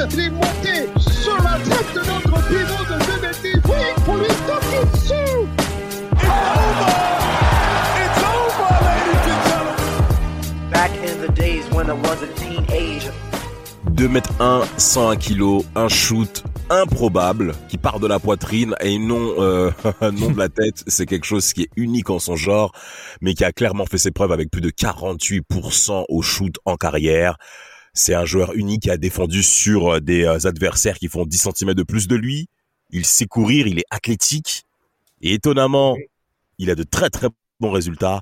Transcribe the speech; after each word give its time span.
Monté 0.00 0.88
sur 0.98 1.36
la 1.42 1.58
tête 1.58 1.92
de 1.94 2.00
notre 2.00 2.48
pivot 2.48 2.84
de 2.88 2.98
2 3.04 3.20
mètres. 3.20 3.38
Oui, 3.68 4.02
pour 4.04 4.16
lui 4.16 4.26
taper 4.46 4.86
dessus. 4.92 5.46
It's 6.12 6.24
over! 6.24 6.90
It's 8.00 8.22
over, 8.24 8.70
ladies 8.86 9.26
and 9.28 9.40
gentlemen! 9.50 10.70
Back 10.70 10.90
in 11.04 11.20
the 11.20 11.32
days 11.34 11.64
when 11.70 11.90
I 11.90 11.92
was 11.92 12.22
a 12.22 12.28
teenager. 12.34 13.12
2 13.94 14.08
mètres 14.08 14.30
1, 14.40 14.62
101 14.78 15.16
kilos, 15.16 15.64
un 15.74 15.88
shoot 15.88 16.44
improbable 16.70 17.52
qui 17.68 17.76
part 17.76 18.00
de 18.00 18.06
la 18.06 18.18
poitrine 18.18 18.74
et 18.80 18.98
non 18.98 19.34
euh, 19.38 19.70
non 20.00 20.30
de 20.30 20.38
la 20.38 20.48
tête. 20.48 20.82
C'est 20.86 21.04
quelque 21.04 21.26
chose 21.26 21.52
qui 21.52 21.64
est 21.64 21.70
unique 21.76 22.08
en 22.08 22.18
son 22.18 22.36
genre, 22.36 22.72
mais 23.20 23.34
qui 23.34 23.44
a 23.44 23.52
clairement 23.52 23.84
fait 23.84 23.98
ses 23.98 24.12
preuves 24.12 24.32
avec 24.32 24.50
plus 24.50 24.62
de 24.62 24.70
48% 24.70 26.06
au 26.08 26.22
shoot 26.22 26.56
en 26.64 26.76
carrière. 26.76 27.36
C'est 27.92 28.14
un 28.14 28.24
joueur 28.24 28.54
unique 28.54 28.82
qui 28.82 28.90
a 28.90 28.96
défendu 28.96 29.42
sur 29.42 30.00
des 30.00 30.24
euh, 30.24 30.46
adversaires 30.46 30.98
qui 30.98 31.08
font 31.08 31.26
10 31.26 31.48
cm 31.54 31.74
de 31.74 31.82
plus 31.82 32.06
de 32.08 32.16
lui. 32.16 32.48
Il 32.90 33.04
sait 33.04 33.26
courir, 33.26 33.66
il 33.66 33.78
est 33.78 33.84
athlétique 33.90 34.64
et 35.22 35.34
étonnamment, 35.34 35.96
il 36.58 36.70
a 36.70 36.74
de 36.74 36.82
très 36.82 37.10
très 37.10 37.28
bons 37.60 37.70
résultats. 37.70 38.20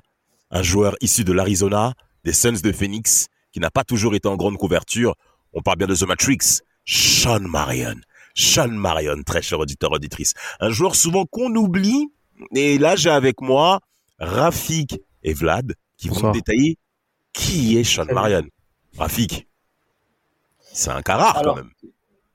Un 0.51 0.63
joueur 0.63 0.95
issu 1.01 1.23
de 1.23 1.31
l'Arizona, 1.31 1.93
des 2.23 2.33
Suns 2.33 2.61
de 2.63 2.71
Phoenix, 2.71 3.27
qui 3.51 3.59
n'a 3.59 3.71
pas 3.71 3.83
toujours 3.83 4.15
été 4.15 4.27
en 4.27 4.35
grande 4.35 4.57
couverture. 4.57 5.15
On 5.53 5.61
parle 5.61 5.77
bien 5.77 5.87
de 5.87 5.95
The 5.95 6.03
Matrix, 6.03 6.61
Sean 6.85 7.41
Marion. 7.41 7.95
Sean 8.35 8.69
Marion, 8.69 9.21
très 9.25 9.41
cher 9.41 9.59
auditeur 9.59 9.91
auditrice. 9.91 10.33
Un 10.59 10.69
joueur 10.69 10.95
souvent 10.95 11.25
qu'on 11.25 11.53
oublie. 11.55 12.07
Et 12.55 12.77
là, 12.77 12.95
j'ai 12.95 13.09
avec 13.09 13.41
moi 13.41 13.79
Rafik 14.19 14.99
et 15.23 15.33
Vlad 15.33 15.73
qui 15.97 16.07
vont 16.07 16.15
Bonsoir. 16.15 16.33
me 16.33 16.37
détailler 16.39 16.77
qui 17.33 17.77
est 17.77 17.83
Sean 17.83 18.05
Marion. 18.05 18.45
Rafik, 18.97 19.47
c'est 20.79 20.91
un 20.91 21.01
cas 21.01 21.17
rare 21.17 21.37
Alors, 21.37 21.55
quand 21.55 21.61
même. 21.61 21.71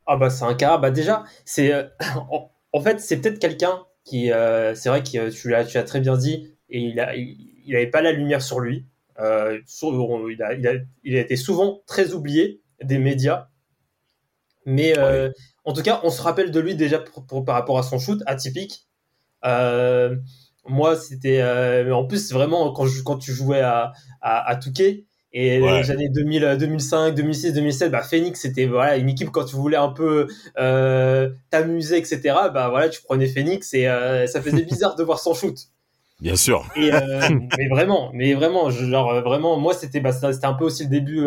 Ah 0.06 0.17
bah 0.17 0.31
c'est 0.31 0.45
un 0.45 0.55
cas. 0.55 0.77
Bah 0.78 0.91
déjà, 0.91 1.25
c'est 1.45 1.73
euh, 1.73 1.84
en, 2.31 2.51
en 2.73 2.81
fait 2.81 3.01
c'est 3.01 3.20
peut-être 3.20 3.39
quelqu'un 3.39 3.84
qui, 4.05 4.31
euh, 4.33 4.75
c'est 4.75 4.91
vrai 4.91 5.03
que 5.03 5.31
tu 5.31 5.48
l'as, 5.48 5.64
tu 5.64 5.83
très 5.84 6.01
bien 6.01 6.17
dit, 6.17 6.55
et 6.69 6.78
il 6.81 7.01
a, 7.01 7.17
il, 7.17 7.39
il 7.64 7.75
avait 7.75 7.86
pas 7.86 8.03
la 8.03 8.12
lumière 8.12 8.42
sur 8.42 8.61
lui. 8.61 8.86
Euh, 9.19 9.61
sur- 9.67 10.31
il, 10.31 10.42
a, 10.42 10.53
il, 10.55 10.67
a, 10.67 10.73
il 11.05 11.17
a 11.17 11.20
été 11.20 11.36
souvent 11.36 11.83
très 11.86 12.12
oublié 12.12 12.61
des 12.83 12.98
médias, 12.98 13.48
mais 14.67 14.95
en 15.64 15.73
tout 15.73 15.83
cas, 15.83 16.01
on 16.03 16.11
se 16.11 16.20
rappelle 16.20 16.51
de 16.51 16.61
lui 16.61 16.75
déjà 16.75 16.98
pour- 16.98 17.25
pour- 17.27 17.45
par 17.45 17.55
rapport 17.55 17.79
à 17.79 17.83
son 17.83 17.98
shoot 17.98 18.20
atypique. 18.27 18.86
Moi, 20.67 20.97
c'était, 20.97 21.42
mais 21.84 21.92
en 21.92 22.06
plus 22.06 22.33
vraiment 22.33 22.73
quand, 22.73 22.86
je- 22.86 23.03
quand 23.03 23.19
tu 23.19 23.33
jouais 23.33 23.61
à, 23.61 23.92
à, 24.20 24.48
à 24.48 24.56
Touquet. 24.56 25.05
Et 25.36 25.60
Ouais. 25.60 25.82
les 25.82 25.90
années 25.90 26.08
2000, 26.08 26.44
euh, 26.44 26.56
2005, 26.56 27.12
2006, 27.14 27.52
2007, 27.52 27.90
bah 27.90 28.02
Phoenix, 28.02 28.40
c'était 28.40 28.66
voilà 28.66 28.96
une 28.96 29.08
équipe 29.08 29.30
quand 29.30 29.45
tu 29.45 29.56
voulais 29.56 29.77
un 29.77 29.89
peu 29.89 30.28
euh, 30.58 31.28
t'amuser, 31.50 31.98
etc. 31.98 32.50
Bah 32.55 32.68
voilà, 32.70 32.89
tu 32.89 33.02
prenais 33.02 33.27
Phoenix 33.27 33.74
et 33.74 33.89
euh, 33.89 34.27
ça 34.28 34.40
faisait 34.40 34.62
bizarre 34.62 34.94
de 34.94 35.02
voir 35.02 35.18
son 35.18 35.34
shoot. 35.34 35.56
Bien 36.20 36.36
sûr. 36.36 36.64
Et 36.77 36.94
euh, 36.94 37.28
mais 37.58 37.68
vraiment, 37.68 38.11
mais 38.14 38.34
vraiment, 38.34 38.70
je- 38.70 38.86
genre 38.86 39.20
vraiment, 39.23 39.58
moi 39.58 39.74
c'était 39.74 39.98
bah, 40.00 40.12
c'était 40.12 40.46
un 40.46 40.55
peu 40.55 40.64
aussi 40.67 40.84
le 40.84 40.89
début 40.90 41.27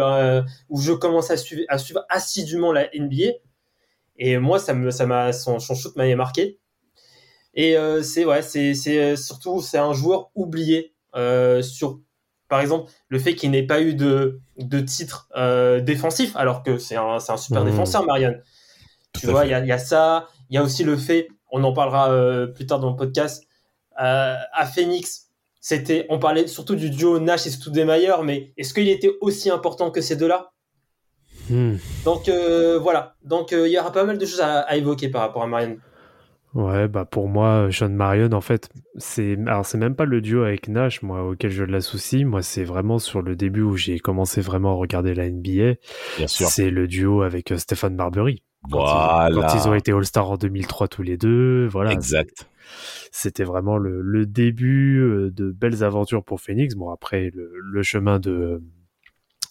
où 0.70 0.80
je 0.82 0.94
commençais 0.94 1.34
à 1.34 1.38
suivre, 1.38 1.64
à 1.68 1.78
suivre 1.78 2.06
assidûment 2.10 2.72
la 2.72 2.88
NBA. 2.96 3.34
Et 4.20 4.38
moi, 4.40 4.58
ça 4.58 4.74
me, 4.74 4.90
ça 4.90 5.06
m'a, 5.06 5.32
son, 5.34 5.60
son 5.60 5.76
shoot 5.76 5.96
m'avait 5.98 6.16
marqué. 6.16 6.58
Et 7.54 7.78
euh, 7.78 8.02
c'est 8.04 8.24
ouais, 8.26 8.42
c'est, 8.42 8.74
surtout 9.18 9.62
c'est 9.62 9.78
un 9.78 9.94
joueur 9.94 10.32
oublié 10.36 10.94
euh, 11.16 11.62
sur, 11.62 12.00
par 12.50 12.60
exemple, 12.62 12.92
le 13.10 13.20
fait 13.20 13.36
qu'il 13.36 13.52
n'ait 13.52 13.66
pas 13.66 13.82
eu 13.82 13.94
de, 13.94 14.40
de 14.58 14.80
titre 14.80 15.28
euh, 15.36 15.80
défensif, 15.82 16.36
alors 16.36 16.64
que 16.64 16.78
c'est 16.78 16.96
un, 16.96 17.18
un 17.28 17.38
super 17.38 17.64
Mmh. 17.64 17.70
défenseur, 17.70 18.06
Marianne. 18.06 18.42
Tout 19.14 19.22
Tu 19.22 19.28
vois, 19.28 19.46
il 19.46 19.50
y 19.50 19.68
y 19.68 19.72
a 19.72 19.78
ça. 19.78 20.28
Il 20.50 20.56
y 20.56 20.58
a 20.58 20.64
aussi 20.64 20.84
le 20.84 20.96
fait, 20.96 21.28
on 21.52 21.64
en 21.64 21.74
parlera 21.74 22.12
euh, 22.12 22.48
plus 22.48 22.66
tard 22.66 22.80
dans 22.80 22.90
le 22.92 22.96
podcast, 22.96 23.44
euh, 24.02 24.36
à 24.54 24.66
Phoenix, 24.66 25.30
c'était, 25.60 26.06
on 26.10 26.20
parlait 26.20 26.48
surtout 26.48 26.76
du 26.76 26.90
duo 26.90 27.20
Nash 27.20 27.46
et 27.48 27.50
Stoudemire, 27.50 28.24
mais 28.24 28.54
est-ce 28.58 28.74
qu'il 28.74 28.88
était 28.88 29.12
aussi 29.20 29.50
important 29.50 29.92
que 29.92 30.00
ces 30.02 30.16
deux-là? 30.16 30.52
Hmm. 31.50 31.76
Donc 32.06 32.30
voilà. 32.82 33.16
Donc 33.24 33.52
il 33.52 33.68
y 33.68 33.78
aura 33.80 33.92
pas 33.92 34.06
mal 34.06 34.18
de 34.18 34.26
choses 34.26 34.42
à, 34.42 34.60
à 34.60 34.76
évoquer 34.76 35.10
par 35.10 35.22
rapport 35.22 35.44
à 35.44 35.48
Marianne. 35.48 35.80
Ouais, 36.54 36.88
bah 36.88 37.06
pour 37.06 37.28
moi, 37.28 37.68
Sean 37.72 37.90
Marion, 37.90 38.32
en 38.32 38.42
fait, 38.42 38.70
c'est 38.96 39.38
alors 39.48 39.66
c'est 39.66 39.78
même 39.78 39.96
pas 39.96 40.06
le 40.06 40.22
duo 40.22 40.44
avec 40.44 40.68
Nash, 40.70 41.02
moi, 41.04 41.24
auquel 41.28 41.52
je 41.52 41.64
l'associe. 41.64 42.26
Moi, 42.26 42.42
c'est 42.42 42.64
vraiment 42.64 43.00
sur 43.00 43.22
le 43.22 43.36
début 43.36 43.62
où 43.62 43.76
j'ai 43.76 44.00
commencé 44.00 44.42
vraiment 44.42 44.72
à 44.72 44.76
regarder 44.76 45.14
la 45.14 45.30
NBA. 45.30 45.76
Bien 46.18 46.28
sûr. 46.28 46.48
C'est 46.48 46.72
le 46.72 46.88
duo 46.88 47.22
avec 47.22 47.52
euh, 47.52 47.58
Stéphane 47.58 47.96
Marbury. 47.96 48.44
Quand, 48.72 48.80
Voilà. 48.80 49.28
ils, 49.30 49.36
quand 49.36 49.56
ils 49.56 49.68
ont 49.68 49.76
été 49.76 49.92
All-Star 49.92 50.32
en 50.32 50.38
2003 50.38 50.88
tous 50.88 51.04
les 51.04 51.18
deux, 51.18 51.68
voilà. 51.68 51.92
Exact. 51.92 52.50
C'était 53.12 53.44
vraiment 53.44 53.78
le, 53.78 54.02
le 54.02 54.26
début 54.26 55.00
euh, 55.00 55.30
de 55.32 55.52
belles 55.52 55.84
aventures 55.84 56.24
pour 56.24 56.42
Phoenix. 56.42 56.76
Bon, 56.76 56.90
après, 56.92 57.30
le, 57.36 57.52
le 57.62 57.84
chemin 57.84 58.20
de, 58.20 58.62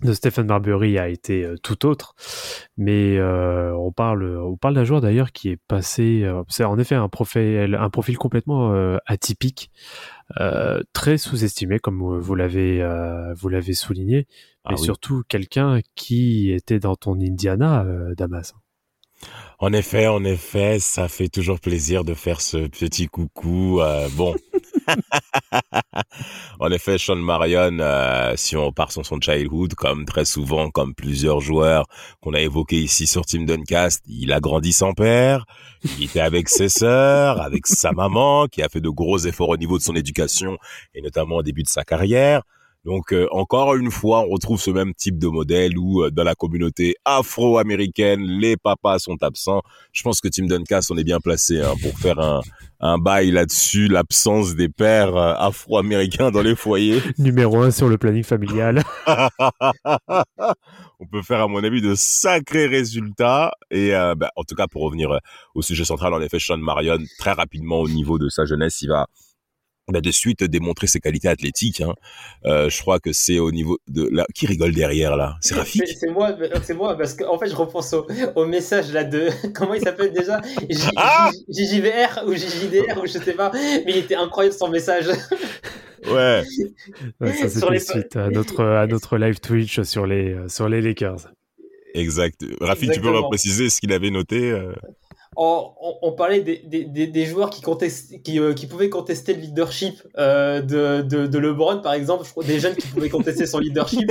de 0.03 0.12
Stephen 0.12 0.47
Marbury 0.47 0.99
a 0.99 1.09
été 1.09 1.45
euh, 1.45 1.57
tout 1.62 1.87
autre. 1.87 2.15
Mais 2.77 3.17
euh, 3.19 3.75
on 3.77 3.93
parle, 3.93 4.39
on 4.39 4.57
parle 4.57 4.75
d'un 4.75 4.84
joueur 4.84 5.01
d'ailleurs 5.01 5.33
qui 5.33 5.49
est 5.51 5.59
passé. 5.69 6.23
euh, 6.25 6.43
c'est 6.49 6.65
en 6.65 6.79
effet 6.79 6.95
un 6.95 7.09
profil, 7.09 7.77
un 7.79 7.91
profil 7.91 8.19
complètement 8.19 8.73
euh, 8.75 8.99
atypique, 9.07 9.71
euh, 10.41 10.83
très 10.93 11.19
sous-estimé, 11.19 11.79
comme 11.79 12.01
euh, 12.03 12.19
vous 12.19 12.34
l'avez, 12.34 12.83
euh, 12.83 13.33
vous 13.34 13.49
l'avez 13.49 13.73
souligné. 13.75 14.27
Ah 14.65 14.71
Mais 14.73 14.79
oui. 14.79 14.84
surtout 14.84 15.23
quelqu'un 15.29 15.81
qui 15.95 16.51
était 16.53 16.78
dans 16.81 16.97
ton 16.97 17.15
Indiana, 17.21 17.84
euh, 17.84 18.15
Damas. 18.17 18.55
En 19.59 19.73
effet, 19.73 20.07
en 20.09 20.25
effet, 20.25 20.78
ça 20.78 21.09
fait 21.09 21.28
toujours 21.28 21.59
plaisir 21.61 22.05
de 22.05 22.13
faire 22.13 22.43
ce 22.43 22.67
petit 22.67 23.07
coucou. 23.07 23.81
euh, 23.81 24.09
bon. 24.15 24.34
en 26.61 26.71
effet, 26.71 26.99
Sean 26.99 27.17
Marion, 27.17 27.79
euh, 27.81 28.33
si 28.37 28.57
on 28.57 28.73
part 28.73 28.93
sur 28.93 29.05
son 29.05 29.21
childhood, 29.21 29.75
comme 29.75 30.05
très 30.05 30.25
souvent, 30.25 30.71
comme 30.71 30.95
plusieurs 30.95 31.41
joueurs 31.41 31.87
qu'on 32.21 32.35
a 32.35 32.41
évoqués 32.41 32.81
ici 32.81 33.07
sur 33.07 33.25
Team 33.27 33.47
Duncast, 33.47 34.03
il 34.07 34.33
a 34.33 34.41
grandi 34.41 34.73
sans 34.73 34.93
père, 34.93 35.45
il 35.99 36.05
était 36.05 36.21
avec 36.21 36.49
ses 36.49 36.69
sœurs, 36.69 37.41
avec 37.41 37.67
sa 37.67 37.93
maman, 37.93 38.47
qui 38.47 38.63
a 38.63 38.69
fait 38.69 38.81
de 38.81 38.89
gros 38.89 39.19
efforts 39.19 39.51
au 39.51 39.57
niveau 39.57 39.79
de 39.79 39.83
son 39.83 39.95
éducation, 39.95 40.59
et 40.95 41.03
notamment 41.03 41.37
au 41.37 41.43
début 41.43 41.63
de 41.63 41.69
sa 41.69 41.85
carrière. 41.85 42.43
Donc 42.87 43.13
euh, 43.13 43.27
encore 43.33 43.75
une 43.75 43.91
fois, 43.91 44.21
on 44.21 44.31
retrouve 44.31 44.61
ce 44.61 44.71
même 44.71 44.95
type 44.95 45.19
de 45.19 45.27
modèle 45.27 45.77
où 45.77 46.05
euh, 46.05 46.11
dans 46.11 46.23
la 46.23 46.35
communauté 46.35 46.95
afro-américaine, 47.05 48.23
les 48.23 48.57
papas 48.57 49.01
sont 49.01 49.23
absents. 49.23 49.61
Je 49.93 50.03
pense 50.03 50.21
que 50.21 50.29
Tim 50.29 50.47
Duncast, 50.47 50.91
on 50.93 50.97
est 50.97 51.05
bien 51.05 51.19
placé 51.21 51.61
hein, 51.61 51.75
pour 51.83 51.99
faire 51.99 52.19
un, 52.21 52.41
un 52.81 52.99
bail 52.99 53.31
là-dessus, 53.31 53.89
l'absence 53.89 54.55
des 54.55 54.69
pères 54.69 55.17
euh, 55.17 55.35
afro-américains 55.37 56.31
dans 56.31 56.43
les 56.43 56.55
foyers. 56.55 57.01
Numéro 57.19 57.63
un 57.63 57.71
sur 57.71 57.89
le 57.89 57.97
planning 57.97 58.22
familial. 58.22 58.83
on 61.01 61.07
peut 61.10 61.22
faire 61.22 61.41
à 61.41 61.49
mon 61.49 61.65
avis 61.65 61.81
de 61.81 61.95
sacrés 61.95 62.66
résultats. 62.66 63.53
Et 63.71 63.95
euh, 63.95 64.15
bah, 64.15 64.31
en 64.37 64.45
tout 64.45 64.55
cas, 64.55 64.66
pour 64.66 64.83
revenir 64.83 65.10
euh, 65.10 65.19
au 65.55 65.63
sujet 65.63 65.84
central, 65.84 66.13
en 66.13 66.21
effet, 66.21 66.39
Sean 66.39 66.59
Marion, 66.59 66.99
très 67.19 67.33
rapidement 67.33 67.81
au 67.81 67.89
niveau 67.89 68.19
de 68.19 68.28
sa 68.28 68.45
jeunesse, 68.45 68.83
il 68.83 68.89
va 68.89 69.07
bah, 69.92 70.00
de 70.00 70.10
suite 70.10 70.42
démontrer 70.42 70.86
ses 70.88 70.98
qualités 71.00 71.28
athlétiques. 71.28 71.80
Hein. 71.80 71.94
Euh, 72.44 72.68
je 72.68 72.80
crois 72.80 72.98
que 72.98 73.12
c'est 73.12 73.38
au 73.38 73.53
niveau 73.53 73.78
de 73.88 74.09
la... 74.10 74.27
qui 74.34 74.47
rigole 74.47 74.72
derrière 74.74 75.16
là? 75.16 75.36
C'est 75.41 75.54
Rafik? 75.54 75.86
C'est 75.86 75.94
c'est 75.94 76.10
moi, 76.10 76.36
c'est 76.62 76.74
moi 76.74 76.97
parce 76.98 77.15
qu'en 77.15 77.38
fait 77.38 77.48
je 77.48 77.54
repense 77.54 77.92
au, 77.92 78.06
au 78.34 78.47
message 78.47 78.92
là 78.92 79.04
de 79.04 79.28
comment 79.54 79.74
il 79.74 79.80
s'appelle 79.83 80.12
déjà? 80.12 80.41
J- 80.68 80.88
Ah 80.97 81.30
JJVR 81.48 82.24
ou 82.27 82.33
JJDR 82.34 83.00
ou 83.03 83.06
je 83.06 83.12
sais 83.18 83.34
pas, 83.34 83.50
mais 83.54 83.84
il 83.86 83.97
était 83.98 84.16
incroyable 84.16 84.56
son 84.56 84.68
message. 84.68 85.06
Ouais. 86.06 86.42
Ouais, 87.21 87.48
ça 87.48 87.71
les- 87.71 87.78
suite 87.78 88.16
à 88.16 88.28
notre, 88.30 88.65
à 88.65 88.86
notre 88.86 89.16
live 89.18 89.38
Twitch 89.41 89.80
sur 89.83 90.06
les, 90.06 90.34
euh, 90.34 90.48
sur 90.48 90.68
les 90.68 90.80
Lakers. 90.80 91.28
Exact. 91.94 92.44
Rafik, 92.60 92.91
tu 92.92 93.00
peux 93.00 93.10
repréciser 93.10 93.71
ce 93.71 93.80
qu'il 93.80 93.92
avait 93.92 94.10
noté 94.10 94.50
euh? 94.50 94.72
On, 95.36 95.71
on- 95.80 95.98
on 96.03 96.12
parlait 96.12 96.41
des, 96.41 96.59
des, 96.65 96.84
des, 96.84 97.06
des 97.06 97.27
joueurs 97.27 97.50
qui, 97.50 97.60
contestent, 97.62 98.22
qui, 98.22 98.41
euh, 98.41 98.54
qui 98.54 98.66
pouvaient 98.66 98.88
contester 98.91 99.34
le 99.34 99.41
leadership 99.41 100.03
euh, 100.18 100.60
de, 100.62 101.03
de, 101.03 101.27
de 101.27 101.38
LeBron, 101.38 101.80
par 101.83 101.92
exemple. 101.94 102.24
Je 102.24 102.30
crois 102.30 102.44
des 102.44 102.59
jeunes 102.59 102.77
qui 102.77 102.88
pouvaient 102.88 103.09
contester 103.10 103.47
son 103.47 103.59
leadership, 103.59 104.10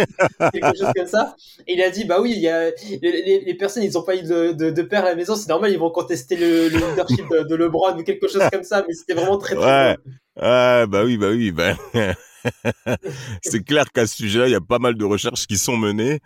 quelque 0.53 0.77
chose 0.77 0.91
comme 0.95 1.07
ça. 1.07 1.35
Et 1.67 1.73
il 1.73 1.81
a 1.81 1.89
dit, 1.89 2.05
bah 2.05 2.21
oui, 2.21 2.33
il 2.35 2.41
y 2.41 2.47
a, 2.49 2.69
les, 3.01 3.41
les, 3.45 3.53
personnes, 3.55 3.83
ils 3.83 3.97
ont 3.97 4.03
pas 4.03 4.15
eu 4.15 4.23
de, 4.23 4.51
de, 4.53 4.69
de 4.69 4.81
père 4.83 5.03
à 5.05 5.09
la 5.09 5.15
maison, 5.15 5.35
c'est 5.35 5.49
normal, 5.49 5.71
ils 5.71 5.79
vont 5.79 5.89
contester 5.91 6.35
le, 6.35 6.69
le 6.69 6.77
leadership 6.79 7.25
de, 7.29 7.43
de 7.43 7.55
LeBron 7.55 7.97
ou 7.97 8.03
quelque 8.03 8.27
chose 8.27 8.43
comme 8.51 8.63
ça. 8.63 8.83
Mais 8.87 8.93
c'était 8.93 9.13
vraiment 9.13 9.37
très, 9.37 9.55
très. 9.55 9.97
Ouais, 10.37 10.87
bah 10.87 11.03
oui, 11.05 11.17
bah 11.17 11.29
oui, 11.29 11.51
bah. 11.51 11.75
c'est 13.41 13.63
clair 13.63 13.91
qu'à 13.91 14.07
ce 14.07 14.15
sujet-là, 14.15 14.47
il 14.47 14.51
y 14.51 14.55
a 14.55 14.61
pas 14.61 14.79
mal 14.79 14.95
de 14.95 15.05
recherches 15.05 15.47
qui 15.47 15.57
sont 15.57 15.77
menées. 15.77 16.19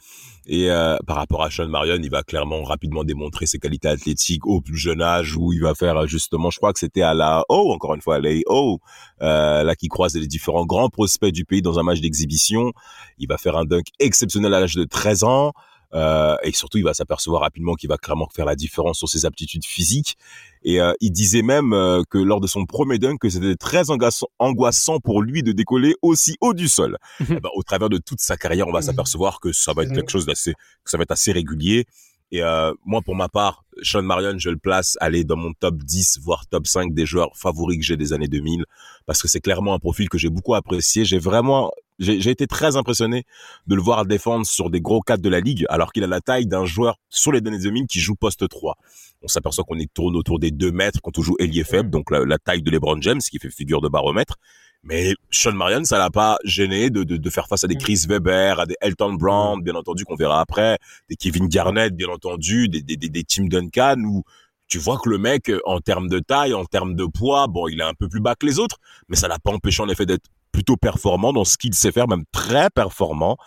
Et 0.48 0.72
euh, 0.72 0.98
par 1.06 1.18
rapport 1.18 1.44
à 1.44 1.52
Sean 1.52 1.68
Marion, 1.68 2.00
il 2.02 2.10
va 2.10 2.24
clairement 2.24 2.64
rapidement 2.64 3.04
démontrer 3.04 3.46
ses 3.46 3.60
qualités 3.60 3.88
athlétiques 3.88 4.48
au 4.48 4.62
plus 4.62 4.78
jeune 4.78 5.02
âge, 5.02 5.36
où 5.38 5.54
il 5.54 5.62
va 5.62 5.76
faire 5.76 5.96
euh, 5.98 6.08
justement, 6.08 6.50
je 6.50 6.58
crois 6.58 6.74
que 6.74 6.80
c'était 6.80 7.04
à 7.04 7.14
la 7.14 7.44
O, 7.50 7.72
encore 7.72 7.94
une 7.94 8.02
fois 8.02 8.16
à 8.16 8.20
la 8.20 8.32
O, 8.48 8.80
euh, 9.22 9.64
là 9.64 9.76
qui 9.76 9.88
croise 9.90 10.16
les 10.16 10.26
différents 10.26 10.66
grands 10.66 10.90
prospects 10.90 11.32
du 11.32 11.46
pays 11.46 11.62
dans 11.62 11.78
un 11.78 11.84
match 11.84 12.02
d'exhibition. 12.02 12.74
Il 13.20 13.28
va 13.28 13.38
faire 13.38 13.58
un 13.58 13.66
dunk 13.66 13.92
exceptionnel 14.00 14.54
à 14.54 14.60
l'âge 14.60 14.76
de 14.76 14.86
13 14.86 15.24
ans. 15.24 15.54
Euh, 15.94 16.36
et 16.44 16.52
surtout, 16.52 16.78
il 16.78 16.84
va 16.84 16.94
s'apercevoir 16.94 17.42
rapidement 17.42 17.74
qu'il 17.74 17.90
va 17.90 17.98
clairement 17.98 18.28
faire 18.34 18.46
la 18.46 18.56
différence 18.56 18.98
sur 18.98 19.10
ses 19.10 19.26
aptitudes 19.26 19.66
physiques. 19.66 20.18
Et 20.64 20.82
euh, 20.82 20.94
il 21.00 21.12
disait 21.12 21.42
même 21.42 21.74
euh, 21.74 22.04
que 22.10 22.18
lors 22.18 22.42
de 22.42 22.48
son 22.48 22.66
premier 22.66 23.00
dunk, 23.00 23.18
que 23.20 23.30
c'était 23.30 23.56
très 23.56 23.90
angoissant, 23.90 25.00
pour 25.00 25.22
lui 25.22 25.44
de 25.44 25.52
décoller 25.52 25.96
aussi 26.02 26.36
haut 26.42 26.54
du 26.54 26.68
sol. 26.68 26.98
Eh 27.32 27.40
ben, 27.40 27.50
au 27.56 27.64
travers 27.64 27.90
de 27.90 27.98
toute 27.98 28.20
sa 28.20 28.38
carrière, 28.38 28.68
on 28.68 28.72
va 28.72 28.82
s'apercevoir 28.82 29.40
que 29.40 29.54
ça 29.54 29.74
va 29.74 29.84
être 29.84 29.94
quelque 29.94 30.12
chose 30.12 30.26
d'assez, 30.26 30.54
que 30.54 30.90
ça 30.90 30.98
va 30.98 31.04
être 31.04 31.12
assez 31.12 31.32
régulier. 31.32 31.86
Et 32.32 32.44
euh, 32.44 32.74
moi, 32.86 33.02
pour 33.02 33.16
ma 33.16 33.28
part, 33.28 33.64
Sean 33.82 34.04
Marion, 34.04 34.38
je 34.38 34.50
le 34.50 34.58
place 34.58 34.98
aller 35.00 35.24
dans 35.24 35.36
mon 35.36 35.54
top 35.54 35.78
10, 35.78 36.20
voire 36.22 36.46
top 36.48 36.68
5 36.68 36.94
des 36.94 37.06
joueurs 37.06 37.36
favoris 37.36 37.78
que 37.78 37.84
j'ai 37.84 37.98
des 37.98 38.14
années 38.14 38.28
2000, 38.28 38.66
parce 39.06 39.22
que 39.22 39.28
c'est 39.28 39.40
clairement 39.40 39.74
un 39.74 39.80
profil 39.80 40.10
que 40.10 40.18
j'ai 40.18 40.30
beaucoup 40.30 40.54
apprécié. 40.54 41.06
J'ai 41.06 41.18
vraiment, 41.18 41.72
j'ai 41.98 42.30
été 42.30 42.46
très 42.46 42.76
impressionné 42.76 43.24
de 43.66 43.76
le 43.76 43.82
voir 43.82 44.06
défendre 44.06 44.46
sur 44.46 44.70
des 44.70 44.80
gros 44.80 45.02
cadres 45.02 45.24
de 45.24 45.30
la 45.30 45.40
ligue, 45.40 45.66
alors 45.70 45.92
qu'il 45.92 46.04
a 46.04 46.08
la 46.08 46.22
taille 46.22 46.46
d'un 46.46 46.66
joueur 46.66 46.98
sur 47.10 47.32
les 47.32 47.40
années 47.40 47.58
2000 47.58 47.88
qui 47.88 48.00
joue 48.00 48.16
poste 48.16 48.48
3. 48.48 48.76
On 49.24 49.28
s'aperçoit 49.28 49.64
qu'on 49.64 49.80
est 49.80 49.92
tourne 49.92 50.16
autour 50.16 50.40
des 50.40 50.52
2 50.52 50.72
mètres 50.72 51.00
quand 51.02 51.18
on 51.18 51.24
joue 51.24 51.36
ailier 51.40 51.64
faible, 51.64 51.90
donc 51.90 52.12
la 52.12 52.38
taille 52.38 52.62
de 52.62 52.70
LeBron 52.70 53.02
James, 53.02 53.22
qui 53.22 53.40
fait 53.40 53.50
figure 53.50 53.82
de 53.82 53.90
baromètre. 53.90 54.36
Mais 54.84 55.14
Sean 55.30 55.52
Marion, 55.54 55.84
ça 55.84 55.98
l'a 55.98 56.10
pas 56.10 56.38
gêné 56.46 56.90
de, 56.90 57.04
de, 57.04 57.18
de 57.18 57.30
faire 57.30 57.48
face 57.48 57.64
à 57.64 57.68
des 57.68 57.76
Chris 57.76 58.06
Weber, 58.08 58.60
à 58.60 58.66
des 58.66 58.76
Elton 58.82 59.14
Brown, 59.14 59.62
bien 59.62 59.76
entendu, 59.76 60.06
qu'on 60.06 60.16
verra 60.16 60.40
après, 60.40 60.78
des 61.10 61.16
Kevin 61.16 61.48
Garnett, 61.48 61.94
bien 61.94 62.08
entendu, 62.08 62.70
des, 62.70 62.82
des, 62.82 62.96
des, 62.96 63.10
des 63.10 63.24
Tim 63.24 63.46
Duncan, 63.46 64.02
où 64.06 64.24
tu 64.68 64.78
vois 64.78 64.98
que 64.98 65.10
le 65.10 65.18
mec, 65.18 65.52
en 65.66 65.80
termes 65.80 66.08
de 66.08 66.20
taille, 66.20 66.54
en 66.54 66.64
termes 66.64 66.96
de 66.96 67.06
poids, 67.06 67.48
bon, 67.48 67.68
il 67.68 67.82
est 67.82 67.84
un 67.84 67.94
peu 67.94 68.08
plus 68.08 68.22
bas 68.22 68.36
que 68.36 68.46
les 68.46 68.60
autres, 68.60 68.78
mais 69.10 69.16
ça 69.16 69.28
l'a 69.28 69.40
pas 69.40 69.52
empêché 69.52 69.84
en 69.84 69.90
effet 69.90 70.06
d'être 70.06 70.28
plutôt 70.52 70.78
performant 70.78 71.34
dans 71.34 71.44
ce 71.44 71.58
qu'il 71.58 71.74
sait 71.74 71.92
faire, 71.92 72.08
même 72.08 72.24
très 72.32 72.70
performant. 72.70 73.38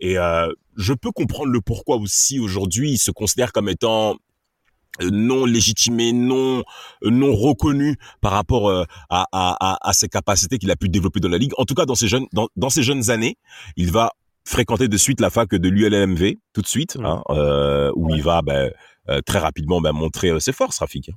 Et 0.00 0.18
euh, 0.18 0.50
je 0.76 0.94
peux 0.94 1.12
comprendre 1.12 1.50
le 1.52 1.60
pourquoi 1.60 1.96
aussi 1.96 2.40
aujourd'hui 2.40 2.92
il 2.92 2.98
se 2.98 3.10
considère 3.10 3.52
comme 3.52 3.68
étant 3.68 4.12
euh, 4.12 4.14
non 5.10 5.44
légitimé, 5.44 6.12
non 6.12 6.62
euh, 7.04 7.10
non 7.10 7.34
reconnu 7.34 7.96
par 8.20 8.32
rapport 8.32 8.68
euh, 8.68 8.84
à, 9.08 9.26
à, 9.32 9.56
à, 9.60 9.88
à 9.88 9.92
ses 9.92 10.08
capacités 10.08 10.58
qu'il 10.58 10.70
a 10.70 10.76
pu 10.76 10.88
développer 10.88 11.20
dans 11.20 11.28
la 11.28 11.38
ligue. 11.38 11.52
En 11.58 11.64
tout 11.64 11.74
cas, 11.74 11.86
dans 11.86 11.94
ses 11.94 12.08
jeunes 12.08 12.26
dans, 12.32 12.48
dans 12.56 12.70
ses 12.70 12.82
jeunes 12.82 13.10
années, 13.10 13.36
il 13.76 13.90
va 13.92 14.12
fréquenter 14.44 14.88
de 14.88 14.96
suite 14.96 15.20
la 15.20 15.30
fac 15.30 15.50
de 15.50 15.68
l'ULMV 15.68 16.36
tout 16.52 16.62
de 16.62 16.66
suite, 16.66 16.98
hein, 17.02 17.22
euh, 17.30 17.92
où 17.94 18.14
il 18.14 18.22
va 18.22 18.42
ben, 18.42 18.70
euh, 19.08 19.20
très 19.24 19.38
rapidement 19.38 19.80
ben, 19.80 19.92
montrer 19.92 20.38
ses 20.40 20.52
forces, 20.52 20.78
Rafik. 20.78 21.10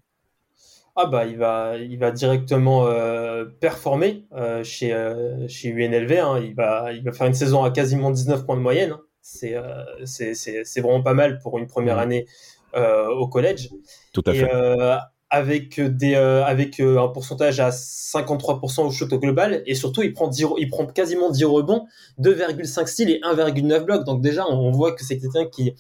Ah 0.96 1.08
bah 1.08 1.26
il 1.26 1.38
va 1.38 1.76
il 1.78 1.98
va 1.98 2.12
directement 2.12 2.86
euh, 2.86 3.46
performer 3.46 4.28
euh, 4.34 4.64
chez 4.64 4.94
euh, 4.94 5.48
chez 5.48 5.70
UNLV 5.70 6.12
hein. 6.20 6.40
il 6.40 6.54
va 6.54 6.92
il 6.94 7.04
va 7.04 7.12
faire 7.12 7.26
une 7.26 7.34
saison 7.34 7.64
à 7.64 7.72
quasiment 7.72 8.12
19 8.12 8.46
points 8.46 8.58
de 8.58 8.62
moyenne 8.62 8.92
hein. 8.92 9.02
c'est 9.20 9.56
euh, 9.56 9.84
c'est 10.06 10.82
vraiment 10.82 11.02
pas 11.02 11.16
mal 11.16 11.40
pour 11.40 11.58
une 11.58 11.66
première 11.66 11.98
année 11.98 12.28
euh, 12.28 12.53
au 12.76 13.28
collège 13.28 13.70
Tout 14.14 14.24
à 14.26 14.34
et 14.34 14.40
fait. 14.40 14.54
euh, 14.54 14.98
avec 15.30 15.80
des 15.82 16.14
euh, 16.14 16.44
avec 16.46 16.80
euh, 16.80 17.00
un 17.02 17.08
pourcentage 17.08 17.60
à 17.60 17.70
53% 17.70 18.86
au 18.86 18.92
shoot 18.92 19.12
au 19.14 19.20
global 19.20 19.64
et 19.66 19.74
surtout 19.74 20.04
il 20.04 20.14
prend 20.14 20.28
10 20.28 20.44
re- 20.46 20.56
il 20.60 20.70
prend 20.70 20.86
quasiment 20.86 21.32
10 21.32 21.46
rebonds 21.46 21.88
2,5 22.20 22.86
steals 22.86 23.10
et 23.10 23.20
1,9 23.22 23.80
blocs 23.84 24.04
donc 24.06 24.22
déjà 24.22 24.46
on, 24.48 24.54
on 24.68 24.72
voit 24.72 24.92
que 24.92 25.04
c'est 25.04 25.18
quelqu'un 25.18 25.46
qui 25.46 25.74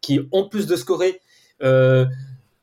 qui 0.00 0.20
en 0.32 0.48
plus 0.48 0.66
de 0.66 0.74
scorer 0.74 1.20
euh, 1.62 2.04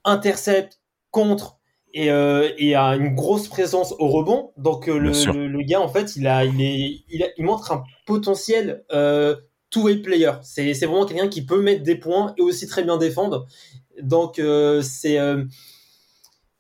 intercepte 0.04 0.80
contre 1.12 1.58
et, 1.94 2.10
euh, 2.12 2.50
et 2.58 2.76
a 2.76 2.96
une 2.96 3.14
grosse 3.16 3.48
présence 3.48 3.94
au 4.00 4.08
rebond. 4.08 4.52
Donc 4.58 4.90
euh, 4.90 4.98
le, 4.98 5.12
le, 5.34 5.48
le 5.48 5.62
gars 5.62 5.80
en 5.82 5.88
fait 5.88 6.16
il 6.16 6.28
a 6.28 6.44
il 6.44 6.60
est 6.62 7.04
il, 7.10 7.24
a- 7.24 7.28
il 7.38 7.46
montre 7.46 7.72
un 7.72 7.84
potentiel 8.06 8.84
euh, 8.92 9.36
two-way 9.74 9.98
player. 9.98 10.32
C'est 10.44 10.74
c'est 10.74 10.86
vraiment 10.86 11.06
quelqu'un 11.06 11.28
qui 11.28 11.46
peut 11.46 11.62
mettre 11.62 11.84
des 11.84 11.96
points 11.96 12.34
et 12.38 12.42
aussi 12.42 12.68
très 12.68 12.84
bien 12.84 12.98
défendre. 12.98 13.48
Donc 14.02 14.40
euh, 14.40 14.82
c'est 14.82 15.20
euh, 15.20 15.44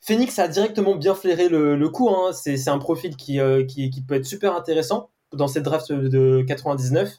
Phoenix 0.01 0.38
a 0.39 0.48
directement 0.48 0.95
bien 0.95 1.15
flairé 1.15 1.48
le, 1.50 1.75
le 1.75 1.89
coup. 1.89 2.10
Hein. 2.10 2.31
C'est 2.33 2.57
c'est 2.57 2.69
un 2.69 2.77
profil 2.80 3.15
qui, 3.15 3.39
euh, 3.39 3.63
qui 3.65 3.89
qui 3.89 4.01
peut 4.01 4.15
être 4.15 4.25
super 4.25 4.56
intéressant 4.56 5.10
dans 5.33 5.48
cette 5.48 5.63
draft 5.63 5.92
de 5.92 6.44
99. 6.48 7.10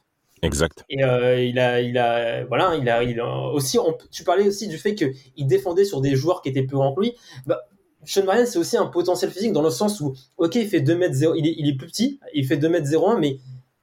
Exact. 0.43 0.85
Et 0.91 1.03
euh, 1.03 1.43
il 1.43 1.59
a, 1.59 1.81
il 1.81 1.97
a, 1.97 2.45
voilà, 2.45 2.75
il 2.77 2.89
a, 2.89 3.03
il 3.03 3.19
a 3.19 3.49
aussi. 3.53 3.79
on- 3.79 3.97
tu 4.11 4.25
parlais 4.25 4.47
aussi 4.47 4.69
du 4.69 4.77
fait 4.77 4.95
qu'il 4.95 5.47
défendait 5.47 5.85
sur 5.87 6.01
des 6.03 6.15
joueurs 6.17 6.43
qui 6.43 6.51
étaient 6.51 6.65
plus 6.65 6.77
grands 6.77 6.95
que 6.95 7.01
lui. 7.01 7.15
Bah, 7.47 7.63
Sean 8.05 8.25
Marion, 8.25 8.45
c'est 8.45 8.59
aussi 8.59 8.77
un 8.77 8.85
potentiel 8.87 9.31
physique 9.31 9.53
dans 9.53 9.63
le 9.63 9.71
sens 9.71 10.01
où, 10.03 10.15
ok, 10.37 10.57
il 10.57 10.69
fait 10.69 10.83
2 10.83 10.95
mètres 10.97 11.15
0, 11.15 11.35
il 11.37 11.47
est, 11.47 11.55
il 11.57 11.67
est 11.71 11.75
plus 11.77 11.87
petit, 11.87 12.21
il 12.35 12.47
fait 12.47 12.59
2 12.59 12.69
mètres 12.69 12.87
01, 12.87 13.19
mais 13.19 13.39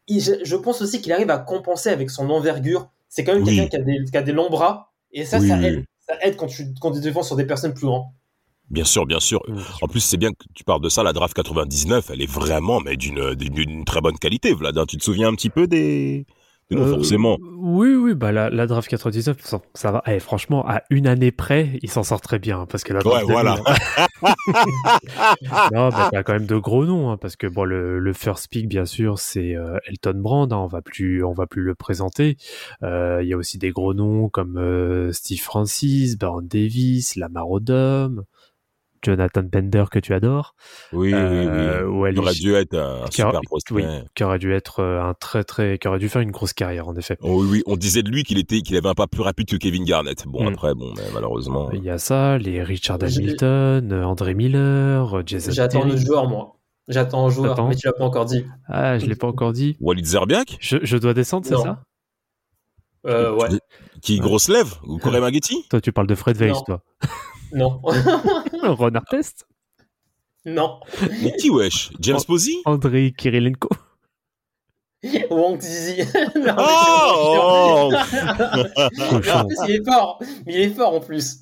je, 0.09 0.33
je 0.44 0.56
pense 0.56 0.81
aussi 0.81 1.01
qu'il 1.01 1.12
arrive 1.13 1.30
à 1.30 1.38
compenser 1.39 1.89
avec 1.89 2.09
son 2.09 2.30
envergure. 2.30 2.89
C'est 3.09 3.24
quand 3.24 3.33
même 3.33 3.44
Oui. 3.44 3.56
quelqu'un 3.56 3.68
qui 3.69 3.75
a 3.77 3.81
des, 3.83 4.06
qui 4.12 4.18
a 4.18 4.21
des 4.21 4.31
longs 4.31 4.50
bras, 4.50 4.94
et 5.12 5.25
ça, 5.25 5.39
Oui, 5.39 5.48
ça 5.48 5.57
oui, 5.57 5.65
aide. 5.65 5.75
oui. 5.80 5.86
Ça 6.00 6.13
aide 6.21 6.36
quand 6.36 6.48
tu, 6.48 6.74
quand 6.81 6.92
tu 6.92 7.00
défends 7.01 7.24
sur 7.24 7.36
des 7.36 7.45
personnes 7.45 7.74
plus 7.74 7.86
grandes. 7.86 8.06
Bien 8.69 8.86
sûr, 8.86 9.06
bien 9.06 9.19
sûr. 9.19 9.42
En 9.81 9.88
plus, 9.88 10.00
c'est 10.00 10.15
bien 10.18 10.31
que 10.31 10.45
tu 10.56 10.63
parles 10.63 10.81
de 10.81 10.88
ça. 10.89 11.03
La 11.03 11.12
draft 11.12 11.33
99, 11.33 12.09
elle 12.09 12.21
est 12.21 12.31
vraiment 12.31 12.80
mais 12.80 12.95
d'une 12.95 13.83
très 13.86 14.00
bonne 14.00 14.18
qualité, 14.18 14.53
Vlad. 14.53 14.77
hein. 14.77 14.86
Tu 14.88 14.95
te 14.98 15.03
souviens 15.03 15.27
un 15.27 15.36
petit 15.36 15.50
peu 15.50 15.68
des... 15.68 16.25
noms, 16.71 16.83
Euh, 16.83 16.91
forcément. 16.95 17.38
Oui, 17.57 17.94
oui, 17.94 18.13
bah 18.15 18.31
la, 18.31 18.50
la 18.50 18.65
draft 18.68 18.89
99, 18.89 19.38
ça, 19.41 19.62
ça 19.73 19.91
va. 19.91 20.01
Eh, 20.07 20.19
franchement, 20.19 20.65
à 20.68 20.81
une 20.89 21.06
année 21.07 21.31
près, 21.31 21.77
il 21.81 21.89
s'en 21.89 22.03
sort 22.03 22.21
très 22.21 22.39
bien. 22.39 22.62
hein, 22.62 22.65
Parce 22.69 22.83
que 22.83 22.94
la 22.94 23.01
draft 23.01 23.25
Ouais, 23.25 23.31
voilà. 23.31 23.56
2000, 24.21 24.33
non, 25.73 25.89
mais 25.89 26.09
t'as 26.12 26.23
quand 26.23 26.33
même 26.33 26.45
de 26.45 26.57
gros 26.57 26.85
noms, 26.85 27.12
hein, 27.12 27.18
parce 27.18 27.35
que 27.35 27.47
bon, 27.47 27.63
le, 27.63 28.00
le 28.00 28.13
first 28.13 28.47
pick, 28.50 28.68
bien 28.68 28.85
sûr, 28.85 29.19
c'est 29.19 29.56
euh, 29.56 29.77
Elton 29.88 30.15
Brand. 30.19 30.51
hein, 30.53 30.57
on 30.57 30.67
va 30.67 30.81
plus, 30.81 31.24
on 31.24 31.34
va 31.34 31.48
plus 31.48 31.62
le 31.63 31.75
présenter. 31.75 32.38
Euh, 32.84 33.19
Il 33.22 33.27
y 33.29 33.34
a 33.34 33.38
aussi 33.38 33.57
des 33.57 33.72
gros 33.72 33.93
noms 33.93 34.29
comme 34.29 34.57
euh, 34.57 35.12
Steve 35.12 35.41
Francis, 35.41 36.17
Baron 36.17 36.41
Davis, 36.41 37.15
Lamar 37.15 37.50
Odom, 37.50 38.24
Jonathan 39.03 39.41
Bender 39.43 39.86
que 39.91 40.00
tu 40.00 40.13
adores. 40.13 40.55
Oui, 40.93 41.13
Euh, 41.13 41.84
oui, 41.84 41.91
oui. 41.93 42.00
Wally 42.00 42.15
Il 42.15 42.20
aurait 42.20 42.34
dû 42.34 42.53
être 42.55 42.75
un 42.77 43.05
qui 43.10 43.22
aura- 43.24 43.31
super 43.31 43.41
prospect. 43.46 43.74
oui, 43.75 43.84
qui 44.15 44.24
aurait 44.24 44.39
dû 44.39 44.53
être 44.53 44.79
euh, 44.81 45.01
un 45.01 45.13
très 45.13 45.43
très, 45.43 45.77
qui 45.77 45.88
aurait 45.88 46.00
dû 46.00 46.10
faire 46.10 46.22
une 46.22 46.31
grosse 46.31 46.53
carrière 46.53 46.88
en 46.88 46.96
effet. 46.96 47.17
Oh, 47.22 47.41
oui, 47.41 47.48
oui, 47.51 47.63
on 47.65 47.75
disait 47.77 48.03
de 48.03 48.10
lui 48.10 48.24
qu'il 48.24 48.38
était, 48.38 48.62
qu'il 48.62 48.75
avait 48.77 48.89
un 48.89 48.93
pas 48.93 49.08
plus 49.08 49.22
rapide 49.22 49.48
que 49.50 49.55
Kevin 49.55 49.84
Garnett. 49.86 50.24
Bon, 50.27 50.43
Mm. 50.43 50.53
après, 50.53 50.74
bon, 50.75 50.93
mais 50.98 51.03
malheureusement. 51.13 51.70
Il 51.74 51.84
y 51.84 51.89
a 51.89 51.98
ça, 51.98 52.38
les 52.38 52.62
Richard 52.63 53.00
Hamilton, 53.01 53.91
euh, 53.91 54.03
André 54.03 54.34
Miller, 54.34 55.17
euh, 55.17 55.24
Jason 55.25 55.51
J'attends 55.51 55.84
le 55.86 55.98
joueur, 55.98 56.27
moi. 56.27 56.58
J'attends 56.88 57.25
un 57.27 57.29
joueur, 57.29 57.67
mais 57.67 57.75
tu 57.75 57.88
l'as 57.88 57.93
pas 57.93 58.03
encore 58.03 58.25
dit. 58.25 58.43
Ah, 58.67 58.98
je 58.98 59.05
l'ai 59.05 59.15
pas 59.15 59.27
encore 59.27 59.53
dit. 59.53 59.77
Walid 59.79 60.05
Zerbiak, 60.05 60.58
Je, 60.60 60.77
je 60.81 60.98
dois 60.98 61.13
descendre, 61.13 61.46
c'est 61.46 61.55
ça? 61.55 61.84
Euh, 63.08 63.34
ouais. 63.36 63.48
qui 64.03 64.20
grosse 64.20 64.48
lève, 64.48 64.75
ou 64.86 64.98
Corey 65.17 65.20
Maggetti. 65.20 65.65
Toi, 65.70 65.81
tu 65.81 65.91
parles 65.91 66.05
de 66.08 66.13
Fred 66.15 66.38
Weiss, 66.38 66.63
toi. 66.65 66.84
Non. 67.53 67.81
Ron 68.63 68.96
Artest? 68.96 69.46
Non. 70.46 70.79
Mais 71.22 71.34
qui, 71.38 71.50
wesh? 71.50 71.91
James 72.00 72.17
Oh. 72.22 72.25
Posey? 72.25 72.55
Andrei 72.65 73.12
Kirilenko? 73.12 73.70
Wang 75.31 75.60
Zizi. 75.60 76.03
Non, 76.36 76.43
mais 76.46 76.53
Oh, 76.58 77.91
en 77.91 79.46
plus, 79.46 79.58
il 79.67 79.75
est 79.75 79.84
fort. 79.86 80.20
Mais 80.46 80.53
il 80.53 80.60
est 80.62 80.70
fort 80.70 80.93
en 80.96 81.00
plus. 81.00 81.39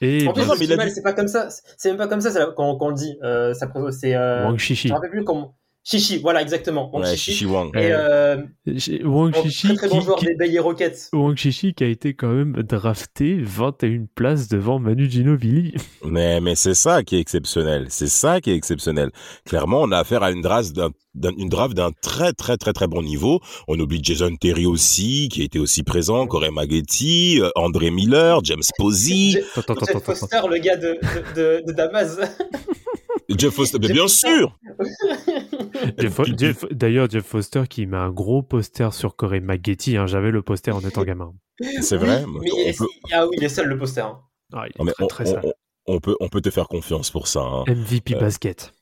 Et 0.00 0.26
en 0.28 0.32
plus, 0.32 0.44
dit- 0.58 0.90
c'est 0.94 1.02
pas 1.02 1.12
comme 1.12 1.28
ça. 1.28 1.48
C'est 1.76 1.90
même 1.90 1.98
pas 1.98 2.08
comme 2.08 2.20
ça 2.22 2.30
ça, 2.30 2.46
quand, 2.56 2.76
quand 2.76 2.86
on 2.86 2.88
le 2.90 2.94
dit. 2.94 3.16
Euh, 3.22 3.52
ça, 3.54 3.70
c'est. 3.90 4.14
Euh, 4.14 4.44
Wang 4.46 4.58
je 4.58 4.64
Shishi. 4.64 4.88
me 4.88 4.94
rappelle 4.94 5.10
plus 5.10 5.24
comment. 5.24 5.54
Chichi, 5.84 6.18
voilà, 6.18 6.42
exactement. 6.42 6.90
Wang 6.92 7.02
Ouais, 7.02 7.10
Chichi. 7.16 7.32
Chichi 7.32 7.46
Wang. 7.46 7.70
Et 7.74 7.88
euh, 7.90 8.36
J'ai- 8.66 9.02
Wang 9.04 9.34
Chichi, 9.42 9.66
très 9.74 9.74
très 9.76 9.88
bon 9.88 9.98
qui- 9.98 10.04
joueur 10.04 10.18
qui- 10.18 10.26
des 10.26 10.34
Bayer 10.36 10.60
Rockets. 10.60 11.08
Wang 11.12 11.36
Chichi 11.36 11.74
qui 11.74 11.82
a 11.82 11.88
été 11.88 12.14
quand 12.14 12.28
même 12.32 12.52
drafté 12.62 13.38
21 13.42 14.06
places 14.14 14.46
devant 14.46 14.78
Manu 14.78 15.10
Ginobili. 15.10 15.74
Mais, 16.04 16.40
mais 16.40 16.54
c'est 16.54 16.74
ça 16.74 17.02
qui 17.02 17.16
est 17.16 17.20
exceptionnel. 17.20 17.86
C'est 17.88 18.06
ça 18.08 18.40
qui 18.40 18.50
est 18.50 18.54
exceptionnel. 18.54 19.10
Clairement, 19.44 19.80
on 19.82 19.90
a 19.90 19.98
affaire 19.98 20.22
à 20.22 20.30
une 20.30 20.42
draft 20.42 20.72
d'un, 20.72 20.90
d'un- 21.16 21.32
une 21.36 21.48
draft 21.48 21.74
d'un 21.74 21.90
très, 22.00 22.32
très, 22.32 22.56
très, 22.56 22.72
très 22.72 22.86
bon 22.86 23.02
niveau. 23.02 23.40
On 23.66 23.76
oublie 23.80 23.98
Jason 24.02 24.36
Terry 24.36 24.66
aussi, 24.66 25.28
qui 25.32 25.42
était 25.42 25.58
aussi 25.58 25.82
présent, 25.82 26.28
Corey 26.28 26.50
Maggetti, 26.52 27.40
euh, 27.40 27.50
André 27.56 27.90
Miller, 27.90 28.38
James 28.44 28.62
Posey, 28.78 29.30
Jeff. 29.32 29.44
Foster, 30.04 30.40
le 30.48 30.58
gars 30.58 30.76
de, 30.76 30.98
de, 31.34 31.60
de, 31.60 31.66
de 31.66 31.72
Damas. 31.72 32.18
Jeff 33.38 33.54
Foster. 33.54 33.78
Bien 33.78 34.08
sûr! 34.08 34.58
D'ailleurs, 36.72 37.08
Jeff 37.10 37.24
Foster 37.24 37.62
qui 37.68 37.86
met 37.86 37.96
un 37.96 38.10
gros 38.10 38.42
poster 38.42 38.92
sur 38.92 39.16
Corey 39.16 39.40
Maggetti. 39.40 39.96
hein. 39.96 40.06
J'avais 40.06 40.30
le 40.30 40.42
poster 40.42 40.70
en 40.74 40.80
étant 40.80 41.02
gamin. 41.04 41.32
C'est 41.80 41.96
vrai? 41.96 42.24
Mais 42.40 42.72
peut- 42.72 42.86
ah 43.12 43.26
oui, 43.26 43.36
il 43.38 43.44
est 43.44 43.48
seul 43.48 43.68
le 43.68 43.78
poster. 43.78 44.00
hein. 44.04 44.20
Ah, 44.52 44.64
il 44.66 44.70
est 44.70 44.78
Non, 44.78 44.84
mais 44.84 44.92
très 44.92 45.04
on, 45.04 45.06
très 45.06 45.24
on- 45.28 45.32
sale. 45.34 45.42
on- 45.44 45.94
on 45.94 45.98
peut, 46.00 46.16
on 46.20 46.28
peut 46.28 46.40
te 46.40 46.50
faire 46.50 46.68
confiance 46.68 47.10
pour 47.10 47.26
ça. 47.26 47.40
hein. 47.40 47.64
MVP 47.66 48.14
Euh, 48.14 48.20
basket. 48.20 48.72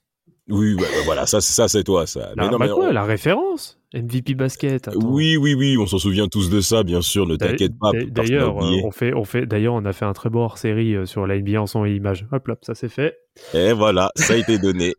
Oui, 0.50 0.74
ouais, 0.74 0.80
ouais, 0.80 1.04
voilà, 1.04 1.26
ça, 1.26 1.40
c'est- 1.40 1.52
ça 1.52 1.68
c'est 1.68 1.84
toi, 1.84 2.06
ça. 2.06 2.30
Non, 2.36 2.48
bah 2.50 2.56
mais 2.60 2.68
quoi, 2.68 2.88
on- 2.88 2.92
la 2.92 3.04
référence? 3.04 3.76
MVP 3.92 4.34
basket. 4.34 4.86
attends. 4.86 5.00
Oui, 5.02 5.36
oui, 5.36 5.54
oui, 5.54 5.76
on 5.76 5.84
s'en 5.84 5.98
souvient 5.98 6.28
tous 6.28 6.48
de 6.48 6.60
ça, 6.60 6.84
bien 6.84 7.00
sûr. 7.02 7.26
Ne 7.26 7.34
t'inquiète 7.34 7.72
pas. 7.76 7.90
D'ailleurs, 8.06 8.62
euh, 8.62 8.76
on 8.84 8.92
fait, 8.92 9.12
on 9.14 9.24
fait, 9.24 9.46
d'ailleurs, 9.46 9.74
on 9.74 9.84
a 9.84 9.92
fait 9.92 10.04
un 10.04 10.12
très 10.12 10.30
beau 10.30 10.38
hors-série 10.42 10.94
euh, 10.94 11.06
sur 11.06 11.26
la 11.26 11.34
NBA 11.36 11.60
en 11.60 11.66
son 11.66 11.84
et 11.84 11.94
image. 11.96 12.24
Hop 12.30 12.46
là, 12.46 12.54
ça 12.62 12.76
c'est 12.76 12.88
fait. 12.88 13.16
Et 13.52 13.72
voilà, 13.72 14.12
ça 14.14 14.34
a 14.34 14.36
été 14.36 14.58
donné. 14.58 14.94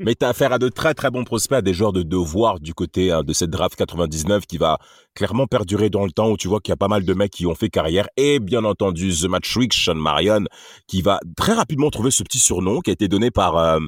Mais 0.00 0.14
t'as 0.14 0.28
affaire 0.28 0.52
à 0.52 0.58
de 0.58 0.68
très 0.68 0.92
très 0.92 1.10
bons 1.10 1.24
prospects, 1.24 1.56
à 1.56 1.62
des 1.62 1.72
joueurs 1.72 1.94
de 1.94 2.02
devoir 2.02 2.60
du 2.60 2.74
côté 2.74 3.10
hein, 3.10 3.22
de 3.22 3.32
cette 3.32 3.48
draft 3.48 3.74
99 3.74 4.44
qui 4.46 4.58
va 4.58 4.76
clairement 5.14 5.46
perdurer 5.46 5.88
dans 5.88 6.04
le 6.04 6.10
temps 6.12 6.30
où 6.30 6.36
tu 6.36 6.46
vois 6.46 6.60
qu'il 6.60 6.72
y 6.72 6.74
a 6.74 6.76
pas 6.76 6.88
mal 6.88 7.06
de 7.06 7.14
mecs 7.14 7.32
qui 7.32 7.46
ont 7.46 7.54
fait 7.54 7.70
carrière 7.70 8.06
et 8.18 8.38
bien 8.38 8.64
entendu 8.64 9.12
The 9.14 9.28
Matrix, 9.30 9.68
Sean 9.72 9.94
Marion, 9.94 10.44
qui 10.88 11.00
va 11.00 11.20
très 11.38 11.54
rapidement 11.54 11.88
trouver 11.88 12.10
ce 12.10 12.22
petit 12.22 12.38
surnom 12.38 12.80
qui 12.80 12.90
a 12.90 12.92
été 12.92 13.08
donné 13.08 13.30
par, 13.30 13.56
euh, 13.56 13.78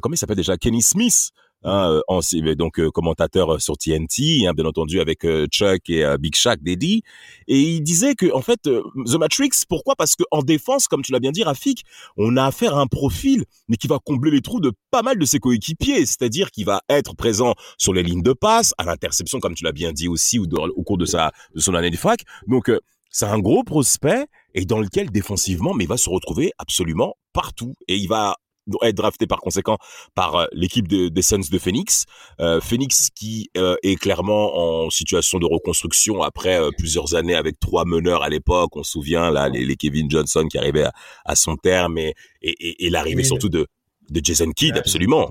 comment 0.00 0.14
il 0.14 0.18
s'appelle 0.18 0.36
déjà, 0.36 0.56
Kenny 0.56 0.82
Smith. 0.82 1.30
Hein, 1.62 1.90
euh, 1.90 2.00
ancien- 2.06 2.54
donc 2.54 2.78
euh, 2.78 2.90
commentateur 2.90 3.54
euh, 3.54 3.58
sur 3.58 3.78
TNT, 3.78 4.46
hein, 4.46 4.52
bien 4.54 4.66
entendu 4.66 5.00
avec 5.00 5.24
euh, 5.24 5.46
Chuck 5.46 5.88
et 5.88 6.04
euh, 6.04 6.18
Big 6.18 6.34
Shaq, 6.36 6.62
Daddy, 6.62 7.02
et 7.48 7.60
il 7.60 7.80
disait 7.80 8.14
que 8.14 8.30
en 8.32 8.42
fait 8.42 8.66
euh, 8.66 8.82
The 9.06 9.14
Matrix, 9.14 9.48
pourquoi? 9.66 9.96
Parce 9.96 10.16
que 10.16 10.22
en 10.30 10.42
défense, 10.42 10.86
comme 10.86 11.00
tu 11.02 11.12
l'as 11.12 11.18
bien 11.18 11.32
dit, 11.32 11.42
Rafik, 11.42 11.82
on 12.18 12.36
a 12.36 12.44
affaire 12.44 12.76
à 12.76 12.80
un 12.82 12.86
profil 12.86 13.46
mais 13.68 13.76
qui 13.78 13.88
va 13.88 13.98
combler 13.98 14.30
les 14.30 14.42
trous 14.42 14.60
de 14.60 14.70
pas 14.90 15.02
mal 15.02 15.18
de 15.18 15.24
ses 15.24 15.38
coéquipiers, 15.40 16.04
c'est-à-dire 16.04 16.50
qu'il 16.50 16.66
va 16.66 16.82
être 16.90 17.16
présent 17.16 17.54
sur 17.78 17.94
les 17.94 18.02
lignes 18.02 18.22
de 18.22 18.34
passe, 18.34 18.74
à 18.76 18.84
l'interception, 18.84 19.40
comme 19.40 19.54
tu 19.54 19.64
l'as 19.64 19.72
bien 19.72 19.92
dit 19.92 20.08
aussi, 20.08 20.38
ou 20.38 20.44
au 20.54 20.82
cours 20.82 20.98
de 20.98 21.06
sa 21.06 21.32
de 21.54 21.60
son 21.60 21.74
année 21.74 21.90
de 21.90 21.96
fac. 21.96 22.20
Donc 22.46 22.68
euh, 22.68 22.78
c'est 23.10 23.26
un 23.26 23.38
gros 23.38 23.64
prospect 23.64 24.26
et 24.54 24.66
dans 24.66 24.78
lequel 24.78 25.10
défensivement, 25.10 25.72
mais 25.72 25.84
il 25.84 25.88
va 25.88 25.96
se 25.96 26.10
retrouver 26.10 26.52
absolument 26.58 27.14
partout 27.32 27.72
et 27.88 27.96
il 27.96 28.08
va 28.08 28.36
être 28.82 28.94
drafté 28.96 29.26
par 29.26 29.40
conséquent 29.40 29.78
par 30.14 30.34
euh, 30.36 30.46
l'équipe 30.52 30.88
de- 30.88 31.08
des 31.08 31.22
Suns 31.22 31.48
de 31.50 31.58
Phoenix. 31.58 32.04
Euh, 32.40 32.60
Phoenix 32.60 33.10
qui 33.14 33.50
euh, 33.56 33.76
est 33.82 33.96
clairement 33.96 34.84
en 34.84 34.90
situation 34.90 35.38
de 35.38 35.46
reconstruction 35.46 36.22
après 36.22 36.60
euh, 36.60 36.70
plusieurs 36.76 37.14
années 37.14 37.34
avec 37.34 37.58
trois 37.60 37.84
meneurs 37.84 38.22
à 38.22 38.28
l'époque. 38.28 38.76
On 38.76 38.82
se 38.82 38.92
souvient 38.92 39.30
là 39.30 39.48
les, 39.48 39.64
les 39.64 39.76
Kevin 39.76 40.10
Johnson 40.10 40.46
qui 40.50 40.58
arrivaient 40.58 40.84
à, 40.84 40.92
à 41.24 41.36
son 41.36 41.56
terme 41.56 41.98
et, 41.98 42.14
et, 42.42 42.50
et, 42.68 42.86
et 42.86 42.90
l'arrivée 42.90 43.22
surtout 43.28 43.48
de 43.48 43.66
de 44.08 44.20
Jason 44.24 44.50
Kidd, 44.52 44.74
absolument. 44.78 45.28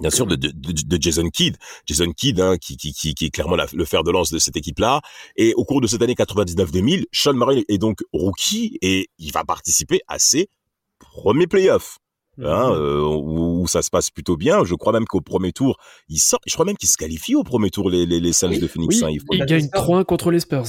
Bien 0.00 0.08
sûr, 0.10 0.26
de, 0.26 0.34
de, 0.36 0.48
de, 0.48 0.72
de 0.96 1.02
Jason 1.02 1.28
Kidd. 1.28 1.56
Jason 1.86 2.10
Kidd, 2.12 2.40
hein, 2.40 2.56
qui, 2.58 2.76
qui, 2.78 2.92
qui, 2.94 3.14
qui 3.14 3.26
est 3.26 3.30
clairement 3.30 3.56
la- 3.56 3.66
le 3.72 3.84
fer 3.84 4.02
de 4.02 4.10
lance 4.10 4.30
de 4.30 4.38
cette 4.38 4.56
équipe-là. 4.56 5.00
Et 5.36 5.52
au 5.54 5.64
cours 5.64 5.80
de 5.82 5.86
cette 5.86 6.00
année 6.00 6.14
99-2000, 6.14 7.04
Sean 7.12 7.34
Marion 7.34 7.62
est 7.68 7.76
donc 7.78 8.00
rookie 8.12 8.78
et 8.82 9.08
il 9.18 9.30
va 9.32 9.44
participer 9.44 10.00
à 10.08 10.18
ses 10.18 10.48
premiers 10.98 11.46
playoffs. 11.46 11.98
Hein, 12.42 12.72
euh, 12.72 13.00
où, 13.02 13.62
où 13.62 13.66
ça 13.68 13.82
se 13.82 13.90
passe 13.90 14.10
plutôt 14.10 14.36
bien. 14.36 14.64
Je 14.64 14.74
crois 14.74 14.92
même 14.92 15.04
qu'au 15.04 15.20
premier 15.20 15.52
tour, 15.52 15.76
il 16.08 16.18
sort. 16.18 16.40
Je 16.46 16.52
crois 16.54 16.64
même 16.64 16.76
qu'il 16.76 16.88
se 16.88 16.96
qualifie 16.96 17.34
au 17.34 17.44
premier 17.44 17.70
tour 17.70 17.90
les, 17.90 18.06
les, 18.06 18.20
les 18.20 18.32
Suns 18.32 18.48
Oui. 18.48 18.58
de 18.58 18.66
Phoenix. 18.66 18.96
Oui, 18.96 19.04
hein, 19.04 19.10
il 19.10 19.20
faut- 19.20 19.26
il 19.32 19.42
a 19.42 19.46
gagne 19.46 19.60
des 19.62 19.66
stars. 19.68 19.84
3-1 19.84 20.04
contre 20.04 20.30
les 20.30 20.40
Spurs. 20.40 20.64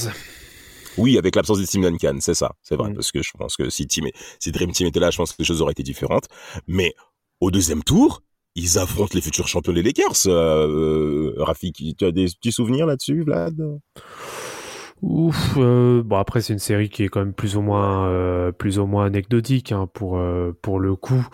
Oui, 0.98 1.16
avec 1.16 1.34
l'absence 1.36 1.58
de 1.58 1.64
Tim 1.64 1.80
Duncan, 1.80 2.18
c'est 2.20 2.34
ça, 2.34 2.52
c'est 2.62 2.76
vrai, 2.76 2.90
Mm. 2.90 2.94
parce 2.96 3.10
que 3.12 3.22
je 3.22 3.30
pense 3.38 3.56
que 3.56 3.70
si 3.70 3.86
Team, 3.86 4.06
si 4.38 4.52
Dream 4.52 4.72
Team 4.72 4.86
était 4.88 5.00
là, 5.00 5.10
je 5.10 5.16
pense 5.16 5.32
que 5.32 5.36
les 5.38 5.44
choses 5.46 5.62
auraient 5.62 5.72
été 5.72 5.82
différentes. 5.82 6.26
Mais 6.66 6.92
au 7.40 7.50
deuxième 7.50 7.82
tour, 7.82 8.22
ils 8.54 8.78
affrontent 8.78 9.12
les 9.14 9.22
futurs 9.22 9.48
champions 9.48 9.72
des 9.72 9.82
Lakers. 9.82 10.26
Euh, 10.26 10.68
euh, 10.68 11.34
Rafik, 11.38 11.82
tu 11.96 12.04
as 12.04 12.12
des 12.12 12.26
petits 12.26 12.52
souvenirs 12.52 12.84
là-dessus, 12.84 13.22
Vlad? 13.22 13.54
Ouf, 15.02 15.54
euh, 15.56 16.00
bon 16.04 16.16
après 16.16 16.40
c'est 16.40 16.52
une 16.52 16.60
série 16.60 16.88
qui 16.88 17.02
est 17.02 17.08
quand 17.08 17.18
même 17.18 17.34
plus 17.34 17.56
ou 17.56 17.60
moins 17.60 18.06
euh, 18.06 18.52
plus 18.52 18.78
ou 18.78 18.86
moins 18.86 19.04
anecdotique 19.04 19.72
hein, 19.72 19.88
pour 19.92 20.16
euh, 20.16 20.56
pour 20.62 20.78
le 20.78 20.94
coup. 20.94 21.26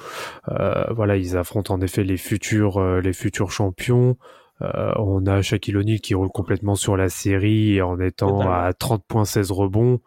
Euh, 0.48 0.84
voilà, 0.94 1.16
ils 1.18 1.36
affrontent 1.36 1.74
en 1.74 1.80
effet 1.82 2.02
les 2.02 2.16
futurs 2.16 2.78
euh, 2.78 3.00
les 3.02 3.12
futurs 3.12 3.50
champions. 3.50 4.16
Euh, 4.62 4.92
on 4.96 5.26
a 5.26 5.42
Shaquille 5.42 5.76
O'Neal 5.76 6.00
qui 6.00 6.14
roule 6.14 6.30
complètement 6.30 6.76
sur 6.76 6.96
la 6.96 7.10
série 7.10 7.80
en 7.82 8.00
étant 8.00 8.40
à 8.40 8.70
30.16 8.72 9.52
rebonds. 9.52 10.00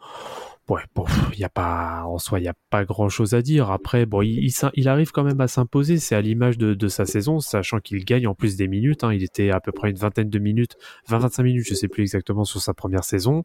Ouais, 0.71 0.83
bon, 0.95 1.03
y 1.37 1.43
a 1.43 1.49
pas 1.49 2.03
en 2.05 2.17
soi, 2.17 2.39
il 2.39 2.45
y 2.45 2.47
a 2.47 2.53
pas 2.69 2.85
grand 2.85 3.09
chose 3.09 3.33
à 3.33 3.41
dire. 3.41 3.71
Après, 3.71 4.05
bon, 4.05 4.21
il, 4.21 4.49
il, 4.75 4.87
arrive 4.87 5.11
quand 5.11 5.23
même 5.23 5.41
à 5.41 5.49
s'imposer. 5.49 5.97
C'est 5.97 6.15
à 6.15 6.21
l'image 6.21 6.57
de, 6.57 6.73
de 6.73 6.87
sa 6.87 7.05
saison, 7.05 7.41
sachant 7.41 7.79
qu'il 7.79 8.05
gagne 8.05 8.25
en 8.25 8.35
plus 8.35 8.55
des 8.55 8.69
minutes. 8.69 9.03
Hein. 9.03 9.11
Il 9.11 9.21
était 9.21 9.51
à 9.51 9.59
peu 9.59 9.73
près 9.73 9.89
une 9.89 9.97
vingtaine 9.97 10.29
de 10.29 10.39
minutes, 10.39 10.77
20-25 11.09 11.43
minutes, 11.43 11.65
je 11.67 11.73
sais 11.73 11.89
plus 11.89 12.03
exactement 12.03 12.45
sur 12.45 12.61
sa 12.61 12.73
première 12.73 13.03
saison. 13.03 13.43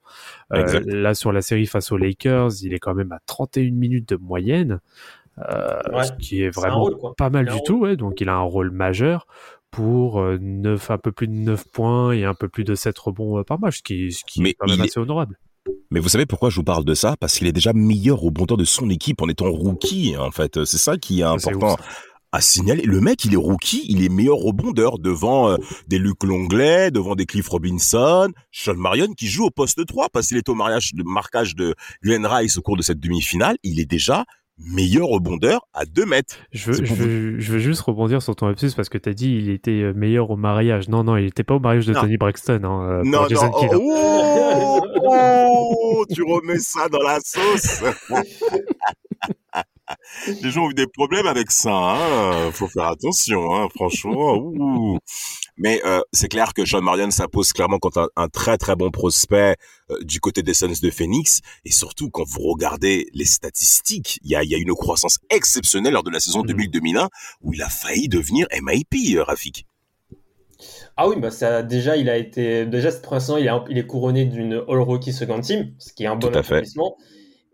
Euh, 0.53 0.81
là, 0.87 1.15
sur 1.15 1.33
la 1.33 1.43
série 1.43 1.67
face 1.67 1.91
aux 1.91 1.97
Lakers, 1.97 2.63
il 2.63 2.73
est 2.73 2.79
quand 2.79 2.95
même 2.95 3.11
à 3.11 3.19
31 3.27 3.73
minutes 3.73 4.09
de 4.09 4.17
moyenne, 4.17 4.79
euh, 5.51 5.81
Ouais. 5.93 6.05
ce 6.05 6.13
qui 6.13 6.45
est 6.45 6.51
vraiment 6.51 6.85
rôle, 6.85 7.15
pas 7.17 7.29
mal 7.29 7.47
du 7.47 7.61
tout. 7.65 7.81
Ouais. 7.81 7.97
Donc, 7.97 8.21
il 8.21 8.29
a 8.29 8.37
un 8.37 8.41
rôle 8.43 8.71
majeur 8.71 9.27
pour 9.73 10.21
euh, 10.21 10.39
9, 10.41 10.93
un 10.93 10.99
peu 10.99 11.11
plus 11.11 11.27
de 11.27 11.33
9 11.33 11.65
points 11.73 12.13
et 12.13 12.25
un 12.25 12.35
peu 12.35 12.49
plus 12.49 12.63
de 12.63 12.77
7 12.77 12.97
rebonds 12.99 13.41
euh, 13.41 13.43
par 13.43 13.59
match, 13.59 13.79
ce 13.79 13.83
qui, 13.83 14.13
ce 14.13 14.25
qui 14.25 14.43
est 14.47 14.55
quand 14.55 14.69
même 14.69 14.81
assez 14.81 15.01
honorable. 15.01 15.39
Mais 15.91 16.01
vous 16.01 16.09
savez 16.09 16.27
pourquoi 16.27 16.51
je 16.51 16.57
vous 16.57 16.65
parle 16.65 16.85
de 16.85 16.95
ça? 16.95 17.17
Parce 17.21 17.39
qu'il 17.39 17.47
est 17.47 17.53
déjà 17.53 17.73
meilleur 17.73 18.21
temps 18.49 18.57
de 18.57 18.65
son 18.65 18.91
équipe 18.91 19.23
en 19.23 19.29
étant 19.29 19.51
rookie, 19.51 20.17
en 20.17 20.31
fait. 20.31 20.65
C'est 20.65 20.79
ça 20.79 20.97
qui 20.97 21.21
est 21.21 21.25
important 21.25 21.77
à 22.33 22.41
signaler. 22.41 22.83
Le 22.83 23.01
mec, 23.01 23.25
il 23.25 23.33
est 23.33 23.39
rookie, 23.39 23.85
il 23.89 24.05
est 24.05 24.09
meilleur 24.09 24.37
rebondeur 24.37 24.99
devant 24.99 25.49
euh, 25.49 25.57
des 25.87 25.99
Luc 25.99 26.23
Longley, 26.23 26.91
devant 26.91 27.15
des 27.15 27.25
Cliff 27.25 27.49
Robinson, 27.49 28.31
Sean 28.53 28.75
Marion 28.75 29.15
qui 29.15 29.27
joue 29.27 29.45
au 29.45 29.51
poste 29.51 29.87
3 29.87 30.09
parce 30.11 30.29
qu'il 30.29 30.37
est 30.37 30.49
au 30.49 30.55
mariage, 30.55 30.93
le 30.95 31.05
marquage 31.05 31.55
de 31.55 31.75
Glenn 32.03 32.27
Rice 32.27 32.59
au 32.59 32.63
cours 32.63 32.77
de 32.77 32.83
cette 32.83 33.01
demi-finale. 33.01 33.57
Il 33.63 33.81
est 33.81 33.87
déjà 33.87 34.25
meilleur 34.59 35.09
rebondeur 35.09 35.67
à 35.75 35.85
2 35.85 36.07
mètres. 36.07 36.37
Je 36.53 36.73
veux, 36.73 36.85
je, 36.85 36.95
veux, 36.95 37.41
je 37.41 37.53
veux 37.53 37.59
juste 37.59 37.83
rebondir 37.83 38.23
sur 38.23 38.35
ton 38.37 38.47
lapsus 38.49 38.71
parce 38.75 38.89
que 38.89 38.99
t'as 38.99 39.13
dit 39.13 39.33
il 39.33 39.51
était 39.51 39.83
euh, 39.83 39.93
meilleur 39.93 40.31
au 40.31 40.37
mariage. 40.37 40.89
Non, 40.89 41.05
non, 41.05 41.17
il 41.17 41.27
était 41.27 41.45
pas 41.45 41.55
au 41.55 41.61
mariage 41.61 41.87
de 41.87 41.93
Non. 41.93 42.01
Tony 42.01 42.17
Braxton. 42.17 42.61
Hein, 42.65 42.89
euh, 42.89 43.03
non, 43.05 43.29
Jason 43.29 43.51
non, 43.51 43.63
hein. 43.63 43.69
oh, 43.75 44.81
oh, 45.03 46.07
tu 46.13 46.23
remets 46.23 46.59
ça 46.59 46.89
dans 46.89 47.03
la 47.03 47.19
sauce. 47.21 47.83
Les 50.43 50.51
gens 50.51 50.65
ont 50.67 50.71
eu 50.71 50.75
des 50.75 50.87
problèmes 50.87 51.27
avec 51.27 51.51
ça, 51.51 51.73
hein. 51.73 52.51
Faut 52.53 52.69
faire 52.69 52.87
attention, 52.89 53.55
hein, 53.55 53.69
franchement. 53.75 54.37
ouh. 54.37 54.99
Mais 55.59 55.81
euh, 55.87 56.01
c'est 56.13 56.29
clair 56.29 56.53
que 56.53 56.65
Sean 56.67 56.83
Marion 56.83 57.11
s'impose 57.11 57.53
clairement 57.53 57.79
contre 57.79 57.99
un, 57.99 58.09
un 58.17 58.29
très 58.29 58.59
très 58.59 58.77
bon 58.77 58.91
prospect 58.91 59.57
euh, 59.91 59.97
du 60.03 60.21
côté 60.21 60.43
des 60.43 60.53
Suns 60.55 60.81
de 60.83 60.91
Phoenix. 60.91 61.41
Et 61.65 61.71
surtout, 61.71 62.11
quand 62.11 62.25
vous 62.29 62.43
regardez 62.43 63.09
les 63.15 63.25
statistiques, 63.25 64.19
il 64.23 64.31
y 64.31 64.37
a, 64.37 64.45
y 64.45 64.55
a 64.55 64.59
une 64.59 64.75
croissance 64.75 65.19
exceptionnelle 65.31 65.95
lors 65.95 66.03
de 66.05 66.11
la 66.11 66.21
saison 66.21 66.43
Mhm. 66.43 66.51
2000-2001 66.51 67.09
où 67.43 67.55
il 67.55 67.63
a 67.63 67.69
failli 67.71 68.09
devenir 68.09 68.47
MIP, 68.63 69.17
euh, 69.17 69.23
Rafik. 69.23 69.67
Ah 70.97 71.09
oui, 71.09 71.17
bah 71.19 71.31
ça, 71.31 71.63
déjà, 71.63 71.97
il 71.97 72.09
a 72.09 72.17
été. 72.17 72.65
Déjà, 72.65 72.91
cette 72.91 73.03
première 73.03 73.21
saison, 73.21 73.37
il, 73.37 73.47
est- 73.47 73.71
il 73.71 73.77
est 73.79 73.87
couronné 73.87 74.25
d'une 74.25 74.55
All-Rookie 74.69 75.13
Second 75.13 75.41
Team, 75.41 75.75
ce 75.79 75.93
qui 75.93 76.05
est 76.05 76.07
un 76.07 76.17
bon 76.17 76.31
Tout 76.31 76.39
à 76.39 76.43
fait. 76.43 76.63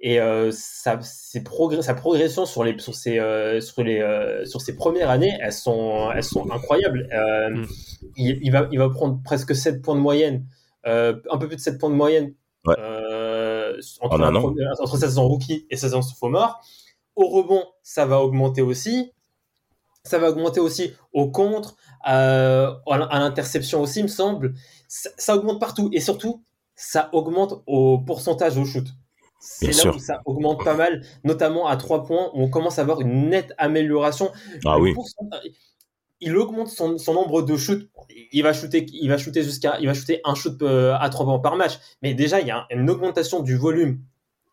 Et 0.05 0.19
euh, 0.21 0.51
sa, 0.51 1.01
ses 1.01 1.41
progr- 1.43 1.81
sa 1.81 1.95
progression 1.95 2.45
sur, 2.45 2.65
les, 2.65 2.77
sur, 2.81 2.95
ses, 2.95 3.21
euh, 3.21 3.61
sur, 3.61 3.85
les, 3.85 4.01
euh, 4.01 4.45
sur 4.45 4.61
ses 4.61 4.75
premières 4.75 5.11
années, 5.11 5.39
elles 5.41 5.53
sont, 5.53 6.11
elles 6.13 6.25
sont 6.25 6.51
incroyables. 6.51 7.09
Euh, 7.13 7.51
Mm. 7.51 7.67
il, 8.17 8.39
il 8.43 8.51
va, 8.51 8.67
il 8.73 8.79
va 8.79 8.91
prendre 8.91 9.21
presque 9.23 9.55
7 9.55 9.81
points 9.81 9.95
de 9.95 10.01
moyenne, 10.01 10.45
un 10.85 11.39
peu 11.39 11.47
plus 11.47 11.57
de 11.57 11.61
7 11.61 11.79
points 11.79 11.91
de 11.91 11.95
moyenne 11.95 12.35
Ouais. 12.65 12.75
entre, 14.01 14.19
la 14.19 14.75
sa 14.87 14.97
saison 14.99 15.27
rookie 15.29 15.67
et 15.71 15.77
sa 15.77 15.89
saison 15.89 16.03
sophomore. 16.03 16.61
Au 17.17 17.27
rebond, 17.29 17.65
ça 17.83 18.07
va 18.07 18.21
augmenter 18.21 18.63
aussi. 18.63 19.13
Ça 20.05 20.19
va 20.19 20.31
augmenter 20.31 20.61
aussi 20.61 20.93
au 21.13 21.31
contre, 21.31 21.77
à 22.03 22.81
l'interception 22.89 23.81
aussi, 23.83 24.01
il 24.01 24.05
me 24.05 24.09
semble. 24.09 24.55
Ça, 24.89 25.11
ça 25.17 25.37
augmente 25.37 25.61
partout. 25.61 25.91
Et 25.93 26.01
surtout, 26.01 26.43
ça 26.75 27.09
augmente 27.13 27.63
au 27.67 27.99
pourcentage 27.99 28.57
au 28.59 28.65
shoot. 28.65 28.87
C'est 29.45 29.67
là 29.67 29.73
sûr. 29.73 29.97
où 29.97 29.99
ça 29.99 30.21
augmente 30.25 30.63
pas 30.65 30.75
mal, 30.75 31.03
notamment 31.25 31.67
à 31.67 31.77
3 31.77 32.05
points, 32.05 32.31
où 32.35 32.43
on 32.43 32.49
commence 32.49 32.79
à 32.79 32.83
avoir 32.83 33.01
une 33.01 33.29
nette 33.29 33.53
amélioration. 33.59 34.31
Ah 34.65 34.77
Le 34.77 34.83
oui. 34.83 34.95
pourcentage- 34.95 35.51
il 36.21 36.37
augmente 36.37 36.69
son, 36.69 36.99
son 36.99 37.15
nombre 37.15 37.43
de 37.43 37.57
shoots. 37.57 37.89
Il 38.31 38.43
va 38.45 38.53
shooter, 38.53 38.87
il 38.93 39.09
va 39.09 39.19
shooter 39.19 39.43
jusqu'à, 39.43 39.79
il 39.81 39.87
va 39.89 39.95
shooter 39.95 40.21
un 40.25 40.37
shoot 40.37 40.63
euh, 40.63 40.95
à 41.01 41.09
trois 41.11 41.27
points 41.27 41.41
par 41.41 41.57
match. 41.57 41.73
Mais 42.03 42.15
déjà, 42.15 42.41
il 42.41 42.47
y 42.47 42.53
a 42.53 42.67
une 42.71 42.89
augmentation 42.89 43.41
du 43.41 43.57
volume 43.57 43.99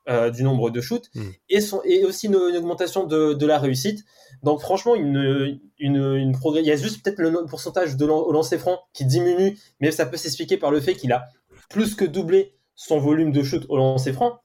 euh, 0.09 0.31
du 0.31 0.41
nombre 0.41 0.71
de 0.71 0.81
shoots 0.81 1.11
Mm. 1.13 1.21
et, 1.49 1.61
son, 1.61 1.81
et 1.85 2.03
aussi 2.05 2.25
une, 2.25 2.33
une 2.49 2.57
augmentation 2.57 3.05
de, 3.05 3.33
de 3.33 3.45
la 3.45 3.59
réussite. 3.59 4.03
Donc 4.41 4.59
franchement, 4.61 4.95
une, 4.95 5.59
une, 5.77 5.97
une 6.15 6.31
progrès. 6.31 6.61
Il 6.61 6.65
y 6.67 6.71
a 6.71 6.75
juste 6.77 7.03
peut-être 7.03 7.19
le 7.19 7.45
pourcentage 7.45 7.95
de 7.95 8.05
au 8.05 8.31
lancer 8.31 8.57
franc 8.57 8.79
qui 8.93 9.05
diminue, 9.05 9.55
mais 9.79 9.91
ça 9.91 10.07
peut 10.07 10.17
s'expliquer 10.17 10.57
par 10.57 10.71
le 10.71 10.79
fait 10.79 10.95
qu'il 10.95 11.11
a 11.11 11.25
plus 11.69 11.93
que 11.93 12.05
doublé 12.05 12.55
son 12.73 12.97
volume 12.97 13.31
de 13.31 13.43
shoot 13.43 13.63
au 13.69 13.77
lancer 13.77 14.11
franc 14.13 14.39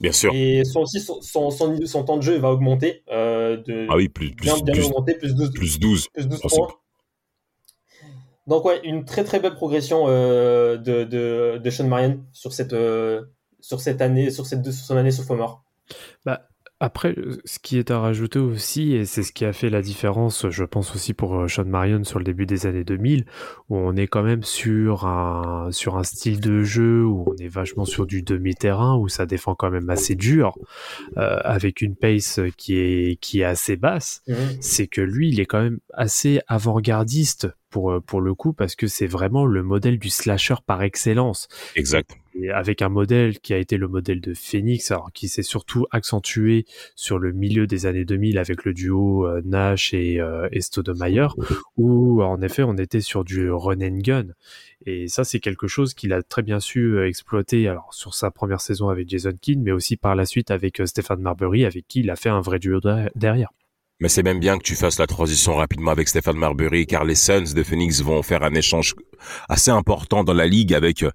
Bien 0.00 0.12
sûr. 0.12 0.32
et 0.34 0.64
son, 0.64 0.80
aussi 0.80 1.00
son, 1.00 1.20
son, 1.20 1.50
son, 1.50 1.72
niveau- 1.72 1.86
son 1.86 2.04
temps 2.04 2.16
de 2.16 2.22
jeu 2.22 2.38
va 2.38 2.50
augmenter 2.50 3.02
euh, 3.10 3.56
de 3.58 3.86
Ah 3.90 3.96
oui, 3.96 4.08
plus, 4.08 4.30
plus, 4.34 4.44
bien, 4.46 4.56
bien 4.58 4.74
plus, 4.74 4.86
augmenter, 4.86 5.14
plus 5.14 5.34
12, 5.34 5.52
plus 5.52 5.78
12. 5.78 6.08
plus 6.08 6.26
12 6.28 6.40
Ensuite. 6.44 6.58
points. 6.64 6.74
Donc 8.46 8.64
ouais, 8.64 8.80
une 8.84 9.04
très 9.04 9.22
très 9.24 9.38
belle 9.40 9.54
progression 9.54 10.06
euh, 10.08 10.76
de, 10.76 11.04
de, 11.04 11.58
de 11.62 11.70
Sean 11.70 11.86
Marion 11.86 12.24
sur 12.32 12.52
cette, 12.52 12.72
euh, 12.72 13.22
sur 13.60 13.80
cette 13.80 14.00
année, 14.00 14.30
sur 14.30 14.46
cette 14.46 14.64
sur 14.64 14.84
son 14.86 14.96
année 14.96 15.10
sophomore. 15.10 15.62
Bah, 16.24 16.48
après, 16.80 17.14
euh, 17.18 17.38
ce 17.44 17.58
qui 17.58 17.78
est 17.78 17.90
à 17.90 18.00
rajouter 18.00 18.38
aussi, 18.38 18.94
et 18.94 19.04
c'est 19.04 19.22
ce 19.22 19.32
qui 19.32 19.44
a 19.44 19.52
fait 19.52 19.68
la 19.68 19.82
différence, 19.82 20.48
je 20.48 20.64
pense 20.64 20.94
aussi 20.94 21.12
pour 21.12 21.38
euh, 21.38 21.46
Sean 21.46 21.66
Marion 21.66 22.04
sur 22.04 22.18
le 22.18 22.24
début 22.24 22.46
des 22.46 22.66
années 22.66 22.84
2000, 22.84 23.26
où 23.68 23.76
on 23.76 23.94
est 23.96 24.06
quand 24.06 24.22
même 24.22 24.42
sur 24.42 25.06
un, 25.06 25.68
sur 25.72 25.98
un 25.98 26.04
style 26.04 26.40
de 26.40 26.62
jeu 26.62 27.04
où 27.04 27.26
on 27.26 27.36
est 27.36 27.48
vachement 27.48 27.84
sur 27.84 28.06
du 28.06 28.22
demi-terrain, 28.22 28.96
où 28.96 29.08
ça 29.08 29.26
défend 29.26 29.54
quand 29.54 29.70
même 29.70 29.90
assez 29.90 30.14
dur, 30.14 30.56
euh, 31.18 31.38
avec 31.44 31.82
une 31.82 31.96
pace 31.96 32.40
qui 32.56 32.78
est, 32.78 33.20
qui 33.20 33.42
est 33.42 33.44
assez 33.44 33.76
basse. 33.76 34.22
c'est 34.60 34.86
que 34.86 35.02
lui, 35.02 35.28
il 35.28 35.38
est 35.38 35.46
quand 35.46 35.62
même 35.62 35.80
assez 35.92 36.40
avant-gardiste 36.48 37.48
pour, 37.70 37.92
euh, 37.92 38.00
pour 38.00 38.20
le 38.20 38.34
coup, 38.34 38.52
parce 38.52 38.74
que 38.76 38.86
c'est 38.86 39.06
vraiment 39.06 39.46
le 39.46 39.62
modèle 39.62 39.98
du 39.98 40.10
slasher 40.10 40.56
par 40.66 40.82
excellence. 40.82 41.48
Exact. 41.76 42.16
Et 42.34 42.50
avec 42.50 42.80
un 42.80 42.88
modèle 42.88 43.40
qui 43.40 43.52
a 43.54 43.58
été 43.58 43.76
le 43.76 43.88
modèle 43.88 44.20
de 44.20 44.34
Phoenix, 44.34 44.90
alors 44.90 45.10
qui 45.12 45.28
s'est 45.28 45.42
surtout 45.42 45.86
accentué 45.90 46.64
sur 46.94 47.18
le 47.18 47.32
milieu 47.32 47.66
des 47.66 47.86
années 47.86 48.04
2000 48.04 48.38
avec 48.38 48.64
le 48.64 48.72
duo 48.72 49.26
euh, 49.26 49.42
Nash 49.44 49.92
et, 49.94 50.20
euh, 50.20 50.48
et 50.52 50.60
où 51.76 52.22
en 52.22 52.40
effet 52.40 52.62
on 52.62 52.76
était 52.76 53.00
sur 53.00 53.24
du 53.24 53.50
run 53.50 53.80
and 53.80 53.98
gun. 53.98 54.26
Et 54.86 55.08
ça, 55.08 55.24
c'est 55.24 55.40
quelque 55.40 55.66
chose 55.66 55.92
qu'il 55.92 56.12
a 56.12 56.22
très 56.22 56.42
bien 56.42 56.60
su 56.60 56.94
euh, 56.94 57.06
exploiter 57.06 57.68
alors 57.68 57.92
sur 57.92 58.14
sa 58.14 58.30
première 58.30 58.60
saison 58.60 58.88
avec 58.88 59.08
Jason 59.08 59.32
Kidd, 59.38 59.60
mais 59.60 59.72
aussi 59.72 59.96
par 59.96 60.14
la 60.14 60.24
suite 60.24 60.50
avec 60.50 60.80
Stéphane 60.86 61.20
Marbury, 61.20 61.64
avec 61.64 61.86
qui 61.88 62.00
il 62.00 62.10
a 62.10 62.16
fait 62.16 62.30
un 62.30 62.40
vrai 62.40 62.58
duo 62.58 62.80
de- 62.80 63.10
derrière. 63.14 63.50
Mais 64.00 64.08
c'est 64.08 64.22
même 64.22 64.40
bien 64.40 64.56
que 64.56 64.62
tu 64.62 64.76
fasses 64.76 64.98
la 64.98 65.06
transition 65.06 65.54
rapidement 65.54 65.90
avec 65.90 66.08
Stéphane 66.08 66.36
Marbury, 66.36 66.86
car 66.86 67.04
les 67.04 67.14
Suns 67.14 67.52
de 67.54 67.62
Phoenix 67.62 68.00
vont 68.00 68.22
faire 68.22 68.42
un 68.42 68.54
échange 68.54 68.94
assez 69.48 69.70
important 69.70 70.24
dans 70.24 70.32
la 70.32 70.46
ligue 70.46 70.72
avec 70.72 71.02
euh, 71.02 71.10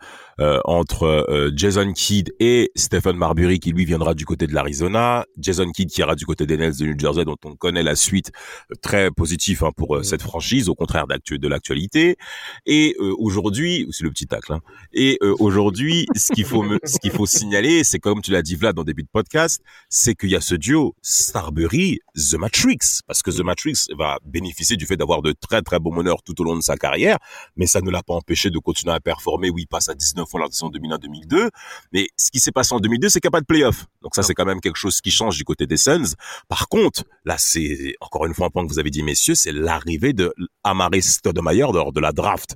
entre 0.65 1.03
euh, 1.03 1.51
Jason 1.55 1.93
Kidd 1.93 2.33
et 2.39 2.71
Stephen 2.75 3.15
Marbury, 3.15 3.59
qui 3.59 3.71
lui 3.71 3.85
viendra 3.85 4.13
du 4.13 4.25
côté 4.25 4.47
de 4.47 4.53
l'Arizona, 4.53 5.25
Jason 5.37 5.71
Kidd 5.71 5.89
qui 5.89 6.01
ira 6.01 6.15
du 6.15 6.25
côté 6.25 6.45
des 6.45 6.57
Nets 6.57 6.77
de 6.79 6.85
New 6.87 6.99
Jersey, 6.99 7.23
dont 7.25 7.37
on 7.45 7.55
connaît 7.55 7.83
la 7.83 7.95
suite 7.95 8.31
euh, 8.71 8.75
très 8.81 9.11
positive 9.11 9.63
hein, 9.63 9.71
pour 9.75 9.95
euh, 9.97 10.03
cette 10.03 10.21
franchise, 10.21 10.67
au 10.69 10.75
contraire 10.75 11.05
de 11.07 11.47
l'actualité. 11.47 12.17
Et 12.65 12.95
euh, 12.99 13.13
aujourd'hui, 13.17 13.87
c'est 13.91 14.03
le 14.03 14.09
petit 14.11 14.27
tacle. 14.27 14.53
Hein, 14.53 14.59
et 14.93 15.17
euh, 15.21 15.33
aujourd'hui, 15.39 16.05
ce 16.15 16.33
qu'il 16.33 16.45
faut 16.45 16.63
me- 16.63 16.79
ce 16.83 16.99
qu'il 16.99 17.11
faut 17.11 17.25
signaler, 17.25 17.83
c'est 17.83 17.99
comme 17.99 18.21
tu 18.21 18.31
l'as 18.31 18.41
dit 18.41 18.55
Vlad 18.55 18.75
dans 18.75 18.81
le 18.81 18.87
début 18.87 19.03
de 19.03 19.09
podcast, 19.11 19.61
c'est 19.89 20.15
qu'il 20.15 20.29
y 20.29 20.35
a 20.35 20.41
ce 20.41 20.55
duo 20.55 20.95
Starbury 21.01 21.99
The 22.15 22.35
Matrix 22.35 22.77
parce 23.07 23.21
que 23.21 23.31
The 23.31 23.41
Matrix 23.41 23.87
va 23.97 24.17
bénéficier 24.25 24.77
du 24.77 24.85
fait 24.85 24.97
d'avoir 24.97 25.21
de 25.21 25.33
très 25.33 25.61
très 25.61 25.79
bons 25.79 25.93
meneurs 25.93 26.21
tout 26.23 26.39
au 26.41 26.43
long 26.43 26.55
de 26.55 26.61
sa 26.61 26.75
carrière 26.77 27.17
mais 27.55 27.67
ça 27.67 27.81
ne 27.81 27.89
l'a 27.91 28.03
pas 28.03 28.13
empêché 28.13 28.49
de 28.49 28.59
continuer 28.59 28.93
à 28.93 28.99
performer 28.99 29.49
où 29.49 29.57
il 29.57 29.67
passe 29.67 29.89
à 29.89 29.95
19 29.95 30.24
fois 30.25 30.39
la 30.41 30.47
saison 30.49 30.69
2001-2002 30.69 31.49
mais 31.93 32.07
ce 32.17 32.31
qui 32.31 32.39
s'est 32.39 32.51
passé 32.51 32.73
en 32.73 32.79
2002 32.79 33.09
c'est 33.09 33.19
qu'il 33.19 33.27
n'y 33.27 33.35
a 33.35 33.37
pas 33.37 33.41
de 33.41 33.45
playoff. 33.45 33.85
Donc 34.01 34.15
ça 34.15 34.23
c'est 34.23 34.33
quand 34.33 34.45
même 34.45 34.61
quelque 34.61 34.77
chose 34.77 35.01
qui 35.01 35.11
change 35.11 35.37
du 35.37 35.43
côté 35.43 35.67
des 35.67 35.77
Suns. 35.77 36.15
Par 36.47 36.67
contre 36.67 37.03
là 37.25 37.37
c'est 37.37 37.95
encore 37.99 38.25
une 38.25 38.33
fois 38.33 38.47
un 38.47 38.49
point 38.49 38.65
que 38.65 38.71
vous 38.71 38.79
avez 38.79 38.91
dit 38.91 39.03
messieurs 39.03 39.35
c'est 39.35 39.51
l'arrivée 39.51 40.13
de 40.13 40.33
Amare 40.63 41.01
Stoudemire 41.01 41.71
lors 41.71 41.91
de 41.91 41.99
la 41.99 42.11
draft 42.11 42.55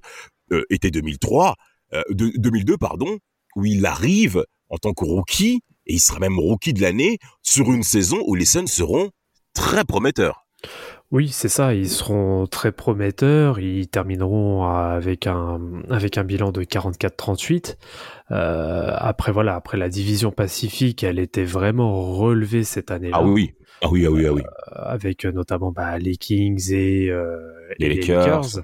euh, 0.51 0.63
été 0.69 0.91
2003 0.91 1.55
euh, 1.93 2.01
de, 2.09 2.31
2002 2.38 2.77
pardon 2.77 3.19
où 3.55 3.65
il 3.65 3.85
arrive 3.85 4.45
en 4.69 4.77
tant 4.77 4.93
que 4.93 5.03
rookie 5.03 5.61
et 5.85 5.93
il 5.93 5.99
sera 5.99 6.19
même 6.19 6.39
rookie 6.39 6.73
de 6.73 6.81
l'année 6.81 7.17
sur 7.41 7.71
une 7.71 7.83
saison 7.83 8.21
où 8.27 8.35
les 8.35 8.45
Suns 8.45 8.67
seront 8.67 9.09
très 9.53 9.83
prometteurs. 9.83 10.45
Oui, 11.12 11.30
c'est 11.30 11.50
ça, 11.50 11.74
ils 11.74 11.89
seront 11.89 12.46
très 12.46 12.72
prometteurs, 12.72 13.60
ils 13.60 13.88
termineront 13.88 14.66
avec 14.66 15.25
un, 15.25 15.60
avec 15.89 16.20
un 16.20 16.24
bilan 16.24 16.51
de 16.51 16.62
44-38. 16.62 17.78
Euh, 18.30 18.91
après, 18.95 19.32
voilà, 19.32 19.56
après 19.56 19.78
la 19.78 19.89
division 19.89 20.32
Pacifique, 20.32 21.04
elle 21.04 21.17
était 21.17 21.45
vraiment 21.45 22.13
relevée 22.13 22.63
cette 22.63 22.91
année-là. 22.91 23.17
Ah 23.19 23.26
oui, 23.26 23.56
ah 23.82 23.88
oui, 23.89 24.06
ah 24.06 24.12
oui, 24.12 24.26
ah 24.28 24.34
oui. 24.34 24.41
Euh, 24.43 24.82
avec 24.84 25.26
euh, 25.26 25.32
notamment 25.32 25.72
bah, 25.72 25.98
les 25.98 26.15
Kings 26.15 26.72
et, 26.72 27.10
euh, 27.10 27.38
Les 27.80 27.88
et 27.88 27.95
Lakers. 27.95 28.60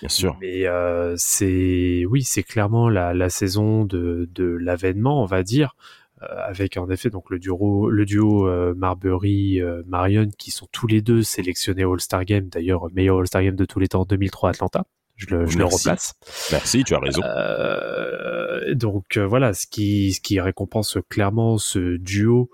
Bien 0.00 0.08
sûr. 0.08 0.36
Mais 0.40 0.66
euh, 0.66 1.14
c'est 1.18 2.04
oui, 2.08 2.22
c'est 2.22 2.42
clairement 2.42 2.88
la, 2.88 3.12
la 3.12 3.28
saison 3.28 3.84
de, 3.84 4.26
de 4.32 4.44
l'avènement, 4.44 5.22
on 5.22 5.26
va 5.26 5.42
dire, 5.42 5.76
avec 6.20 6.76
en 6.76 6.90
effet 6.90 7.10
donc 7.10 7.30
le 7.30 7.38
duo 7.38 7.88
le 7.88 8.04
duo 8.04 8.46
euh, 8.46 8.74
Marbury 8.76 9.60
euh, 9.60 9.82
Marion 9.86 10.28
qui 10.38 10.50
sont 10.50 10.68
tous 10.70 10.86
les 10.86 11.00
deux 11.00 11.22
sélectionnés 11.22 11.84
au 11.84 11.94
All-Star 11.94 12.24
Game, 12.24 12.48
d'ailleurs 12.48 12.88
meilleur 12.92 13.18
All-Star 13.18 13.42
Game 13.42 13.56
de 13.56 13.64
tous 13.64 13.78
les 13.78 13.88
temps 13.88 14.04
2003 14.04 14.50
Atlanta. 14.50 14.84
Je 15.16 15.26
le, 15.26 15.46
je 15.46 15.58
le 15.58 15.64
Merci. 15.64 15.76
replace. 15.76 16.14
Merci, 16.50 16.82
tu 16.84 16.94
as 16.94 16.98
raison. 16.98 17.20
Euh, 17.22 18.74
donc 18.74 19.18
euh, 19.18 19.26
voilà, 19.26 19.52
ce 19.52 19.66
qui, 19.66 20.14
ce 20.14 20.20
qui 20.20 20.40
récompense 20.40 20.96
clairement 21.10 21.58
ce 21.58 21.98
duo 21.98 22.50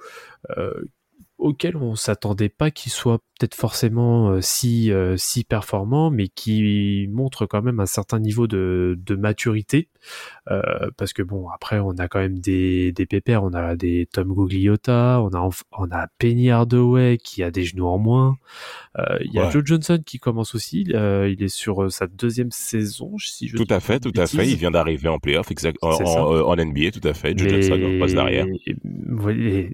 euh, 0.56 0.72
auquel 1.38 1.76
on 1.76 1.94
s'attendait 1.94 2.48
pas 2.48 2.72
qu'il 2.72 2.90
soit 2.90 3.20
peut-être 3.38 3.54
forcément 3.54 4.30
euh, 4.30 4.40
si, 4.40 4.90
euh, 4.92 5.16
si 5.16 5.44
performant, 5.44 6.10
mais 6.10 6.28
qui 6.28 7.06
montre 7.10 7.46
quand 7.46 7.62
même 7.62 7.80
un 7.80 7.86
certain 7.86 8.18
niveau 8.18 8.46
de, 8.46 8.98
de 9.04 9.14
maturité. 9.14 9.88
Euh, 10.50 10.62
parce 10.96 11.12
que 11.12 11.22
bon, 11.22 11.48
après, 11.48 11.78
on 11.80 11.90
a 11.92 12.06
quand 12.08 12.20
même 12.20 12.38
des, 12.38 12.92
des 12.92 13.06
pépères, 13.06 13.42
on 13.42 13.52
a 13.52 13.74
des 13.76 14.06
Tom 14.12 14.32
Gugliotta, 14.32 15.20
on 15.22 15.34
a, 15.34 15.48
on 15.72 15.90
a 15.90 16.06
Penny 16.18 16.50
Hardaway 16.50 17.18
qui 17.18 17.42
a 17.42 17.50
des 17.50 17.64
genoux 17.64 17.86
en 17.86 17.98
moins. 17.98 18.36
Euh, 18.98 19.18
Il 19.24 19.32
y 19.32 19.38
a 19.38 19.46
Ouais. 19.46 19.50
Joe 19.52 19.62
Johnson 19.64 20.00
qui 20.04 20.18
commence 20.18 20.54
aussi, 20.54 20.86
euh, 20.94 21.28
il 21.28 21.42
est 21.42 21.48
sur 21.48 21.90
sa 21.92 22.06
deuxième 22.06 22.50
saison, 22.50 23.16
si 23.18 23.48
je 23.48 23.56
Tout 23.56 23.66
à 23.68 23.80
fait, 23.80 24.00
tout 24.00 24.12
à 24.16 24.26
fait. 24.26 24.48
Il 24.48 24.56
vient 24.56 24.70
d'arriver 24.70 25.08
en 25.08 25.18
playoff, 25.18 25.50
exact, 25.50 25.78
en, 25.82 26.56
NBA, 26.56 26.90
tout 26.92 27.06
à 27.06 27.14
fait. 27.14 27.36
Joe 27.36 27.50
Mais- 27.50 27.62
Johnson 27.62 27.98
passe 28.00 28.14
derrière. 28.14 28.46
Vous, 29.08 29.30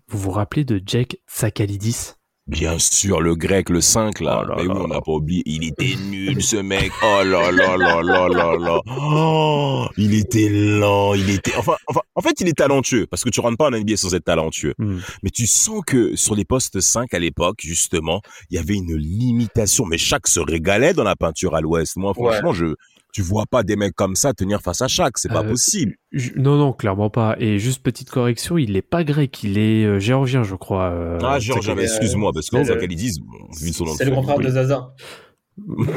vous 0.09 0.19
vous 0.19 0.31
rappelez 0.31 0.65
de 0.65 0.81
Jake 0.85 1.19
Sakalidis? 1.27 2.13
Bien 2.49 2.77
sûr, 2.79 3.21
le 3.21 3.37
grec, 3.37 3.69
le 3.69 3.81
5, 3.81 4.19
là. 4.19 4.43
Oh 4.43 4.49
là 4.49 4.55
Mais 4.57 4.67
oui, 4.67 4.75
on 4.75 4.89
n'a 4.89 5.01
pas 5.01 5.13
oublié. 5.13 5.45
Il 5.47 5.65
était 5.65 5.95
nul, 5.95 6.43
ce 6.43 6.57
mec. 6.57 6.91
Oh 7.01 7.23
là 7.23 7.53
là 7.53 7.77
là 7.77 8.03
là 8.03 8.29
là 8.29 8.57
là. 8.59 8.81
Oh, 8.99 9.87
il 9.97 10.15
était 10.15 10.49
lent, 10.49 11.15
il 11.15 11.31
était, 11.31 11.55
enfin, 11.57 11.77
enfin, 11.87 12.01
en 12.17 12.21
fait, 12.21 12.41
il 12.41 12.49
est 12.49 12.59
talentueux. 12.59 13.07
Parce 13.07 13.23
que 13.23 13.31
tu 13.31 13.39
rentres 13.39 13.59
pas 13.59 13.69
en 13.69 13.71
NBA 13.71 13.97
sans 13.97 14.13
être 14.15 14.25
talentueux. 14.25 14.75
Hmm. 14.79 14.99
Mais 15.23 15.31
tu 15.31 15.47
sens 15.47 15.83
que 15.87 16.17
sur 16.17 16.35
les 16.35 16.45
postes 16.45 16.81
5 16.81 17.15
à 17.15 17.21
l'époque, 17.21 17.61
justement, 17.63 18.23
il 18.51 18.57
y 18.57 18.59
avait 18.59 18.75
une 18.75 18.97
limitation. 18.97 19.87
Mais 19.87 19.99
chaque 19.99 20.27
se 20.27 20.41
régalait 20.41 20.95
dans 20.95 21.05
la 21.05 21.15
peinture 21.15 21.55
à 21.55 21.61
l'ouest. 21.61 21.97
Moi, 21.97 22.13
franchement, 22.13 22.53
je, 22.53 22.75
tu 23.13 23.23
vois 23.23 23.45
pas 23.51 23.63
des 23.63 23.77
mecs 23.77 23.95
comme 23.95 24.17
ça 24.17 24.33
tenir 24.33 24.61
face 24.63 24.81
à 24.83 24.89
chaque. 24.89 25.19
C'est 25.19 25.29
pas 25.29 25.45
Euh, 25.45 25.49
possible. 25.51 25.95
Je- 26.13 26.31
Non, 26.37 26.57
non, 26.57 26.73
clairement 26.73 27.11
pas. 27.11 27.37
Et 27.39 27.59
juste 27.59 27.83
petite 27.83 28.11
correction, 28.11 28.59
il 28.59 28.75
est 28.77 28.83
pas 28.83 29.05
grec, 29.05 29.43
il 29.43 29.59
est 29.59 29.85
euh, 29.85 29.99
géorgien, 29.99 30.43
je 30.43 30.55
crois. 30.55 30.91
euh, 30.91 31.19
ah, 31.23 31.39
Sakalidis. 31.39 31.75
mais 31.77 31.83
excuse-moi, 31.85 32.33
parce 32.33 32.49
que 32.51 32.57
c'est 32.57 32.63
dans 32.65 32.69
le- 32.75 32.81
Zakalidis, 32.81 33.21
bon, 33.21 33.39
vu 33.61 33.73
son 33.73 33.85
nom 33.85 33.93
de 33.93 33.97
C'est 33.99 34.05
le 34.07 34.11
grand 34.13 34.23
frère 34.23 34.39
de 34.39 34.49
Zaza. 34.49 34.95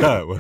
Ah, 0.04 0.26
ouais. 0.26 0.38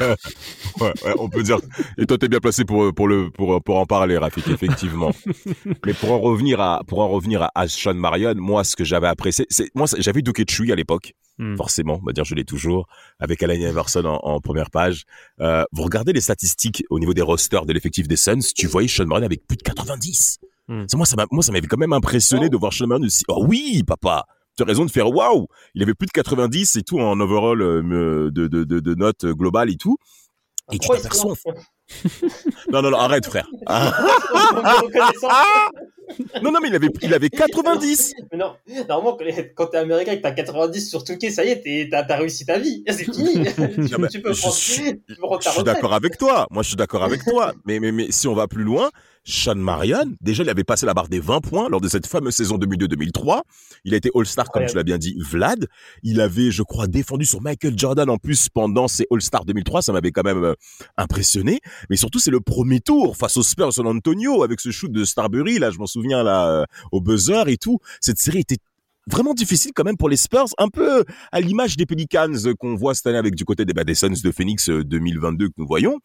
Ouais, 0.81 0.93
ouais, 1.05 1.13
on 1.19 1.29
peut 1.29 1.41
dire. 1.43 1.57
Et 1.97 2.05
toi, 2.05 2.17
t'es 2.17 2.27
bien 2.27 2.39
placé 2.39 2.65
pour 2.65 2.93
pour 2.93 3.07
le 3.07 3.29
pour 3.31 3.61
pour 3.63 3.77
en 3.77 3.85
parler, 3.85 4.17
Rafik, 4.17 4.47
effectivement. 4.47 5.11
Mais 5.85 5.93
pour 5.93 6.11
en 6.11 6.19
revenir 6.19 6.59
à 6.59 6.81
pour 6.85 6.99
en 6.99 7.07
revenir 7.07 7.41
à, 7.43 7.51
à 7.55 7.67
Sean 7.67 7.93
Marion, 7.93 8.33
moi, 8.35 8.63
ce 8.63 8.75
que 8.75 8.83
j'avais 8.83 9.07
apprécié, 9.07 9.45
c'est 9.49 9.69
moi, 9.73 9.87
j'avais 9.97 10.21
Duke 10.21 10.49
Chui 10.49 10.71
à 10.71 10.75
l'époque, 10.75 11.13
Hmm. 11.37 11.57
forcément, 11.57 11.99
on 12.01 12.05
va 12.05 12.13
dire, 12.13 12.23
je 12.23 12.33
l'ai 12.33 12.45
toujours, 12.45 12.87
avec 13.19 13.43
Allen 13.43 13.59
Iverson 13.61 14.05
en, 14.05 14.19
en 14.23 14.39
première 14.39 14.69
page. 14.71 15.03
Euh, 15.41 15.65
vous 15.73 15.83
regardez 15.83 16.13
les 16.13 16.21
statistiques 16.21 16.85
au 16.89 16.97
niveau 16.97 17.13
des 17.13 17.21
rosters 17.21 17.65
de 17.65 17.73
l'effectif 17.73 18.07
des 18.07 18.15
Suns, 18.15 18.39
tu 18.55 18.67
voyais 18.67 18.87
Sean 18.87 19.05
Marion 19.05 19.25
avec 19.25 19.45
plus 19.45 19.57
de 19.57 19.63
90. 19.63 20.37
Hmm. 20.69 20.85
Moi, 20.93 21.05
ça 21.05 21.17
m'a 21.17 21.25
moi, 21.31 21.43
ça 21.43 21.51
m'avait 21.51 21.67
quand 21.67 21.77
même 21.77 21.91
impressionné 21.91 22.47
de 22.47 22.55
voir 22.55 22.71
Sean 22.71 22.87
Marion 22.87 23.05
aussi. 23.05 23.23
Oh 23.27 23.43
oui, 23.47 23.83
papa. 23.85 24.25
Tu 24.57 24.63
as 24.63 24.65
raison 24.65 24.85
de 24.85 24.91
faire 24.91 25.09
waouh. 25.09 25.47
Il 25.73 25.83
avait 25.83 25.93
plus 25.93 26.05
de 26.07 26.11
90 26.11 26.75
et 26.77 26.83
tout 26.83 26.99
en 26.99 27.19
overall 27.19 27.61
euh, 27.61 28.31
de, 28.31 28.47
de, 28.47 28.63
de, 28.63 28.79
de 28.79 28.95
notes 28.95 29.25
globales 29.25 29.69
et 29.69 29.77
tout. 29.77 29.97
Et 30.71 30.79
tu 30.79 30.87
t'aperçois. 30.87 31.33
Non, 32.71 32.81
non, 32.81 32.89
non, 32.91 32.97
arrête, 32.97 33.25
frère. 33.25 33.47
Non, 36.41 36.51
non, 36.51 36.59
mais 36.61 36.69
il 36.69 36.75
avait, 36.75 36.89
il 37.01 37.13
avait 37.13 37.29
90. 37.29 38.13
Mais 38.31 38.37
non, 38.37 38.53
normalement, 38.87 39.17
quand 39.55 39.67
t'es 39.67 39.77
américain 39.77 40.11
et 40.11 40.17
que 40.17 40.21
t'as 40.21 40.31
90 40.31 40.89
sur 40.89 41.03
Touquet, 41.03 41.31
ça 41.31 41.43
y 41.43 41.49
est, 41.49 41.89
t'as 41.89 42.15
réussi 42.15 42.45
ta 42.45 42.59
vie. 42.59 42.83
C'est 42.87 43.05
fini. 43.05 43.43
tu, 44.11 44.21
peux 44.21 44.33
je 44.33 44.41
prendre, 44.41 44.53
suis- 44.53 44.83
tu 44.83 45.15
peux 45.15 45.21
prendre 45.21 45.41
Je 45.41 45.49
suis 45.49 45.63
d'accord 45.63 45.93
avec 45.93 46.17
toi. 46.17 46.47
Moi, 46.51 46.63
je 46.63 46.69
suis 46.69 46.77
d'accord 46.77 47.03
avec 47.03 47.23
toi. 47.23 47.53
Mais, 47.65 47.79
mais, 47.79 47.91
mais 47.91 48.11
si 48.11 48.27
on 48.27 48.35
va 48.35 48.47
plus 48.47 48.63
loin, 48.63 48.89
Sean 49.25 49.55
Marion, 49.55 50.15
déjà, 50.21 50.43
il 50.43 50.49
avait 50.49 50.63
passé 50.63 50.85
la 50.85 50.93
barre 50.93 51.09
des 51.09 51.19
20 51.19 51.41
points 51.41 51.67
lors 51.67 51.81
de 51.81 51.87
cette 51.87 52.05
fameuse 52.05 52.35
saison 52.35 52.57
2002-2003. 52.57 53.41
Il 53.83 53.95
a 53.95 53.97
été 53.97 54.11
All-Star, 54.13 54.49
comme 54.51 54.67
tu 54.67 54.75
l'as 54.75 54.83
bien 54.83 54.99
dit, 54.99 55.17
Vlad. 55.19 55.67
Il 56.03 56.21
avait, 56.21 56.51
je 56.51 56.61
crois, 56.61 56.85
défendu 56.85 57.25
sur 57.25 57.41
Michael 57.41 57.73
Jordan 57.75 58.07
en 58.09 58.17
plus 58.17 58.49
pendant 58.49 58.87
ses 58.87 59.07
All-Star 59.11 59.43
2003. 59.43 59.81
Ça 59.81 59.93
m'avait 59.93 60.11
quand 60.11 60.23
même 60.23 60.43
euh, 60.43 60.53
impressionné. 60.95 61.59
Mais 61.89 61.95
surtout, 61.95 62.19
c'est 62.19 62.31
le 62.31 62.39
premier 62.39 62.79
tour 62.81 63.17
face 63.17 63.35
aux 63.37 63.43
Spurs 63.43 63.73
San 63.73 63.87
Antonio 63.87 64.43
avec 64.43 64.61
ce 64.61 64.69
shoot 64.69 64.91
de 64.91 65.03
Starbury. 65.03 65.57
Là, 65.57 65.71
je 65.71 65.79
m'en 65.79 65.87
souviens, 65.87 66.21
là, 66.21 66.47
euh, 66.47 66.65
au 66.91 67.01
buzzer 67.01 67.47
et 67.47 67.57
tout. 67.57 67.79
Cette 68.01 68.19
série 68.19 68.39
était 68.39 68.59
vraiment 69.11 69.33
difficile 69.33 69.71
quand 69.75 69.83
même 69.83 69.97
pour 69.97 70.09
les 70.09 70.17
Spurs, 70.17 70.45
un 70.57 70.67
peu 70.69 71.03
à 71.31 71.41
l'image 71.41 71.77
des 71.77 71.85
Pelicans 71.85 72.33
euh, 72.45 72.53
qu'on 72.55 72.75
voit 72.75 72.95
cette 72.95 73.07
année 73.07 73.17
avec 73.17 73.35
du 73.35 73.45
côté 73.45 73.65
des, 73.65 73.73
bah, 73.73 73.83
des 73.83 73.95
Suns 73.95 74.09
de 74.23 74.31
Phoenix 74.31 74.69
euh, 74.69 74.83
2022 74.83 75.47
que 75.49 75.53
nous 75.57 75.67
voyons. 75.67 75.99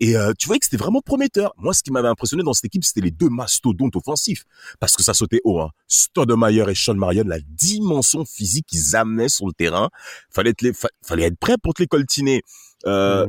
Et 0.00 0.16
euh, 0.16 0.32
tu 0.38 0.46
voyais 0.46 0.60
que 0.60 0.64
c'était 0.66 0.76
vraiment 0.76 1.00
prometteur. 1.00 1.52
Moi, 1.56 1.74
ce 1.74 1.82
qui 1.82 1.90
m'avait 1.90 2.08
impressionné 2.08 2.42
dans 2.44 2.52
cette 2.52 2.66
équipe, 2.66 2.84
c'était 2.84 3.00
les 3.00 3.10
deux 3.10 3.28
mastodontes 3.28 3.96
offensifs. 3.96 4.44
Parce 4.78 4.94
que 4.94 5.02
ça 5.02 5.12
sautait 5.12 5.40
haut. 5.44 5.60
Hein. 5.60 5.70
Stoudemire 5.88 6.68
et 6.68 6.74
Sean 6.76 6.94
Marion, 6.94 7.24
la 7.26 7.40
dimension 7.40 8.24
physique 8.24 8.66
qu'ils 8.66 8.94
amenaient 8.94 9.28
sur 9.28 9.46
le 9.46 9.52
terrain. 9.52 9.88
Fallait 10.30 10.50
être, 10.50 10.62
les, 10.62 10.72
fa- 10.72 10.88
fallait 11.04 11.24
être 11.24 11.38
prêt 11.38 11.56
pour 11.62 11.74
te 11.74 11.82
les 11.82 11.88
coltiner. 11.88 12.42
Euh, 12.86 13.26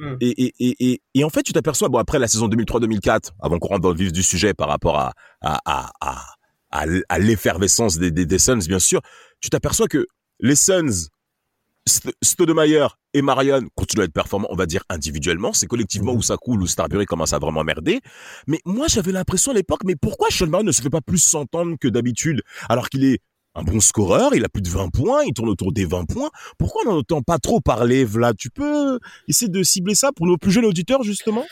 Mhm. 0.00 0.16
et, 0.20 0.44
et, 0.44 0.54
et, 0.60 0.92
et, 0.92 1.02
et 1.14 1.24
en 1.24 1.28
fait, 1.28 1.42
tu 1.42 1.52
t'aperçois, 1.52 1.88
bon, 1.88 1.98
après 1.98 2.20
la 2.20 2.28
saison 2.28 2.46
2003-2004, 2.48 3.30
avant 3.40 3.58
qu'on 3.58 3.66
rentre 3.66 3.80
dans 3.80 3.90
le 3.90 3.96
vif 3.96 4.12
du 4.12 4.22
sujet 4.22 4.54
par 4.54 4.68
rapport 4.68 4.96
à, 4.96 5.12
à, 5.40 5.58
à, 5.64 5.90
à, 6.00 6.24
à, 6.70 7.18
l'effervescence 7.18 7.98
des, 7.98 8.10
des, 8.10 8.26
des 8.26 8.38
Suns, 8.38 8.58
bien 8.66 8.78
sûr, 8.78 9.00
tu 9.40 9.50
t'aperçois 9.50 9.88
que 9.88 10.06
les 10.40 10.56
Suns, 10.56 11.08
St- 11.86 12.12
Stoudemire 12.22 12.98
et 13.14 13.22
Marion 13.22 13.62
continuent 13.74 14.02
à 14.02 14.04
être 14.04 14.12
performants, 14.12 14.48
on 14.50 14.56
va 14.56 14.66
dire 14.66 14.84
individuellement. 14.90 15.52
C'est 15.52 15.66
collectivement 15.66 16.12
où 16.12 16.22
ça 16.22 16.36
coule, 16.36 16.62
où 16.62 16.66
Starbury 16.66 17.06
commence 17.06 17.32
à 17.32 17.38
vraiment 17.38 17.64
merder. 17.64 18.00
Mais 18.46 18.60
moi, 18.64 18.86
j'avais 18.88 19.12
l'impression 19.12 19.52
à 19.52 19.54
l'époque, 19.54 19.80
mais 19.84 19.96
pourquoi 19.96 20.28
Sean 20.30 20.48
Marion 20.48 20.66
ne 20.66 20.72
se 20.72 20.82
fait 20.82 20.90
pas 20.90 21.00
plus 21.00 21.18
s'entendre 21.18 21.76
que 21.80 21.88
d'habitude, 21.88 22.42
alors 22.68 22.90
qu'il 22.90 23.04
est 23.04 23.20
un 23.58 23.62
bon 23.62 23.80
scoreur, 23.80 24.34
il 24.34 24.44
a 24.44 24.48
plus 24.48 24.62
de 24.62 24.68
20 24.68 24.88
points, 24.90 25.22
il 25.24 25.32
tourne 25.32 25.48
autour 25.48 25.72
des 25.72 25.84
20 25.84 26.04
points. 26.04 26.30
Pourquoi 26.58 26.82
on 26.86 26.90
n'en 26.90 26.98
entend 26.98 27.22
pas 27.22 27.38
trop 27.38 27.60
parler, 27.60 28.04
Vlad? 28.04 28.36
Tu 28.36 28.50
peux 28.50 28.98
essayer 29.26 29.50
de 29.50 29.62
cibler 29.62 29.94
ça 29.94 30.12
pour 30.12 30.26
nos 30.26 30.36
plus 30.36 30.52
jeunes 30.52 30.64
auditeurs, 30.64 31.02
justement? 31.02 31.44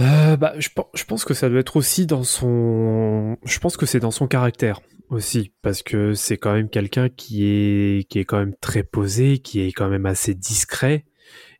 Euh, 0.00 0.36
bah, 0.36 0.54
je, 0.58 0.68
je 0.94 1.04
pense 1.04 1.24
que 1.24 1.34
ça 1.34 1.48
doit 1.48 1.60
être 1.60 1.76
aussi 1.76 2.06
dans 2.06 2.24
son. 2.24 3.36
Je 3.44 3.58
pense 3.58 3.76
que 3.76 3.86
c'est 3.86 4.00
dans 4.00 4.10
son 4.10 4.26
caractère 4.26 4.80
aussi, 5.10 5.52
parce 5.62 5.82
que 5.82 6.14
c'est 6.14 6.36
quand 6.36 6.52
même 6.52 6.68
quelqu'un 6.68 7.08
qui 7.08 7.46
est 7.46 8.08
qui 8.08 8.18
est 8.18 8.24
quand 8.24 8.38
même 8.38 8.54
très 8.60 8.82
posé, 8.82 9.38
qui 9.38 9.60
est 9.60 9.72
quand 9.72 9.88
même 9.88 10.06
assez 10.06 10.34
discret. 10.34 11.04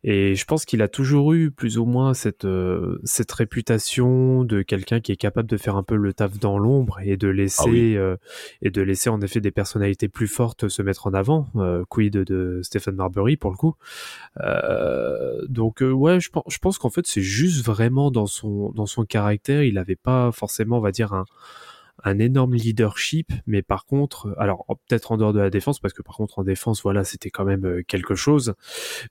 Et 0.03 0.35
je 0.35 0.45
pense 0.45 0.63
qu'il 0.63 0.81
a 0.81 0.87
toujours 0.87 1.33
eu 1.33 1.51
plus 1.51 1.77
ou 1.77 1.85
moins 1.85 2.13
cette 2.13 2.45
euh, 2.45 2.99
cette 3.03 3.31
réputation 3.33 4.45
de 4.45 4.61
quelqu'un 4.61 5.01
qui 5.01 5.11
est 5.11 5.17
capable 5.17 5.49
de 5.49 5.57
faire 5.57 5.75
un 5.75 5.83
peu 5.83 5.95
le 5.97 6.13
taf 6.13 6.39
dans 6.39 6.57
l'ombre 6.57 6.99
et 7.03 7.17
de 7.17 7.27
laisser 7.27 7.63
Ah 7.65 7.69
oui. 7.69 7.97
euh, 7.97 8.15
et 8.61 8.69
de 8.69 8.81
laisser 8.81 9.09
en 9.09 9.19
effet 9.19 9.41
des 9.41 9.51
personnalités 9.51 10.07
plus 10.07 10.27
fortes 10.27 10.69
se 10.69 10.81
mettre 10.81 11.07
en 11.07 11.13
avant. 11.13 11.49
Euh, 11.57 11.83
quid 11.89 12.13
de 12.13 12.61
Stephen 12.63 12.95
Marbury 12.95 13.35
pour 13.35 13.51
le 13.51 13.57
coup. 13.57 13.75
Euh, 14.41 15.45
donc 15.49 15.81
euh, 15.81 15.91
ouais, 15.91 16.19
je 16.19 16.29
pense, 16.29 16.43
je 16.47 16.57
pense 16.59 16.77
qu'en 16.77 16.89
fait 16.89 17.05
c'est 17.05 17.21
juste 17.21 17.65
vraiment 17.65 18.09
dans 18.09 18.25
son 18.27 18.71
dans 18.71 18.85
son 18.85 19.03
caractère, 19.03 19.63
il 19.63 19.73
n'avait 19.73 19.95
pas 19.97 20.31
forcément, 20.31 20.77
on 20.77 20.81
va 20.81 20.91
dire 20.91 21.13
un 21.13 21.25
un 22.03 22.19
énorme 22.19 22.55
leadership, 22.55 23.31
mais 23.47 23.61
par 23.61 23.85
contre, 23.85 24.35
alors 24.37 24.65
peut-être 24.87 25.11
en 25.11 25.17
dehors 25.17 25.33
de 25.33 25.39
la 25.39 25.49
défense, 25.49 25.79
parce 25.79 25.93
que 25.93 26.01
par 26.01 26.15
contre 26.15 26.39
en 26.39 26.43
défense, 26.43 26.81
voilà, 26.83 27.03
c'était 27.03 27.29
quand 27.29 27.45
même 27.45 27.65
euh, 27.65 27.83
quelque 27.87 28.15
chose. 28.15 28.53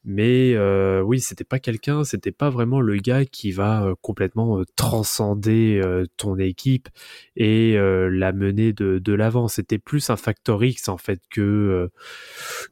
Mais 0.04 0.54
euh, 0.54 1.00
oui, 1.02 1.20
c'était 1.20 1.44
pas 1.44 1.58
quelqu'un, 1.58 2.04
c'était 2.04 2.32
pas 2.32 2.50
vraiment 2.50 2.80
le 2.80 2.96
gars 2.96 3.24
qui 3.24 3.52
va 3.52 3.84
euh, 3.84 3.94
complètement 4.00 4.58
euh, 4.60 4.64
transcender 4.76 5.80
euh, 5.84 6.04
ton 6.16 6.38
équipe 6.38 6.88
et 7.36 7.76
euh, 7.76 8.08
la 8.08 8.32
mener 8.32 8.72
de, 8.72 8.98
de 8.98 9.12
l'avant. 9.12 9.48
C'était 9.48 9.78
plus 9.78 10.10
un 10.10 10.16
factor 10.16 10.62
X 10.64 10.88
en 10.88 10.98
fait 10.98 11.20
que 11.30 11.40
euh, 11.40 11.88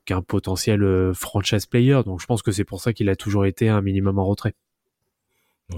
qu'un 0.04 0.22
potentiel 0.22 0.82
euh, 0.82 1.12
franchise 1.14 1.66
player. 1.66 2.00
Donc 2.04 2.20
je 2.20 2.26
pense 2.26 2.42
que 2.42 2.52
c'est 2.52 2.64
pour 2.64 2.80
ça 2.80 2.92
qu'il 2.92 3.08
a 3.08 3.16
toujours 3.16 3.46
été 3.46 3.68
un 3.68 3.82
minimum 3.82 4.18
en 4.18 4.26
retrait. 4.26 4.54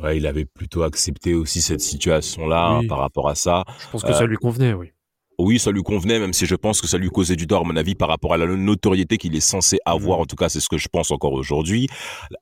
Ouais, 0.03 0.19
il 0.19 0.27
avait 0.27 0.45
plutôt 0.45 0.83
accepté 0.83 1.35
aussi 1.35 1.63
cette 1.63 1.81
situation-là 1.81 2.79
Oui. 2.79 2.85
hein, 2.85 2.89
par 2.89 2.99
rapport 2.99 3.29
à 3.29 3.35
ça. 3.35 3.65
Je 3.81 3.89
pense 3.91 4.03
que 4.05 4.13
ça 4.13 4.27
lui 4.27 4.37
convenait, 4.37 4.75
oui. 4.75 4.93
Oui, 5.39 5.61
ça 5.61 5.71
lui 5.71 5.85
convenait, 5.85 6.19
même 6.19 6.33
si 6.33 6.47
je 6.47 6.57
pense 6.57 6.81
que 6.81 6.89
ça 6.89 6.99
lui 6.99 7.11
causait 7.11 7.37
du 7.37 7.47
tort, 7.47 7.61
à 7.61 7.65
mon 7.65 7.77
avis, 7.77 7.95
par 7.95 8.09
rapport 8.09 8.35
à 8.35 8.37
la 8.37 8.47
notoriété 8.47 9.19
qu'il 9.19 9.37
est 9.37 9.41
censé 9.41 9.79
avoir. 9.85 10.19
Mhm. 10.19 10.23
En 10.23 10.27
tout 10.27 10.35
cas, 10.35 10.49
c'est 10.49 10.59
ce 10.59 10.69
que 10.69 10.79
je 10.79 10.89
pense 10.89 11.13
encore 11.13 11.33
aujourd'hui. 11.33 11.87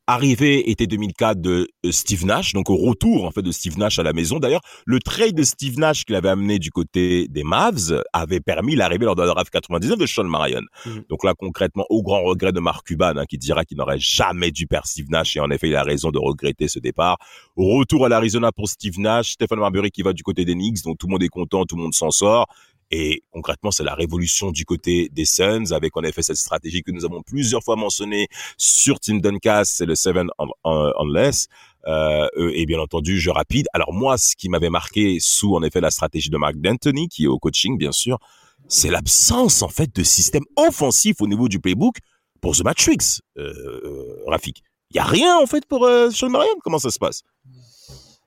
Arrivé 0.06 0.70
été 0.70 0.86
2004 0.86 1.38
de 1.38 1.68
euh, 1.84 1.92
Steve 1.92 2.24
Nash, 2.24 2.54
donc 2.54 2.70
au 2.70 2.76
retour 2.76 3.26
en 3.26 3.30
fait 3.30 3.42
de 3.42 3.52
Steve 3.52 3.78
Nash 3.78 3.98
à 3.98 4.02
la 4.02 4.14
maison. 4.14 4.38
D'ailleurs, 4.38 4.62
le 4.86 4.98
trade 4.98 5.34
de 5.34 5.42
Steve 5.42 5.78
Nash 5.78 6.04
qu'il 6.06 6.14
avait 6.14 6.30
amené 6.30 6.58
du 6.58 6.70
côté 6.70 7.28
des 7.28 7.44
Mavs 7.44 8.02
avait 8.14 8.40
permis 8.40 8.76
l'arrivée 8.76 9.04
lors 9.04 9.14
de 9.14 9.20
la 9.20 9.28
draft 9.28 9.50
99 9.50 9.98
de 9.98 10.06
Sean 10.06 10.24
Marion. 10.24 10.62
Mhm. 10.86 11.04
Donc 11.10 11.22
là, 11.22 11.34
concrètement, 11.34 11.84
au 11.90 12.02
grand 12.02 12.22
regret 12.22 12.52
de 12.52 12.60
Mark 12.60 12.86
Cuban, 12.86 13.18
hein, 13.18 13.26
qui 13.28 13.36
dira 13.36 13.66
qu'il 13.66 13.76
n'aurait 13.76 13.98
jamais 13.98 14.50
dû 14.50 14.66
perdre 14.66 14.86
Steve 14.86 15.10
Nash, 15.10 15.36
et 15.36 15.40
en 15.40 15.50
effet, 15.50 15.68
il 15.68 15.76
a 15.76 15.82
raison 15.82 16.10
de 16.10 16.18
regretter 16.18 16.66
ce 16.66 16.78
départ. 16.78 17.18
Retour 17.56 18.06
à 18.06 18.08
l'Arizona 18.08 18.52
pour 18.52 18.70
Steve 18.70 18.98
Nash, 18.98 19.32
Stephen 19.32 19.58
Marbury 19.58 19.90
qui 19.90 20.00
va 20.00 20.14
du 20.14 20.22
côté 20.22 20.46
des 20.46 20.54
Knicks, 20.54 20.82
donc 20.82 20.96
tout 20.96 21.06
le 21.08 21.12
monde 21.12 21.22
est 21.22 21.28
content, 21.28 21.66
tout 21.66 21.76
le 21.76 21.82
monde 21.82 21.94
s'en 21.94 22.10
sort. 22.10 22.46
Et 22.90 23.22
concrètement, 23.32 23.70
c'est 23.70 23.82
la 23.82 23.94
révolution 23.94 24.52
du 24.52 24.64
côté 24.64 25.08
des 25.10 25.24
Suns, 25.24 25.72
avec 25.72 25.96
en 25.96 26.02
effet 26.02 26.22
cette 26.22 26.36
stratégie 26.36 26.82
que 26.82 26.92
nous 26.92 27.04
avons 27.04 27.22
plusieurs 27.22 27.62
fois 27.62 27.76
mentionnée 27.76 28.28
sur 28.56 29.00
Team 29.00 29.20
Duncast, 29.20 29.76
c'est 29.76 29.86
le 29.86 29.94
seven 29.94 30.28
on, 30.38 30.48
on-. 30.64 31.30
Euh, 31.88 32.26
et 32.52 32.66
bien 32.66 32.80
entendu, 32.80 33.18
jeu 33.18 33.30
rapide. 33.30 33.66
Alors 33.72 33.92
moi, 33.92 34.18
ce 34.18 34.34
qui 34.34 34.48
m'avait 34.48 34.70
marqué 34.70 35.18
sous 35.20 35.54
en 35.54 35.62
effet 35.62 35.80
la 35.80 35.90
stratégie 35.90 36.30
de 36.30 36.36
Mark 36.36 36.56
D'Antoni, 36.56 37.08
qui 37.08 37.24
est 37.24 37.28
au 37.28 37.38
coaching 37.38 37.78
bien 37.78 37.92
sûr, 37.92 38.18
c'est 38.68 38.90
l'absence 38.90 39.62
en 39.62 39.68
fait 39.68 39.94
de 39.94 40.02
système 40.02 40.44
offensif 40.56 41.20
au 41.20 41.28
niveau 41.28 41.48
du 41.48 41.60
playbook 41.60 41.98
pour 42.40 42.56
The 42.56 42.64
Matrix, 42.64 43.20
euh, 43.38 43.52
euh, 43.84 44.24
Rafik. 44.26 44.62
Il 44.90 44.96
y 44.96 45.00
a 45.00 45.04
rien 45.04 45.36
en 45.38 45.46
fait 45.46 45.66
pour 45.66 45.84
euh, 45.84 46.10
Sean 46.10 46.30
Marion. 46.30 46.54
Comment 46.62 46.78
ça 46.78 46.90
se 46.90 46.98
passe? 46.98 47.22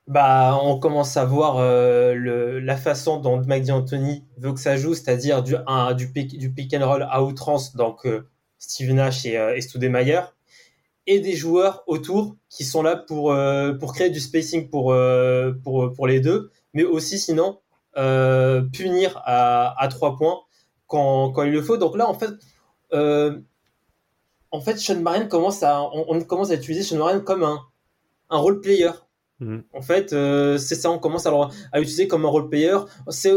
Bah, 0.06 0.58
on 0.62 0.78
commence 0.80 1.16
à 1.16 1.24
voir 1.24 1.58
euh, 1.58 2.58
la 2.60 2.76
façon 2.76 3.20
dont 3.20 3.40
Mike 3.46 3.66
D'Antoni 3.66 4.24
veut 4.38 4.52
que 4.52 4.58
ça 4.58 4.76
joue, 4.76 4.94
c'est-à-dire 4.94 5.42
du, 5.42 5.54
du, 5.96 6.12
pick, 6.12 6.36
du 6.36 6.52
pick 6.52 6.74
and 6.74 6.84
roll 6.84 7.06
à 7.08 7.22
outrance, 7.22 7.76
donc 7.76 8.06
euh, 8.06 8.26
Steve 8.58 8.92
Nash 8.92 9.24
et, 9.24 9.38
euh, 9.38 9.54
et 9.54 9.60
Stoudemire, 9.60 10.34
et 11.06 11.20
des 11.20 11.36
joueurs 11.36 11.84
autour 11.86 12.36
qui 12.48 12.64
sont 12.64 12.82
là 12.82 12.96
pour, 12.96 13.32
euh, 13.32 13.72
pour 13.74 13.94
créer 13.94 14.10
du 14.10 14.18
spacing 14.18 14.68
pour, 14.68 14.92
euh, 14.92 15.52
pour, 15.62 15.92
pour 15.92 16.08
les 16.08 16.18
deux, 16.18 16.50
mais 16.74 16.82
aussi 16.84 17.18
sinon 17.18 17.60
punir 17.94 19.20
à, 19.24 19.80
à 19.80 19.88
trois 19.88 20.16
points 20.16 20.40
quand, 20.86 21.30
quand 21.30 21.42
il 21.44 21.52
le 21.52 21.62
faut. 21.62 21.76
Donc 21.76 21.96
là, 21.96 22.08
en 22.08 22.14
fait, 22.14 22.30
en 24.50 24.60
fait, 24.60 24.78
Sean 24.78 25.00
Marion 25.00 25.28
commence 25.28 25.62
à, 25.62 25.82
on, 25.82 26.04
on 26.08 26.20
commence 26.22 26.50
à 26.50 26.54
utiliser 26.54 26.82
Sean 26.82 26.98
Marion 26.98 27.20
comme 27.20 27.44
un, 27.44 27.60
un 28.30 28.38
role 28.38 28.60
player. 28.60 28.90
Mhm. 29.40 29.64
En 29.72 29.82
fait, 29.82 30.12
euh, 30.12 30.58
c'est 30.58 30.74
ça, 30.74 30.90
on 30.90 30.98
commence 30.98 31.26
à, 31.26 31.32
l'utiliser 31.74 32.06
comme 32.08 32.24
un 32.24 32.28
role 32.28 32.48
player. 32.48 32.76
C'est, 33.08 33.32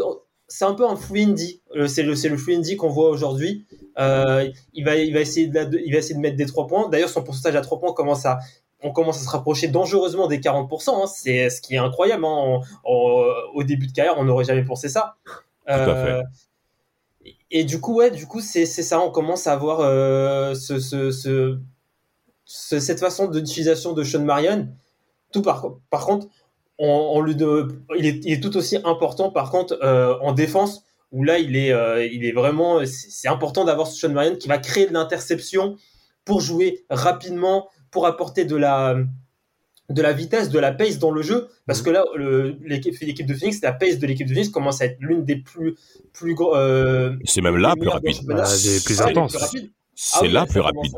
c'est 0.47 0.65
un 0.65 0.73
peu 0.73 0.85
un 0.87 0.95
free 0.95 1.23
indie. 1.23 1.61
Euh, 1.75 1.87
C'est 1.87 2.03
le, 2.03 2.13
le 2.13 2.53
indie 2.55 2.75
qu'on 2.75 2.89
voit 2.89 3.09
aujourd'hui. 3.09 3.65
Euh, 3.97 4.49
il 4.73 4.83
va, 4.85 4.95
il 4.97 5.13
va 5.13 5.19
essayer 5.21 5.47
de, 5.47 5.55
la- 5.55 5.65
de- 5.65 5.79
il 5.83 5.91
va 5.93 5.99
essayer 5.99 6.15
de 6.15 6.19
mettre 6.19 6.35
des 6.37 6.45
3 6.45 6.67
points. 6.67 6.89
D'ailleurs, 6.89 7.09
son 7.09 7.23
pourcentage 7.23 7.55
à 7.55 7.61
3 7.61 7.79
points 7.79 7.93
commence 7.93 8.25
à, 8.25 8.39
on 8.81 8.91
commence 8.91 9.21
à 9.21 9.23
se 9.23 9.29
rapprocher 9.29 9.67
dangereusement 9.69 10.27
des 10.27 10.39
40%. 10.39 11.03
hein. 11.03 11.07
C'est 11.07 11.49
ce 11.49 11.61
qui 11.61 11.75
est 11.75 11.77
incroyable. 11.77 12.25
hein. 12.25 12.59
Au 12.83 13.63
début 13.63 13.87
de 13.87 13.93
carrière, 13.93 14.15
on 14.17 14.25
n'aurait 14.25 14.45
jamais 14.45 14.63
pensé 14.65 14.89
ça. 14.89 15.15
à 15.65 15.95
fait. 16.05 16.23
Et 17.51 17.63
du 17.63 17.79
coup, 17.79 17.95
ouais, 17.95 18.11
du 18.11 18.25
coup, 18.27 18.41
c'est 18.41 18.65
ça. 18.65 18.99
On 18.99 19.09
commence 19.11 19.47
à 19.47 19.53
avoir 19.53 19.79
euh, 19.81 20.53
ce, 20.55 20.79
ce, 20.79 21.11
ce- 21.11 21.57
ce- 22.45 22.79
cette 22.79 22.99
façon 22.99 23.27
d'utilisation 23.27 23.93
de 23.93 24.03
Sean 24.03 24.23
Marion. 24.25 24.67
Tout 25.33 25.41
par, 25.41 25.65
par 25.89 26.05
contre, 26.05 26.27
on, 26.79 26.87
on 27.15 27.21
lui 27.21 27.35
de, 27.35 27.67
il, 27.97 28.05
est, 28.05 28.19
il 28.23 28.31
est 28.33 28.39
tout 28.41 28.55
aussi 28.55 28.77
important. 28.85 29.29
Par 29.31 29.51
contre, 29.51 29.77
euh, 29.83 30.15
en 30.21 30.31
défense, 30.31 30.83
où 31.11 31.23
là, 31.23 31.37
il 31.39 31.55
est, 31.55 31.71
euh, 31.73 32.05
il 32.05 32.23
est 32.25 32.31
vraiment. 32.31 32.79
C'est 32.85 33.27
important 33.27 33.65
d'avoir 33.65 33.87
ce 33.87 33.99
Sean 33.99 34.13
Marion 34.13 34.35
qui 34.35 34.47
va 34.47 34.57
créer 34.57 34.87
de 34.87 34.93
l'interception 34.93 35.75
pour 36.25 36.39
jouer 36.41 36.85
rapidement, 36.89 37.67
pour 37.91 38.07
apporter 38.07 38.45
de 38.45 38.55
la 38.55 38.95
de 39.89 40.01
la 40.01 40.13
vitesse, 40.13 40.49
de 40.49 40.57
la 40.59 40.71
pace 40.71 40.97
dans 40.97 41.11
le 41.11 41.21
jeu, 41.21 41.49
parce 41.67 41.81
que 41.81 41.89
là, 41.89 42.05
le- 42.15 42.55
l'équipe 42.65 42.97
l'équipe 43.01 43.27
de 43.27 43.33
Phoenix, 43.35 43.59
la 43.61 43.73
pace 43.73 43.99
de 43.99 44.07
l'équipe 44.07 44.25
de 44.27 44.33
Phoenix 44.33 44.49
commence 44.49 44.81
à 44.81 44.85
être 44.85 44.97
l'une 45.01 45.25
des 45.25 45.35
plus 45.35 45.75
plus 46.13 46.33
gros. 46.35 46.55
euh, 46.55 47.15
C'est 47.25 47.41
même 47.41 47.57
là 47.57 47.75
plus 47.75 47.89
rapide. 47.89 48.15
Bah, 48.23 48.35
des 48.63 48.79
plus 48.79 49.01
Ah, 49.01 49.05
les 49.05 49.11
intenses. 49.11 49.35
rapides. 49.35 49.69
Ah 49.71 49.77
C'est 49.95 50.21
oui, 50.27 50.31
là 50.31 50.45
plus 50.47 50.61
rapide. 50.61 50.91
Ça, 50.91 50.97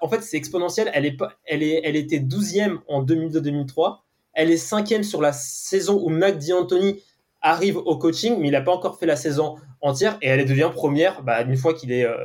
en 0.00 0.08
fait, 0.08 0.22
c'est 0.22 0.36
exponentiel. 0.36 0.90
Elle, 0.94 1.06
est 1.06 1.16
elle, 1.44 1.62
est, 1.62 1.80
elle 1.84 1.96
était 1.96 2.18
12e 2.18 2.78
en 2.88 3.02
2002-2003. 3.04 3.98
Elle 4.34 4.50
est 4.50 4.62
5e 4.62 5.02
sur 5.02 5.20
la 5.20 5.32
saison 5.32 6.00
où 6.02 6.08
Mac 6.08 6.38
D'Antoni 6.38 7.02
arrive 7.40 7.76
au 7.76 7.96
coaching, 7.98 8.36
mais 8.38 8.48
il 8.48 8.52
n'a 8.52 8.60
pas 8.62 8.72
encore 8.72 8.98
fait 8.98 9.06
la 9.06 9.16
saison 9.16 9.56
entière 9.80 10.16
et 10.22 10.28
elle 10.28 10.44
devient 10.46 10.70
première 10.72 11.22
bah, 11.22 11.42
une 11.42 11.56
fois 11.56 11.74
qu'il 11.74 11.92
est. 11.92 12.04
euh, 12.04 12.16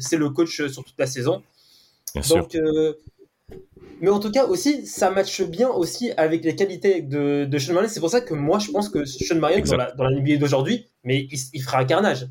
c'est 0.00 0.16
le 0.16 0.30
coach 0.30 0.54
sur 0.54 0.84
toute 0.84 0.98
la 0.98 1.06
saison. 1.06 1.42
Bien 2.14 2.22
sûr. 2.22 2.48
Euh, 2.56 2.94
mais 4.00 4.10
en 4.10 4.20
tout 4.20 4.30
cas 4.30 4.46
aussi, 4.46 4.86
ça 4.86 5.10
matche 5.10 5.42
bien 5.42 5.68
aussi 5.68 6.12
avec 6.16 6.44
les 6.44 6.54
qualités 6.54 7.02
de, 7.02 7.44
de 7.44 7.58
Sean 7.58 7.74
Marion. 7.74 7.88
C'est 7.88 8.00
pour 8.00 8.10
ça 8.10 8.20
que 8.20 8.34
moi, 8.34 8.58
je 8.58 8.70
pense 8.70 8.88
que 8.88 9.04
Sean 9.04 9.36
Marion, 9.36 9.62
dans 9.64 9.76
la, 9.76 9.92
dans 9.92 10.04
la 10.04 10.18
NBA 10.20 10.36
d'aujourd'hui, 10.36 10.86
mais 11.04 11.26
il, 11.30 11.38
il 11.52 11.62
fera 11.62 11.78
un 11.78 11.84
carnage. 11.84 12.28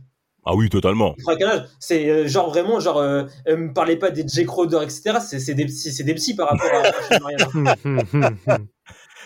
Ah 0.49 0.55
oui, 0.55 0.69
totalement. 0.69 1.13
C'est 1.79 2.09
euh, 2.09 2.25
genre 2.27 2.49
vraiment, 2.49 2.79
genre, 2.79 2.99
euh, 2.99 3.23
euh, 3.49 3.57
me 3.57 3.73
parlez 3.73 3.97
pas 3.97 4.11
des 4.11 4.25
Jay 4.27 4.45
Crowder, 4.45 4.79
etc. 4.81 5.17
C'est 5.21 5.53
des, 5.53 5.65
psy- 5.65 5.91
c'est 5.91 6.03
des 6.05 6.13
psys 6.15 6.35
par 6.35 6.47
rapport 6.49 6.69
à, 6.71 6.83
à. 8.53 8.57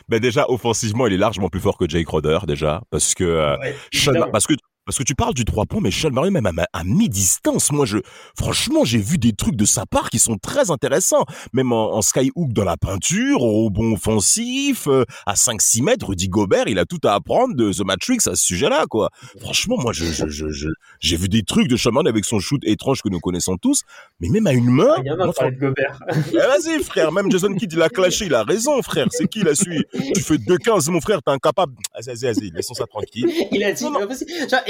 Ben 0.10 0.20
déjà, 0.20 0.50
offensivement, 0.50 1.06
il 1.06 1.14
est 1.14 1.18
largement 1.18 1.48
plus 1.50 1.60
fort 1.60 1.78
que 1.78 1.88
Jay 1.88 2.04
Crowder, 2.04 2.40
déjà. 2.48 2.82
Parce 2.90 3.14
que, 3.14 3.24
euh, 3.24 3.56
Ouais, 3.60 3.76
Sean- 3.94 4.12
évidemment. 4.14 4.32
parce 4.32 4.48
que 4.48 4.54
parce 4.86 4.98
que 4.98 5.04
tu 5.04 5.16
parles 5.16 5.34
du 5.34 5.46
3 5.46 5.66
points, 5.68 5.80
mais 5.82 5.92
Sean 5.92 6.10
Marion, 6.12 6.32
même 6.32 6.46
à, 6.48 6.52
à 6.74 6.84
mi-distance, 6.84 7.72
moi, 7.72 7.86
je, 7.86 8.00
franchement, 8.36 8.84
j'ai 8.84 8.98
vu 8.98 9.18
des 9.18 9.34
trucs 9.34 9.56
de 9.56 9.66
sa 9.66 9.86
part 9.86 10.10
qui 10.10 10.20
sont 10.20 10.38
très 10.38 10.72
intéressants. 10.72 11.26
Même 11.54 11.72
en, 11.72 11.94
en 11.96 12.02
skyhook 12.02 12.52
dans 12.54 12.64
la 12.64 12.78
peinture, 12.78 13.42
au 13.42 13.66
rebond 13.66 13.94
offensif, 13.94 14.88
euh, 14.88 15.04
à 15.26 15.36
5-6 15.36 15.84
mètres, 15.84 16.08
Rudy 16.08 16.30
Gobert, 16.30 16.68
il 16.68 16.80
a 16.80 16.86
tout 16.86 17.00
à 17.04 17.14
apprendre 17.14 17.56
de 17.56 17.72
The 17.72 17.82
Matrix 17.86 18.18
à 18.26 18.36
ce 18.36 18.44
sujet-là, 18.44 18.86
quoi. 18.90 19.10
Franchement, 19.40 19.78
moi, 19.78 19.94
je, 19.94 20.06
je, 20.06 20.28
je, 20.28 20.50
je- 20.50 20.68
j'ai 21.00 21.18
vu 21.18 21.30
des 21.30 21.44
trucs 21.44 21.68
de 21.68 21.78
Sean 21.78 21.92
Marion 21.92 22.10
avec 22.10 22.26
son 22.26 22.40
shoot 22.40 22.62
étrange 22.64 23.02
que 23.02 23.10
nous 23.10 23.20
connaissons 23.20 23.58
tous, 23.58 23.84
mais 24.20 24.30
même 24.30 24.48
à 24.48 24.54
une 24.54 24.70
main. 24.70 24.96
Il 25.04 25.08
y 25.08 25.12
en 25.12 25.20
a 25.20 25.32
parlé 25.34 25.56
de 25.56 25.60
Gobert. 25.60 26.00
eh, 26.34 26.38
vas-y, 26.38 26.84
frère, 26.84 27.12
même 27.12 27.32
Jason 27.32 27.54
Kidd, 27.54 27.72
il 27.74 27.82
a 27.82 27.90
clashé, 27.90 28.26
il 28.26 28.34
a 28.34 28.44
raison, 28.44 28.82
frère. 28.82 29.08
C'est 29.12 29.28
qui, 29.28 29.44
là, 29.44 29.54
celui? 29.56 29.84
Tu 30.16 30.22
fais 30.22 30.36
2-15, 30.38 30.90
mon 30.92 31.02
frère, 31.02 31.22
t'es 31.22 31.32
incapable. 31.32 31.74
Vas-y, 31.96 32.16
vas-y, 32.16 32.34
vas-y, 32.34 32.50
laissons 32.52 32.74
ça 32.74 32.86
tranquille. 32.88 33.28
Il 33.52 33.64
a 33.64 33.72
dit, 33.72 33.84
Non, 33.86 33.92
non. 33.92 34.08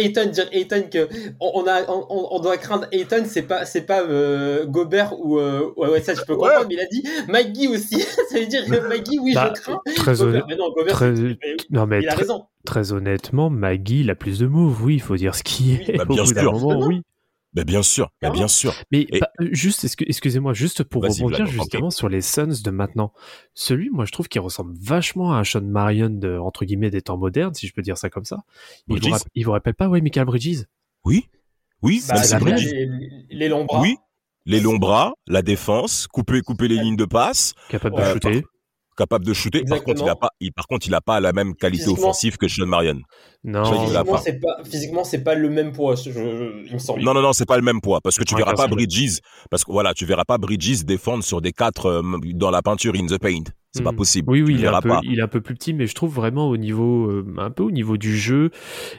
Ayton, 0.01 0.25
dire 0.27 0.47
Ayton 0.51 0.83
que 0.91 1.07
on, 1.39 1.51
on 1.55 1.67
a, 1.67 1.83
on, 1.89 2.27
on 2.31 2.39
doit 2.39 2.57
craindre 2.57 2.87
Ayton, 2.91 3.23
c'est 3.25 3.41
pas, 3.43 3.65
c'est 3.65 3.81
pas 3.85 4.01
euh, 4.01 4.65
Gobert 4.65 5.13
ou, 5.19 5.39
euh, 5.39 5.71
ouais, 5.77 5.89
ouais, 5.89 6.01
ça 6.01 6.13
je 6.13 6.21
peux 6.21 6.33
Ouais. 6.33 6.39
comprendre, 6.49 6.67
mais 6.69 6.75
il 6.75 6.79
a 6.79 6.85
dit 6.87 7.03
Maggie 7.29 7.67
aussi. 7.67 7.99
ça 8.29 8.39
veut 8.39 8.45
dire 8.47 8.65
que 8.65 8.87
Maggie, 8.87 9.19
oui, 9.19 9.33
Bah, 9.33 9.53
je 9.55 9.61
crains. 9.61 9.79
très, 9.95 10.13
Gobert, 10.13 10.27
honnête- 10.27 10.43
mais 10.49 10.55
non, 10.55 10.71
Gobert, 10.71 10.93
très- 10.93 11.15
c'est- 11.15 11.21
mais 11.21 11.55
non, 11.69 11.85
mais 11.87 11.99
il 12.01 12.07
a 12.09 12.13
très, 12.13 12.21
raison. 12.21 12.45
très 12.65 12.91
honnêtement, 12.93 13.49
Maggie, 13.49 14.01
il 14.01 14.09
a 14.09 14.15
plus 14.15 14.39
de 14.39 14.47
moves. 14.47 14.83
Oui, 14.83 14.95
il 14.95 15.01
faut 15.01 15.15
dire 15.17 15.35
ce 15.35 15.43
qui 15.43 15.73
est. 15.75 15.97
Bah, 15.97 16.03
Au 16.07 16.13
bien 16.13 16.23
bout 16.23 16.33
d'un 16.33 16.41
sûr. 16.41 16.53
moment, 16.53 16.79
oui. 16.87 17.01
Ben, 17.53 17.65
bien 17.65 17.83
sûr, 17.83 18.11
ben, 18.21 18.29
bien 18.31 18.47
sûr. 18.47 18.73
Mais 18.91 19.01
Et- 19.11 19.21
euh, 19.41 19.49
juste, 19.51 19.83
excu- 19.83 20.05
excusez-moi, 20.07 20.53
juste 20.53 20.83
pour 20.83 21.01
rebondir 21.19 21.45
justement 21.47 21.89
sur 21.89 22.07
les 22.07 22.21
Suns 22.21 22.61
de 22.63 22.71
maintenant. 22.71 23.11
Celui, 23.53 23.89
moi, 23.89 24.05
je 24.05 24.11
trouve 24.13 24.29
qu'il 24.29 24.39
ressemble 24.41 24.73
vachement 24.79 25.33
à 25.33 25.37
un 25.39 25.43
Sean 25.43 25.61
Marion 25.61 26.09
de, 26.09 26.37
entre 26.37 26.63
guillemets, 26.63 26.89
des 26.91 27.01
temps 27.01 27.17
modernes, 27.17 27.53
si 27.53 27.67
je 27.67 27.73
peux 27.73 27.81
dire 27.81 27.97
ça 27.97 28.09
comme 28.09 28.23
ça. 28.25 28.43
Il 28.87 28.93
vous, 28.95 28.99
Bridges 29.01 29.11
rapp- 29.11 29.27
il 29.35 29.45
vous 29.45 29.51
rappelle 29.51 29.73
pas, 29.73 29.89
ouais, 29.89 29.99
Michael 29.99 30.25
Bridges? 30.25 30.63
Oui, 31.03 31.27
oui, 31.81 32.01
Bah, 32.07 32.15
vraie- 32.15 32.39
Bridges- 32.39 32.71
les, 32.71 32.89
les 33.31 33.49
longs 33.49 33.65
bras. 33.65 33.81
Oui, 33.81 33.97
les 34.45 34.59
longs 34.61 34.77
bras, 34.77 35.13
la 35.27 35.41
défense, 35.41 36.07
couper, 36.07 36.41
couper 36.41 36.67
les 36.69 36.77
lignes 36.77 36.95
de 36.95 37.05
passe, 37.05 37.53
Capable 37.69 37.97
de 37.97 38.03
shooter. 38.13 38.43
Capable 39.01 39.25
de 39.25 39.33
shooter. 39.33 39.63
Par 39.63 39.83
contre, 39.83 40.01
il 40.05 40.09
a 40.09 40.15
pas, 40.23 40.29
il, 40.39 40.51
par 40.59 40.67
contre, 40.67 40.87
il 40.87 40.93
a 40.93 41.01
pas 41.01 41.19
la 41.27 41.31
même 41.39 41.51
qualité 41.55 41.87
offensive 41.97 42.37
que 42.37 42.47
Sean 42.47 42.67
Marion. 42.75 42.99
Non. 43.43 43.65
Physiquement, 43.65 44.17
c'est 44.17 44.39
pas, 44.39 44.55
physiquement, 44.71 45.03
c'est 45.03 45.23
pas 45.23 45.35
le 45.35 45.49
même 45.49 45.71
poids, 45.71 45.95
je, 45.95 46.11
je- 46.11 46.67
il 46.67 46.73
me 46.73 46.79
semble. 46.79 47.01
Non, 47.01 47.13
non, 47.15 47.21
non, 47.27 47.33
c'est 47.33 47.47
pas 47.53 47.57
le 47.57 47.63
même 47.63 47.81
poids. 47.81 47.99
Parce 48.01 48.17
que 48.17 48.23
tu 48.23 48.35
Ouais, 48.35 48.41
verras 48.41 48.53
pas. 48.55 48.67
Bridges, 48.67 49.19
parce 49.49 49.63
que 49.65 49.71
voilà, 49.71 49.93
tu 49.93 50.05
verras 50.05 50.25
pas 50.25 50.37
Bridges 50.37 50.83
défendre 50.85 51.23
sur 51.23 51.41
des 51.41 51.51
quatre 51.51 51.85
euh, 51.87 52.01
dans 52.43 52.51
la 52.51 52.61
peinture 52.61 52.93
in 52.95 53.07
the 53.07 53.17
paint. 53.17 53.45
C'est 53.73 53.83
pas 53.83 53.91
Hmm. 53.91 53.95
possible. 53.95 54.29
Oui, 54.29 54.41
oui, 54.41 54.55
il 54.55 54.65
est, 54.65 54.67
un 54.67 54.81
peu, 54.81 54.89
pas. 54.89 54.99
il 55.03 55.19
est 55.19 55.21
un 55.21 55.27
peu 55.29 55.39
plus 55.39 55.55
petit, 55.55 55.73
mais 55.73 55.87
je 55.87 55.95
trouve 55.95 56.13
vraiment 56.13 56.49
au 56.49 56.57
niveau, 56.57 57.09
euh, 57.09 57.25
un 57.37 57.51
peu 57.51 57.63
au 57.63 57.71
niveau 57.71 57.95
du 57.95 58.17
jeu, 58.17 58.51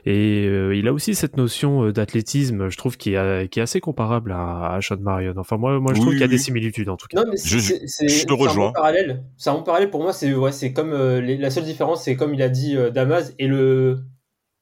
et 0.07 0.47
euh, 0.47 0.75
il 0.75 0.89
a 0.89 0.95
aussi 0.95 1.15
cette 1.15 1.37
notion 1.37 1.85
euh, 1.85 1.93
d'athlétisme, 1.93 2.71
je 2.71 2.77
trouve, 2.79 2.97
qui 2.97 3.13
est, 3.15 3.49
qui 3.51 3.59
est 3.59 3.63
assez 3.63 3.81
comparable 3.81 4.33
à, 4.33 4.73
à 4.75 4.81
Sean 4.81 4.97
Marion. 4.99 5.35
Enfin, 5.37 5.59
moi, 5.59 5.79
moi 5.79 5.93
je 5.93 5.99
Oui, 5.99 6.05
trouve 6.05 6.15
qu'il 6.15 6.23
y 6.23 6.25
a 6.25 6.27
oui. 6.27 6.33
des 6.33 6.39
similitudes, 6.39 6.89
en 6.89 6.97
tout 6.97 7.07
cas. 7.07 7.19
Non, 7.23 7.31
mais 7.31 7.37
Je- 7.37 7.59
te 7.59 7.87
c'est 8.07 8.27
un 8.31 8.33
rejoins. 8.33 8.69
bon 8.69 8.73
parallèle. 8.73 9.25
C'est 9.37 9.51
un 9.51 9.55
bon 9.55 9.63
parallèle 9.63 9.91
pour 9.91 10.03
moi. 10.03 10.15
C'est, 10.15 10.33
ouais, 10.33 10.53
c'est 10.53 10.73
comme 10.73 10.93
euh, 10.93 11.21
les- 11.21 11.37
la 11.37 11.51
seule 11.51 11.65
différence, 11.65 12.05
c'est 12.05 12.17
comme 12.17 12.33
il 12.33 12.41
a 12.41 12.49
dit 12.49 12.75
euh, 12.77 12.91
Damas 12.91 13.35
et 13.39 13.47
le, 13.49 13.99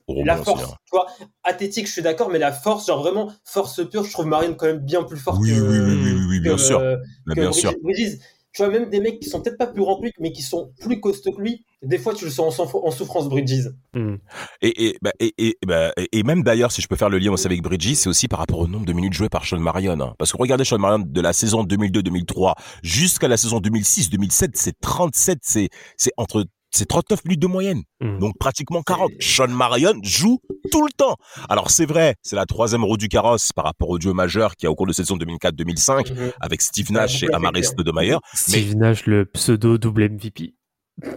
Oh, 0.08 0.24
la 0.24 0.36
force. 0.36 0.64
bien. 0.64 0.74
Tu 0.86 0.90
vois, 0.90 1.06
athlétique, 1.44 1.86
je 1.86 1.92
suis 1.92 2.02
d'accord, 2.02 2.30
mais 2.30 2.38
la 2.40 2.50
force, 2.50 2.86
genre 2.88 3.00
vraiment 3.00 3.30
force 3.44 3.88
pure, 3.88 4.02
je 4.02 4.10
trouve 4.10 4.26
Marion 4.26 4.54
quand 4.54 4.66
même 4.66 4.80
bien 4.80 5.04
plus 5.04 5.18
forte 5.18 5.40
Oui, 5.40 5.50
que, 5.50 5.60
oui, 5.60 5.78
oui, 5.78 5.94
oui, 6.02 6.12
oui, 6.14 6.26
oui, 6.30 6.38
que, 6.40 6.44
bien 6.48 6.58
sûr. 6.58 6.80
euh, 6.80 6.96
que 7.28 7.34
bien 7.34 7.52
Bridges. 7.52 7.60
sûr. 7.60 7.74
Bridges. 7.82 8.18
Tu 8.52 8.62
vois, 8.62 8.70
même 8.72 8.90
des 8.90 9.00
mecs 9.00 9.20
qui 9.20 9.28
sont 9.28 9.40
peut-être 9.40 9.58
pas 9.58 9.66
plus 9.68 9.80
grands 9.82 9.96
que 9.98 10.04
lui, 10.06 10.12
mais 10.18 10.32
qui 10.32 10.42
sont 10.42 10.72
plus 10.80 10.98
costauds 11.00 11.32
que 11.32 11.40
lui, 11.40 11.64
des 11.82 11.98
fois 11.98 12.14
tu 12.14 12.24
le 12.24 12.30
sens 12.32 12.58
en, 12.58 12.90
souffrance, 12.90 13.28
Bridges. 13.28 13.68
Hmm. 13.94 14.16
Et, 14.60 14.86
et, 14.88 14.98
bah, 15.00 15.12
et, 15.20 15.56
bah, 15.66 15.92
et- 15.96 16.22
même 16.24 16.42
d'ailleurs, 16.42 16.72
si 16.72 16.82
je 16.82 16.88
peux 16.88 16.96
faire 16.96 17.10
le 17.10 17.18
lien 17.18 17.30
aussi 17.30 17.46
avec 17.46 17.62
Bridges, 17.62 17.94
c'est 17.94 18.08
aussi 18.08 18.26
par 18.26 18.40
rapport 18.40 18.58
au 18.58 18.66
nombre 18.66 18.86
de 18.86 18.92
minutes 18.92 19.12
jouées 19.12 19.28
par 19.28 19.44
Sean 19.44 19.60
Marion. 19.60 20.00
hein. 20.00 20.14
Parce 20.18 20.32
que 20.32 20.36
regardez 20.36 20.64
Sean 20.64 20.78
Marion 20.78 20.98
de 21.06 21.20
la 21.20 21.32
saison 21.32 21.62
2002-2003 21.64 22.54
jusqu'à 22.82 23.28
la 23.28 23.36
saison 23.36 23.60
2006-2007, 23.60 24.50
c'est 24.54 24.78
37, 24.80 25.38
c'est, 25.42 25.68
c'est 25.96 26.12
entre, 26.16 26.44
c'est 26.70 26.86
39 26.86 27.24
minutes 27.24 27.40
de 27.40 27.46
moyenne. 27.46 27.82
Hmm. 28.00 28.18
Donc 28.18 28.38
pratiquement 28.38 28.82
40. 28.82 29.10
Sean 29.20 29.48
Marion 29.48 29.94
joue 30.02 30.40
tout 30.70 30.84
le 30.86 30.92
temps. 30.92 31.16
Alors 31.48 31.70
c'est 31.70 31.86
vrai, 31.86 32.14
c'est 32.22 32.36
la 32.36 32.46
troisième 32.46 32.84
roue 32.84 32.96
du 32.96 33.08
carrosse 33.08 33.52
par 33.52 33.64
rapport 33.64 33.88
au 33.88 33.98
duo 33.98 34.14
majeur 34.14 34.56
qui 34.56 34.66
a 34.66 34.70
au 34.70 34.74
cours 34.74 34.86
de 34.86 34.92
saison 34.92 35.16
2004-2005 35.16 36.12
Mhm. 36.12 36.32
avec 36.40 36.62
Steve 36.62 36.92
Nash 36.92 37.22
et 37.22 37.32
Amaris 37.32 37.64
Stoudemire. 37.64 38.20
Steve 38.34 38.76
Nash, 38.76 39.06
le 39.06 39.24
pseudo 39.26 39.78
double 39.78 40.04
MVP. 40.10 40.54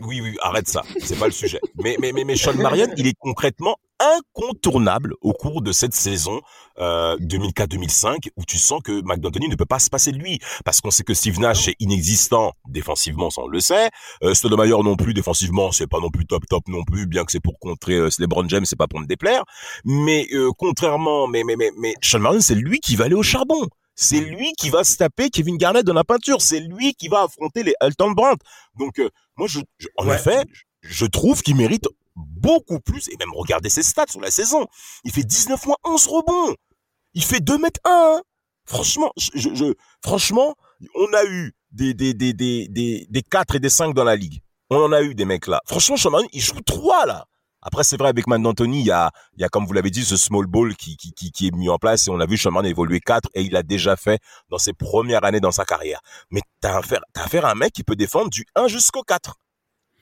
Oui, 0.02 0.22
oui, 0.22 0.38
arrête 0.42 0.68
ça. 0.68 0.84
C'est 1.00 1.20
pas 1.20 1.26
le 1.26 1.32
sujet. 1.32 1.60
Mais, 1.84 1.98
mais, 2.00 2.12
mais, 2.14 2.24
mais 2.24 2.36
Sean 2.36 2.54
Marion, 2.54 2.88
il 2.98 3.08
est 3.08 3.16
concrètement 3.20 3.78
incontournable 4.00 5.14
au 5.22 5.34
cours 5.34 5.62
de 5.62 5.72
cette 5.72 5.94
saison 5.94 6.42
euh, 6.80 7.18
2004-2005 7.20 8.30
où 8.36 8.44
tu 8.46 8.58
sens 8.58 8.82
que 8.84 9.02
McDantoni 9.02 9.48
ne 9.48 9.56
peut 9.56 9.66
pas 9.66 9.80
se 9.80 9.90
passer 9.90 10.12
de 10.12 10.18
lui 10.18 10.40
parce 10.66 10.82
qu'on 10.82 10.92
sait 10.92 11.04
que 11.04 11.14
Steve 11.14 11.40
Nash 11.40 11.68
est 11.68 11.76
inexistant 11.80 12.54
défensivement, 12.68 13.30
ça 13.30 13.42
on 13.44 13.48
le 13.48 13.60
sait. 13.60 13.90
Euh, 14.24 14.34
Stoudemire 14.34 14.84
non 14.84 14.96
plus 14.96 15.14
défensivement, 15.14 15.72
c'est 15.72 15.88
pas 15.88 16.00
non 16.00 16.10
plus 16.10 16.26
top 16.26 16.46
top 16.50 16.68
non 16.68 16.84
plus, 16.84 17.06
bien 17.06 17.24
que 17.24 17.32
c'est 17.32 17.40
pour 17.40 17.60
contrer 17.60 17.96
euh, 17.96 18.10
LeBron 18.20 18.48
James, 18.50 18.66
c'est 18.66 18.76
pas 18.78 18.88
pour 18.88 19.00
me 19.00 19.06
déplaire. 19.06 19.44
Mais 19.86 20.28
euh, 20.34 20.52
contrairement, 20.58 21.28
mais 21.28 21.44
mais 21.44 21.56
mais 21.56 21.72
mais 21.78 21.96
Sean 22.02 22.20
Marion, 22.20 22.42
c'est 22.42 22.56
lui 22.56 22.80
qui 22.80 22.96
va 22.96 23.06
aller 23.06 23.16
au 23.16 23.24
charbon. 23.24 23.70
C'est 23.96 24.20
lui 24.20 24.54
qui 24.54 24.70
va 24.70 24.84
se 24.84 24.98
taper 24.98 25.30
Kevin 25.30 25.58
Garnett 25.58 25.86
dans 25.86 25.94
la 25.94 26.04
peinture. 26.04 26.42
C'est 26.42 26.60
lui 26.60 26.94
qui 26.96 27.08
va 27.08 27.24
affronter 27.24 27.64
les 27.64 27.74
Elton 27.82 28.12
Brandt. 28.12 28.44
Donc, 28.80 29.00
euh, 29.00 29.10
moi, 29.38 29.48
je, 29.48 29.60
je- 29.78 29.88
en 29.98 30.08
Ouais. 30.08 30.16
effet, 30.16 30.44
je 30.82 31.06
trouve 31.06 31.42
qu'il 31.44 31.56
mérite 31.56 31.88
beaucoup 32.16 32.80
plus. 32.80 33.08
Et 33.10 33.18
même 33.18 33.32
regardez 33.34 33.70
ses 33.70 33.84
stats 33.84 34.08
sur 34.10 34.20
la 34.22 34.32
saison. 34.32 34.66
Il 35.04 35.12
fait 35.12 35.24
19 35.24 35.66
mois 35.66 35.78
11 35.84 36.08
rebonds. 36.08 36.56
Il 37.14 37.24
fait 37.24 37.40
2 37.40 37.58
mètres 37.60 37.80
1. 37.86 38.22
Franchement, 38.66 39.12
je, 39.18 39.32
je- 39.54 39.74
franchement, 40.04 40.56
on 40.96 41.14
a 41.14 41.26
eu 41.26 41.54
des, 41.72 41.94
des, 41.94 42.14
des, 42.14 42.34
des, 42.34 42.68
des, 42.70 43.06
des 43.10 43.22
4 43.22 43.56
et 43.56 43.60
des 43.60 43.70
5 43.70 43.94
dans 43.94 44.04
la 44.04 44.16
ligue. 44.16 44.42
On 44.70 44.78
en 44.78 44.92
a 44.92 45.02
eu 45.04 45.14
des 45.14 45.26
mecs 45.26 45.48
là. 45.48 45.62
Franchement, 45.68 45.98
Marion, 46.10 46.28
il 46.34 46.42
joue 46.42 46.62
3 46.62 47.06
là. 47.06 47.26
Après, 47.66 47.84
c'est 47.84 47.98
vrai, 47.98 48.10
avec 48.10 48.28
Man 48.28 48.44
D'Antoni, 48.44 48.82
il 48.82 48.86
y 48.86 48.92
a, 48.92 49.12
il 49.38 49.42
y 49.42 49.44
a, 49.46 49.50
comme 49.50 49.66
vous 49.66 49.74
l'avez 49.74 49.90
dit, 49.90 50.04
ce 50.04 50.18
small 50.18 50.46
ball 50.48 50.76
qui, 50.76 50.98
qui, 50.98 51.14
qui, 51.14 51.32
qui 51.32 51.48
est 51.48 51.56
mis 51.56 51.70
en 51.70 51.78
place 51.78 52.08
et 52.08 52.12
on 52.12 52.20
a 52.20 52.26
vu 52.26 52.38
Sean 52.38 52.52
Marion 52.52 52.70
évoluer 52.70 53.00
4 53.00 53.30
et 53.34 53.42
il 53.44 53.52
l'a 53.54 53.64
déjà 53.64 53.96
fait 53.96 54.20
dans 54.50 54.58
ses 54.58 54.74
premières 54.74 55.24
années 55.24 55.40
dans 55.40 55.52
sa 55.52 55.64
carrière. 55.66 56.02
Mais 56.30 56.42
t'as 56.62 56.78
affaire, 56.78 57.02
t'as 57.14 57.24
affaire 57.24 57.46
à 57.46 57.52
un 57.52 57.56
mec 57.56 57.72
qui 57.74 57.84
peut 57.84 57.96
défendre 57.96 58.30
du 58.30 58.46
1 58.56 58.68
jusqu'au 58.68 59.02
4. 59.04 59.36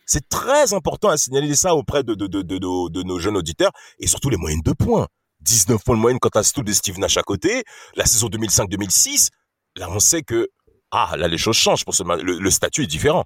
C'est 0.06 0.28
très 0.28 0.74
important 0.74 1.10
à 1.10 1.17
signaler 1.17 1.56
ça 1.56 1.76
auprès 1.76 2.04
de, 2.04 2.15
de, 2.15 2.28
de, 2.28 2.41
de, 2.41 2.58
nos- 2.60 2.89
de 2.89 3.04
nos 3.04 3.19
jeunes 3.19 3.38
auditeurs 3.38 3.71
et 4.00 4.08
surtout 4.08 4.30
les 4.30 4.38
moyennes 4.38 4.62
de 4.65 4.74
points. 4.74 5.08
19 5.41 5.84
points 5.84 5.95
de 5.95 6.02
moyenne 6.02 6.19
quand 6.19 6.30
t'as 6.30 6.43
Stoud 6.43 6.67
et 6.67 6.74
Steve 6.74 7.00
Nash 7.00 7.17
à 7.17 7.24
côté. 7.24 7.63
La 7.95 8.06
saison 8.06 8.28
2005-2006, 8.28 9.30
là, 9.78 9.89
on 9.89 10.00
sait 10.00 10.21
que, 10.24 10.50
ah, 10.91 11.15
là, 11.17 11.28
les 11.28 11.38
choses 11.38 11.56
changent 11.56 11.86
pour 11.86 11.95
ce, 11.95 12.04
le, 12.04 12.39
le 12.39 12.52
statut 12.52 12.84
est 12.84 12.88
différent. 12.88 13.24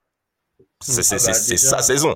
C'est, 0.81 0.99
Ah 0.99 1.03
c'est, 1.03 1.15
bah, 1.15 1.33
sa 1.57 1.81
saison. 1.81 2.13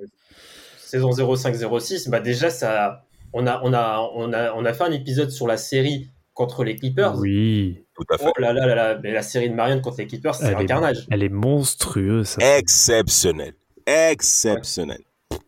Saison 0.89 1.11
05-06, 1.11 2.09
bah 2.09 2.19
déjà, 2.19 2.49
ça, 2.49 3.05
on, 3.33 3.45
a, 3.47 3.61
on, 3.63 3.73
a, 3.73 4.09
on, 4.15 4.33
a, 4.33 4.53
on 4.53 4.65
a 4.65 4.73
fait 4.73 4.83
un 4.85 4.91
épisode 4.91 5.29
sur 5.29 5.45
la 5.47 5.57
série 5.57 6.09
contre 6.33 6.63
les 6.63 6.75
Clippers. 6.75 7.15
Oui, 7.17 7.83
Tout 7.95 8.05
à 8.11 8.17
fait. 8.17 8.25
Oh 8.27 8.41
là 8.41 8.53
là 8.53 8.65
là 8.65 8.73
là, 8.75 8.99
mais 9.03 9.11
la 9.11 9.21
série 9.21 9.49
de 9.49 9.55
Marion 9.55 9.81
contre 9.81 9.97
les 9.99 10.07
Clippers, 10.07 10.33
c'est 10.35 10.47
Elle 10.47 10.55
un 10.55 10.59
est- 10.59 10.65
carnage. 10.65 11.05
elle 11.11 11.21
est 11.21 11.29
monstrueuse. 11.29 12.27
ça. 12.27 12.57
Exceptionnel. 12.57 13.53
Exceptionnel. 13.85 15.01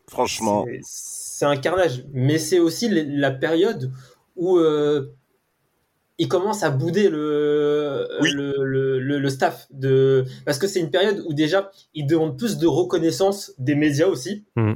Franchement. 0.10 0.66
C'est- 0.84 1.46
un 1.46 1.58
carnage. 1.58 2.04
Mais 2.14 2.38
c'est 2.38 2.60
aussi 2.60 2.88
la 2.90 3.32
période 3.32 3.92
où 4.36 4.58
euh, 4.60 5.16
il 6.20 6.28
commence 6.28 6.62
à 6.62 6.70
bouder 6.70 7.10
le, 7.10 8.08
Oui. 8.22 8.30
le, 8.32 8.54
le, 8.64 9.00
le- 9.00 9.18
le 9.20 9.30
staff. 9.30 9.66
De... 9.72 10.24
Parce 10.46 10.60
que 10.60 10.68
c'est 10.68 10.80
une 10.80 10.92
période 10.92 11.24
où 11.26 11.34
déjà, 11.34 11.72
il 11.96 12.06
demande 12.06 12.38
plus 12.38 12.58
de 12.60 12.68
reconnaissance 12.68 13.54
des 13.58 13.74
médias 13.74 14.06
aussi. 14.06 14.46
Mm. 14.56 14.74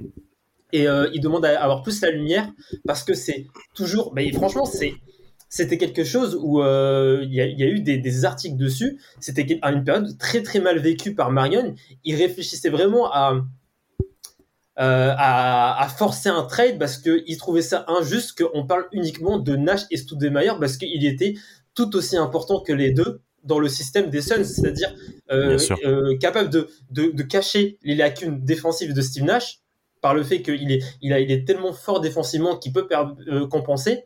Et 0.77 0.83
euh, 0.87 1.09
il 1.15 1.21
demande 1.21 1.45
à 1.45 1.51
avoir 1.65 1.81
plus 1.85 2.01
la 2.01 2.11
lumière 2.11 2.47
parce 2.89 3.03
que 3.07 3.13
c'est 3.13 3.41
toujours. 3.79 4.13
bah, 4.13 4.21
franchement, 4.33 4.65
c'est. 4.65 4.93
C'était 5.57 5.77
quelque 5.77 6.03
chose 6.03 6.31
où 6.41 6.61
euh, 6.61 7.21
il 7.23 7.33
y, 7.33 7.39
a- 7.39 7.45
il 7.45 7.57
y 7.57 7.63
a 7.63 7.67
eu 7.67 7.79
des, 7.79 7.97
des 7.97 8.25
articles 8.25 8.57
dessus. 8.57 8.91
C'était 9.25 9.43
une 9.73 9.83
période 9.85 10.17
très 10.17 10.41
très 10.47 10.59
mal 10.59 10.77
vécue 10.79 11.13
par 11.15 11.31
Marion. 11.31 11.75
Il 12.03 12.15
réfléchissait 12.15 12.69
vraiment 12.77 13.05
à, 13.13 13.25
euh, 14.79 15.13
à, 15.17 15.81
à 15.81 15.87
forcer 15.87 16.27
un 16.29 16.43
trade 16.43 16.77
parce 16.77 16.97
qu'il 16.97 17.37
trouvait 17.37 17.61
ça 17.61 17.85
injuste 17.87 18.37
qu'on 18.37 18.65
parle 18.67 18.85
uniquement 18.91 19.39
de 19.39 19.55
Nash 19.55 19.83
et 19.91 19.97
Stoudemire 19.97 20.59
parce 20.59 20.75
qu'il 20.77 21.05
était 21.05 21.35
tout 21.73 21.95
aussi 21.95 22.17
important 22.17 22.59
que 22.59 22.73
les 22.73 22.91
deux 22.91 23.21
dans 23.43 23.59
le 23.59 23.69
système 23.69 24.09
des 24.09 24.21
Suns, 24.21 24.43
c'est-à-dire 24.43 24.93
euh, 25.31 26.17
capable 26.17 26.49
de, 26.49 26.67
de, 26.89 27.11
de 27.13 27.23
cacher 27.23 27.77
les 27.83 27.95
lacunes 27.95 28.43
défensives 28.43 28.93
de 28.93 29.01
Steve 29.01 29.23
Nash 29.23 29.59
par 30.01 30.13
le 30.13 30.23
fait 30.23 30.41
qu'il 30.41 30.71
est, 30.71 30.83
il 31.01 31.13
est 31.13 31.47
tellement 31.47 31.73
fort 31.73 31.99
défensivement 31.99 32.57
qu'il 32.57 32.73
peut 32.73 32.87
euh, 32.91 33.47
compenser, 33.47 34.05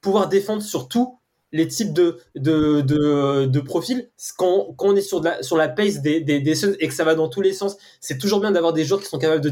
pouvoir 0.00 0.28
défendre 0.28 0.62
sur 0.62 0.88
tous 0.88 1.18
les 1.52 1.68
types 1.68 1.92
de, 1.92 3.60
profils. 3.60 4.10
Quand, 4.36 4.74
on 4.78 4.96
est 4.96 5.02
sur, 5.02 5.22
la, 5.22 5.42
sur 5.42 5.58
pace 5.74 6.00
des, 6.00 6.20
des, 6.20 6.40
des 6.40 6.64
et 6.82 6.88
que 6.88 6.94
ça 6.94 7.04
va 7.04 7.14
dans 7.14 7.28
tous 7.28 7.42
les 7.42 7.52
sens, 7.52 7.76
c'est 8.00 8.18
toujours 8.18 8.40
bien 8.40 8.52
d'avoir 8.52 8.72
des 8.72 8.84
joueurs 8.84 9.00
qui 9.00 9.06
sont 9.06 9.18
capables 9.18 9.42
de, 9.42 9.50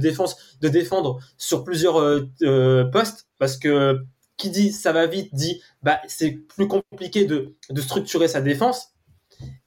défendre 0.68 1.18
sur 1.36 1.64
plusieurs 1.64 2.00
euh, 2.00 2.22
euh, 2.42 2.84
postes 2.84 3.28
parce 3.38 3.56
que 3.56 3.98
qui 4.36 4.48
dit 4.48 4.72
ça 4.72 4.92
va 4.92 5.06
vite 5.06 5.34
dit 5.34 5.60
bah 5.82 6.00
c'est 6.08 6.30
plus 6.30 6.66
compliqué 6.66 7.26
de 7.26 7.54
structurer 7.76 8.26
sa 8.26 8.40
défense 8.40 8.94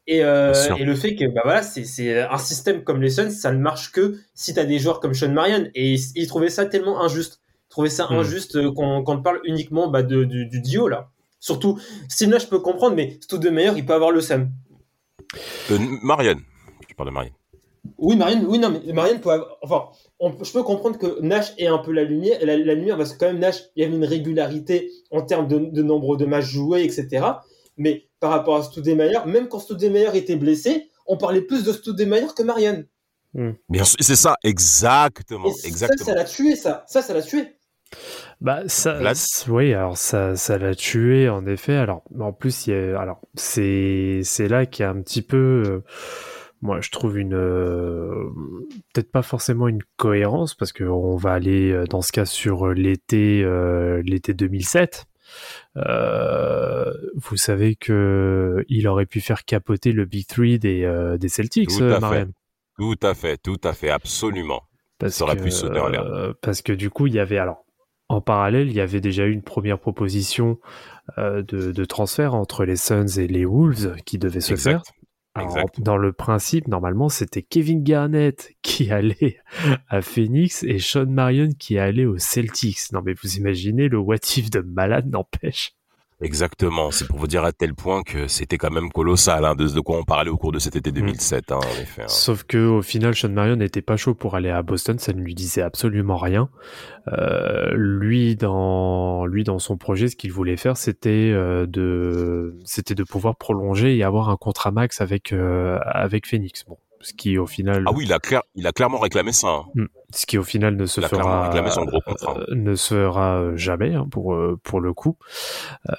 et, 0.08 0.24
euh, 0.24 0.54
et 0.78 0.84
le 0.84 0.96
fait 0.96 1.16
que 1.16 1.26
bah 1.34 1.42
voilà 1.44 1.64
c'est 1.64 2.22
un 2.22 2.38
système 2.38 2.84
comme 2.84 3.02
les 3.02 3.10
Suns 3.10 3.30
ça 3.30 3.52
ne 3.54 3.60
marche 3.60 3.92
que 3.92 4.18
si 4.34 4.54
tu 4.54 4.60
as 4.60 4.66
des 4.66 4.80
joueurs 4.80 5.00
comme 5.00 5.14
Sean 5.14 5.30
Marion 5.32 5.70
et 5.76 5.94
il, 5.94 6.00
il 6.16 6.28
trouvait 6.28 6.50
ça 6.50 6.66
tellement 6.66 7.02
injuste 7.02 7.40
il 7.68 7.70
trouvait 7.70 7.90
ça 7.90 8.08
Hmm. 8.10 8.16
injuste 8.20 8.56
euh, 8.58 8.72
qu'on 8.72 9.04
qu'on 9.04 9.22
parle 9.22 9.40
uniquement 9.46 9.88
bah, 9.88 10.04
de, 10.04 10.24
du, 10.26 10.46
du 10.46 10.62
duo 10.62 10.88
là 10.88 11.10
surtout 11.40 11.80
Steve 12.10 12.38
je 12.40 12.48
peux 12.48 12.60
comprendre 12.60 12.96
mais 12.96 13.18
Stoudemire 13.22 13.78
il 13.78 13.86
peut 13.86 13.94
avoir 13.94 14.12
le 14.12 14.22
Sam 14.22 14.52
Euh, 15.72 15.78
Marianne. 16.04 16.42
Je 16.90 16.94
parle 16.96 17.10
de 17.10 17.14
Marianne. 17.14 17.34
Oui, 17.98 18.16
Marianne, 18.16 18.46
oui, 18.48 18.60
non, 18.60 18.70
mais 18.70 18.94
Marianne 18.94 19.20
peut 19.20 19.32
avoir- 19.32 19.58
enfin, 19.62 19.86
on- 20.20 20.44
je 20.44 20.52
peux 20.54 20.64
comprendre 20.64 20.98
que 20.98 21.20
Nash 21.22 21.54
ait 21.58 21.68
un 21.68 21.80
peu 21.80 21.92
la 21.92 22.04
lumière, 22.04 22.38
la, 22.42 22.56
la 22.56 22.74
lumière, 22.76 22.98
parce 22.98 23.14
que 23.14 23.20
quand 23.20 23.26
même, 23.28 23.40
Nash, 23.40 23.64
il 23.76 23.84
y 23.84 23.86
avait 23.86 23.96
une 23.96 24.06
régularité 24.06 24.90
en 25.12 25.22
termes 25.22 25.48
de, 25.50 25.58
de 25.60 25.84
nombre 25.84 26.16
de 26.16 26.26
matchs 26.26 26.46
joués, 26.46 26.84
etc. 26.84 27.26
Mais 27.78 28.08
par 28.24 28.32
rapport 28.32 28.56
à 28.56 28.64
Stoudemire, 28.64 29.28
même 29.28 29.50
quand 29.50 29.60
Stoudemire 29.60 30.16
était 30.16 30.38
blessé, 30.38 30.90
on 31.08 31.18
parlait 31.18 31.42
plus 31.42 31.66
de 31.66 31.74
Stoudemire 31.74 32.34
que 32.34 32.42
Marianne. 32.42 32.88
Bien 33.34 33.84
sûr, 33.84 33.98
c'est 34.00 34.16
ça, 34.16 34.36
exactement, 34.46 35.50
Et 35.50 35.52
ça, 35.52 35.68
exactement. 35.68 36.06
ça 36.06 36.16
l'a 36.16 36.24
tué, 36.24 36.56
ça. 36.56 36.86
Ça, 36.88 37.02
ça 37.02 37.14
l'a 37.14 37.22
tué. 37.22 37.58
Bah 38.40 38.62
ça, 38.68 38.98
oui, 39.50 39.74
alors 39.74 39.98
ça, 39.98 40.38
ça 40.38 40.58
l'a 40.58 40.74
tué 40.74 41.28
en 41.28 41.46
effet. 41.46 41.76
Alors 41.76 42.04
en 42.18 42.32
plus, 42.32 42.68
il 42.68 42.74
y 42.74 42.78
a, 42.78 42.98
alors 42.98 43.20
c'est, 43.36 44.22
c'est 44.24 44.48
là 44.48 44.66
qu'il 44.66 44.84
y 44.84 44.86
a 44.86 44.90
un 44.90 45.02
petit 45.02 45.22
peu, 45.22 45.64
euh, 45.68 45.84
moi 46.62 46.80
je 46.80 46.90
trouve 46.90 47.18
une, 47.18 47.34
euh, 47.34 48.30
peut-être 48.94 49.12
pas 49.12 49.22
forcément 49.22 49.68
une 49.68 49.84
cohérence 49.98 50.56
parce 50.56 50.72
que 50.72 50.86
on 50.86 51.18
va 51.18 51.34
aller 51.34 51.74
euh, 51.74 51.84
dans 51.88 52.02
ce 52.02 52.14
cas 52.14 52.24
sur 52.24 52.70
l'été, 52.70 53.44
euh, 53.44 54.02
l'été 54.06 54.34
2007. 54.34 55.08
Euh, 55.78 56.94
vous 57.16 57.38
savez 57.38 57.76
que 57.76 58.64
il 58.68 58.88
aurait 58.88 59.06
pu 59.06 59.22
faire 59.22 59.46
capoter 59.46 59.92
le 59.92 60.06
Big 60.06 60.28
Three 60.28 60.60
des, 60.60 60.84
euh, 60.84 61.18
des 61.18 61.30
Celtics, 61.30 61.70
Tout 61.70 61.84
à 61.84 62.10
fait. 62.10 62.28
Tout 62.78 62.96
à 63.02 63.14
fait, 63.14 63.38
tout 63.38 63.62
à 63.64 63.74
fait, 63.74 63.90
absolument. 63.90 64.64
Parce 64.98 65.14
Ça 65.16 65.26
aurait 65.26 65.38
que, 65.38 65.44
pu 65.44 65.52
sauter 65.52 65.80
en 65.80 65.90
l'air. 65.90 66.34
parce 66.42 66.62
que 66.62 66.74
du 66.74 66.90
coup, 66.90 67.08
il 67.08 67.14
y 67.14 67.20
avait 67.20 67.38
alors 67.38 67.64
en 68.10 68.22
parallèle, 68.22 68.68
il 68.68 68.74
y 68.74 68.82
avait 68.82 69.02
déjà 69.02 69.26
eu 69.26 69.32
une 69.32 69.42
première 69.42 69.80
proposition 69.80 70.60
euh, 71.18 71.42
de, 71.42 71.72
de 71.72 71.86
transfert 71.86 72.36
entre 72.36 72.66
les 72.66 72.76
Suns 72.76 73.08
et 73.18 73.28
les 73.28 73.46
Wolves 73.46 73.96
qui 74.06 74.18
devait 74.18 74.42
se 74.42 74.56
faire. 74.56 74.84
Alors, 75.36 75.66
dans 75.80 75.98
le 75.98 76.14
principe, 76.14 76.68
normalement, 76.68 77.10
c'était 77.10 77.42
Kevin 77.42 77.84
Garnett 77.84 78.54
qui 78.62 78.92
allait 78.92 79.38
à 79.90 80.02
Phoenix 80.02 80.64
et 80.64 80.80
Sean 80.80 81.08
Marion 81.08 81.50
qui 81.58 81.80
allait 81.80 82.06
aux 82.06 82.20
Celtics. 82.20 82.92
Non, 82.92 83.02
mais 83.04 83.14
vous 83.22 83.38
imaginez 83.38 83.88
le 83.88 83.98
what 83.98 84.18
if 84.38 84.50
de 84.50 84.60
malade 84.60 85.10
n'empêche. 85.10 85.76
Exactement. 86.24 86.92
C'est 86.92 87.08
pour 87.08 87.20
vous 87.20 87.28
dire 87.28 87.44
à 87.44 87.52
tel 87.52 87.74
point 87.76 88.02
que 88.04 88.28
c'était 88.28 88.58
quand 88.58 88.72
même 88.72 88.90
colossal, 88.92 89.46
hein, 89.46 89.56
de, 89.56 89.68
de 89.68 89.80
quoi 89.80 89.98
on 89.98 90.04
parlait 90.04 90.30
au 90.30 90.38
cours 90.38 90.52
de 90.52 90.60
cet 90.60 90.76
été 90.76 90.92
Mm. 90.92 90.96
2007, 90.96 91.52
hein, 91.52 91.58
en 91.58 91.82
effet. 91.82 92.04
hein. 92.04 92.08
Sauf 92.08 92.44
que 92.44 92.58
au 92.66 92.82
final, 92.82 93.14
Sean 93.16 93.30
Marion 93.30 93.56
n'était 93.58 93.82
pas 93.82 93.98
chaud 93.98 94.14
pour 94.16 94.36
aller 94.36 94.50
à 94.50 94.62
Boston, 94.62 94.98
ça 95.00 95.14
ne 95.14 95.22
lui 95.22 95.36
disait 95.36 95.62
absolument 95.62 96.18
rien. 96.18 96.50
Euh, 97.10 97.72
lui, 97.76 98.36
dans 98.36 99.26
lui, 99.26 99.44
dans 99.44 99.60
son 99.60 99.78
projet, 99.78 100.08
ce 100.08 100.16
qu'il 100.16 100.32
voulait 100.32 100.56
faire, 100.58 100.78
c'était 100.78 101.32
euh, 101.34 101.66
de, 101.66 102.58
c'était 102.64 102.96
de 102.96 103.04
pouvoir 103.04 103.36
prolonger 103.36 103.98
et 103.98 104.04
avoir 104.04 104.30
un 104.30 104.38
contrat 104.38 104.72
max 104.72 105.02
avec 105.02 105.34
euh, 105.34 105.78
avec 105.86 106.26
Phoenix. 106.28 106.64
Bon, 106.66 106.78
ce 107.04 107.14
qui 107.14 107.38
au 107.38 107.46
final, 107.46 107.84
Ah 107.88 107.92
oui, 107.94 108.06
il 108.06 108.14
a, 108.14 108.20
clair, 108.20 108.42
il 108.56 108.66
a 108.66 108.72
clairement 108.72 108.98
réclamé 109.00 109.32
ça. 109.32 109.48
hein. 109.50 109.64
Hmm. 109.76 109.86
ce 110.12 110.26
qui 110.26 110.38
au 110.38 110.44
final 110.44 110.76
ne 110.76 110.86
se 110.88 111.00
Il 111.02 111.06
a 111.06 111.10
clairement 111.10 111.26
fera 111.30 111.44
réclamé 111.50 111.70
son 111.70 111.86
gros 111.86 112.02
contrat. 112.02 112.36
euh, 112.40 112.46
ne 112.56 112.74
se 112.76 112.96
fera 112.96 113.36
euh, 113.40 113.56
jamais 113.58 113.94
hein, 113.94 114.08
pour 114.10 114.34
euh, 114.34 114.60
pour 114.64 114.82
le 114.82 114.94
coup. 114.94 115.18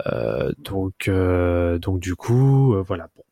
Euh, 0.07 0.53
donc 0.59 1.09
euh, 1.09 1.79
donc 1.79 2.01
du 2.01 2.17
coup, 2.17 2.75
voilà. 2.83 3.09
Bon, 3.17 3.23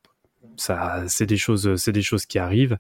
ça 0.57 1.03
c'est 1.09 1.25
des 1.27 1.39
choses 1.39 1.77
c'est 1.77 1.93
des 1.93 2.03
choses 2.03 2.27
qui 2.27 2.39
arrivent 2.39 2.77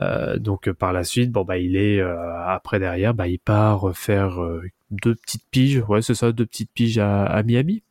Euh, 0.00 0.36
donc 0.38 0.70
par 0.72 0.92
la 0.92 1.04
suite 1.04 1.30
bon 1.30 1.44
bah 1.44 1.58
il 1.58 1.76
est 1.76 2.00
euh, 2.00 2.16
après 2.44 2.80
derrière 2.80 3.14
bah 3.14 3.28
il 3.28 3.38
part 3.38 3.96
faire 3.96 4.40
deux 4.90 5.14
petites 5.14 5.44
piges 5.52 5.78
ouais 5.88 6.02
c'est 6.02 6.16
ça 6.16 6.32
deux 6.32 6.44
petites 6.44 6.72
piges 6.74 6.98
à, 6.98 7.24
à 7.24 7.42
Miami 7.44 7.83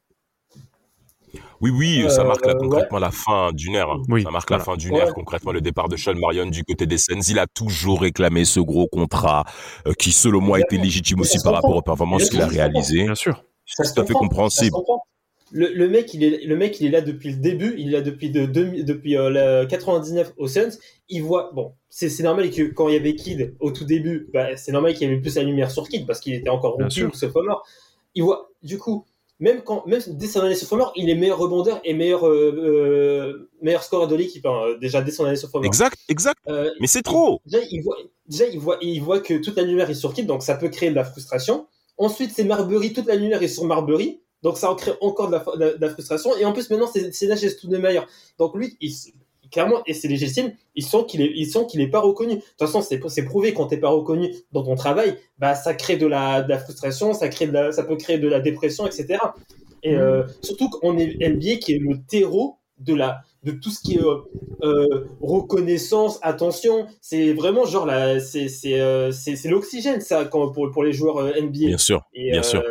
Oui, 1.63 1.71
oui, 1.71 2.04
ça 2.10 2.21
Euh, 2.21 2.26
marque 2.26 2.45
là, 2.45 2.54
ouais. 2.54 2.60
concrètement 2.60 2.99
la 2.99 3.12
fin 3.12 3.52
d'une 3.54 3.76
ère. 3.76 3.89
hein. 3.89 4.02
Oui, 4.10 4.23
ça 4.23 4.32
marque 4.32 4.49
voilà. 4.49 4.60
la 4.60 4.65
fin 4.65 4.76
d'une 4.76 4.93
Ouais. 4.93 4.99
ère, 4.99 5.13
concrètement 5.13 5.54
le 5.54 5.62
départ 5.62 5.88
de 5.88 5.95
Sean 5.95 6.13
Marion 6.15 6.45
du 6.47 6.63
côté 6.65 6.86
des 6.86 6.97
Suns. 6.97 7.21
Il 7.30 7.39
a 7.39 7.47
toujours 7.47 8.02
réclamé 8.02 8.43
ce 8.43 8.60
gros 8.60 8.88
contrat 8.88 9.45
euh, 9.88 9.93
qui, 9.93 10.12
selon 10.12 10.41
moi, 10.41 10.60
était 10.60 10.78
légitime 10.78 11.21
aussi 11.21 11.38
par 11.43 11.54
rapport 11.54 11.76
aux 11.76 11.82
performances 11.82 12.30
qu'il 12.30 12.41
a 12.41 12.47
réalisées. 12.47 13.04
bien 13.06 13.15
sûr 13.15 13.43
se 13.65 13.93
Tout 13.93 14.02
à 14.02 14.06
fait 14.06 14.13
compréhensible. 14.13 14.76
Le, 15.56 15.71
le 15.73 15.88
mec, 15.88 16.13
il 16.15 16.23
est, 16.23 16.45
le 16.45 16.58
mec, 16.58 16.82
il 16.82 16.88
est 16.88 16.89
là 16.89 17.02
depuis 17.02 17.30
le 17.30 17.38
début. 17.38 17.76
Il 17.78 17.89
est 17.89 17.91
là 17.91 18.02
depuis 18.02 18.30
de, 18.32 18.45
deux- 18.45 18.84
depuis 18.84 19.15
euh, 19.15 19.62
le 19.62 19.65
99 19.67 20.34
aux 20.38 20.47
Suns. 20.47 20.71
Il 21.10 21.21
voit, 21.23 21.52
bon, 21.54 21.73
c'est 21.89 22.10
c'est 22.10 22.23
normal 22.23 22.49
que 22.49 22.63
quand 22.63 22.88
il 22.89 22.95
y 22.95 22.97
avait 22.97 23.15
Kid 23.15 23.56
au 23.60 23.71
tout 23.71 23.86
début, 23.86 24.28
bah, 24.34 24.58
c'est 24.58 24.71
normal 24.71 24.93
qu'il 24.95 25.08
y 25.08 25.12
avait 25.12 25.21
plus 25.21 25.36
la 25.36 25.43
lumière 25.43 25.69
sur 25.71 25.88
Kid 25.88 26.06
parce 26.08 26.19
qu'il 26.19 26.34
était 26.34 26.49
encore 26.49 26.73
rookie 26.73 27.04
ou 27.04 27.13
sophomore. 27.13 27.63
Il 28.15 28.23
voit, 28.23 28.49
du 28.63 28.78
coup, 28.80 29.06
même 29.44 29.62
quand, 29.62 29.86
même 29.86 30.02
dès 30.08 30.28
son 30.28 30.40
année 30.42 30.56
sophomore, 30.56 30.92
il 30.96 31.10
est 31.10 31.16
meilleur 31.16 31.38
rebondeur 31.38 31.82
et 31.84 31.94
meilleur, 31.94 32.26
euh, 32.28 32.54
euh, 32.58 33.50
meilleur 33.62 33.84
scoreur 33.84 34.08
de 34.08 34.16
l'équipe. 34.16 34.46
hein, 34.46 34.76
déjà 34.80 35.02
dès 35.02 35.12
son 35.12 35.26
année 35.26 35.36
sophomore. 35.36 35.66
Exact, 35.66 35.98
exact. 36.08 36.40
Euh, 36.48 36.72
Mais 36.80 36.88
c'est 36.88 37.02
trop. 37.02 37.42
Déjà, 37.46 37.64
il 37.70 37.82
voit, 37.84 37.98
déjà, 38.28 38.46
il 38.48 38.60
voit, 38.60 38.78
il 38.82 39.02
voit 39.02 39.20
que 39.20 39.34
toute 39.44 39.56
la 39.58 39.64
lumière 39.64 39.90
est 39.90 39.94
sur 40.04 40.14
Kid, 40.14 40.26
donc 40.28 40.42
ça 40.44 40.56
peut 40.56 40.70
créer 40.70 40.90
de 40.92 40.96
la 40.96 41.04
frustration. 41.04 41.68
Ensuite, 41.98 42.32
c'est 42.36 42.46
Marbury, 42.46 42.94
toute 42.94 43.06
la 43.08 43.16
lumière 43.16 43.44
est 43.44 43.48
sur 43.50 43.66
Marbury, 43.66 44.22
donc 44.42 44.58
ça 44.58 44.72
en 44.72 44.76
crée 44.76 44.94
encore 45.02 45.28
de 45.28 45.34
la, 45.34 45.40
de 45.56 45.60
la- 45.60 45.74
de 45.74 45.82
la 45.86 45.90
frustration. 45.90 46.36
Et 46.38 46.46
en 46.46 46.54
plus, 46.54 46.70
maintenant, 46.70 46.90
c'est 46.94 47.28
Nash 47.28 47.44
et 47.44 47.50
Stoudemire. 47.50 48.08
Donc 48.40 48.56
lui, 48.56 48.78
il, 48.82 48.92
clairement, 49.54 49.82
et 49.86 49.94
c'est 49.94 50.08
légitime, 50.08 50.52
ils 50.76 50.84
sent 50.84 51.06
qu'il 51.08 51.22
est, 51.22 51.32
ils 51.36 51.46
sentent 51.46 51.70
qu'il 51.70 51.80
est 51.80 51.88
pas 51.88 52.00
reconnu. 52.00 52.36
De 52.36 52.39
toute 52.39 52.60
façon, 52.60 52.82
c'est 52.82 53.00
c'est 53.08 53.24
prouvé 53.24 53.54
quand 53.54 53.68
t'es 53.68 53.78
pas 53.78 53.89
reconnu 53.89 54.34
dans 54.52 54.63
ton 54.63 54.76
travail, 54.76 55.16
bah 55.38 55.56
ça 55.56 55.74
crée 55.76 55.96
de 55.96 56.08
la, 56.08 56.42
de 56.42 56.50
la 56.50 56.58
frustration, 56.58 57.13
ça 57.13 57.30
crée 57.30 57.48
de 57.48 57.54
la, 57.54 57.72
ça 57.72 57.84
peut 57.84 57.96
créer 57.96 58.18
de 58.18 58.28
la 58.28 58.39
dépression, 58.39 58.86
etc. 58.86 59.20
Et 59.84 59.96
euh, 59.96 60.24
surtout 60.42 60.70
qu'on 60.70 60.98
est 60.98 61.16
NBA 61.20 61.58
qui 61.62 61.74
est 61.74 61.80
le 61.80 62.04
terreau 62.06 62.58
de 62.80 62.96
la 62.96 63.22
de 63.44 63.52
tout 63.52 63.70
ce 63.70 63.82
qui 63.82 63.96
est 63.96 64.02
euh, 64.02 64.24
euh, 64.63 65.08
reconnaissance, 65.22 66.18
attention, 66.22 66.88
c'est 67.02 67.34
vraiment 67.34 67.66
genre 67.66 67.86
la, 67.86 68.20
c'est 68.20 68.48
c'est 68.48 69.12
c'est 69.12 69.50
l'oxygène 69.50 70.02
ça 70.02 70.26
quand 70.26 70.50
pour 70.52 70.72
pour 70.72 70.84
les 70.84 70.94
joueurs 70.94 71.24
NBA. 71.24 71.68
Bien 71.68 71.78
sûr, 71.78 72.02
Et, 72.13 72.32
bien 72.32 72.44
sûr. 72.44 72.63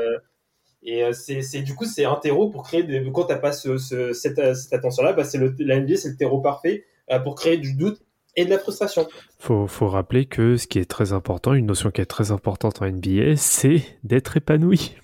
Et 0.85 1.05
euh, 1.05 1.13
c'est 1.13 1.63
du 1.63 1.75
coup 1.75 1.85
c'est 1.85 2.05
un 2.05 2.17
terreau 2.17 2.49
pour 2.49 2.65
créer 2.65 2.83
des, 2.83 3.05
quand 3.13 3.25
t'as 3.25 3.39
pas 3.39 3.53
ce, 3.53 3.79
ce, 3.79 4.13
cette, 4.13 4.39
euh, 4.39 4.55
cette 4.55 4.73
attention 4.73 5.05
là, 5.05 5.13
bah 5.13 5.25
c'est 5.25 5.39
la 5.39 5.81
NBA 5.81 5.97
c'est 5.97 6.11
le 6.11 6.17
terreau 6.17 6.41
parfait 6.41 6.85
euh, 7.11 7.21
pour 7.21 7.37
créer 7.37 7.57
du 7.57 7.75
doute 7.75 8.01
et 8.35 8.45
de 8.45 8.51
la 8.51 8.59
frustration. 8.59 9.07
faut 9.39 9.67
faut 9.69 9.89
rappeler 9.89 10.25
que 10.27 10.57
ce 10.57 10.67
qui 10.67 10.79
est 10.81 10.91
très 10.91 11.13
important 11.13 11.55
une 11.55 11.67
notion 11.67 11.91
qui 11.91 12.01
est 12.01 12.07
très 12.07 12.33
importante 12.33 12.83
en 12.83 12.87
NBA 12.91 13.37
c'est 13.37 13.83
d'être 14.03 14.37
épanoui 14.37 14.97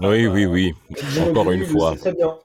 Oui, 0.00 0.28
oui, 0.28 0.46
oui. 0.46 0.74
Encore 1.28 1.50
une 1.50 1.64
fois. 1.64 1.96
Très 1.96 2.14
bien. 2.14 2.36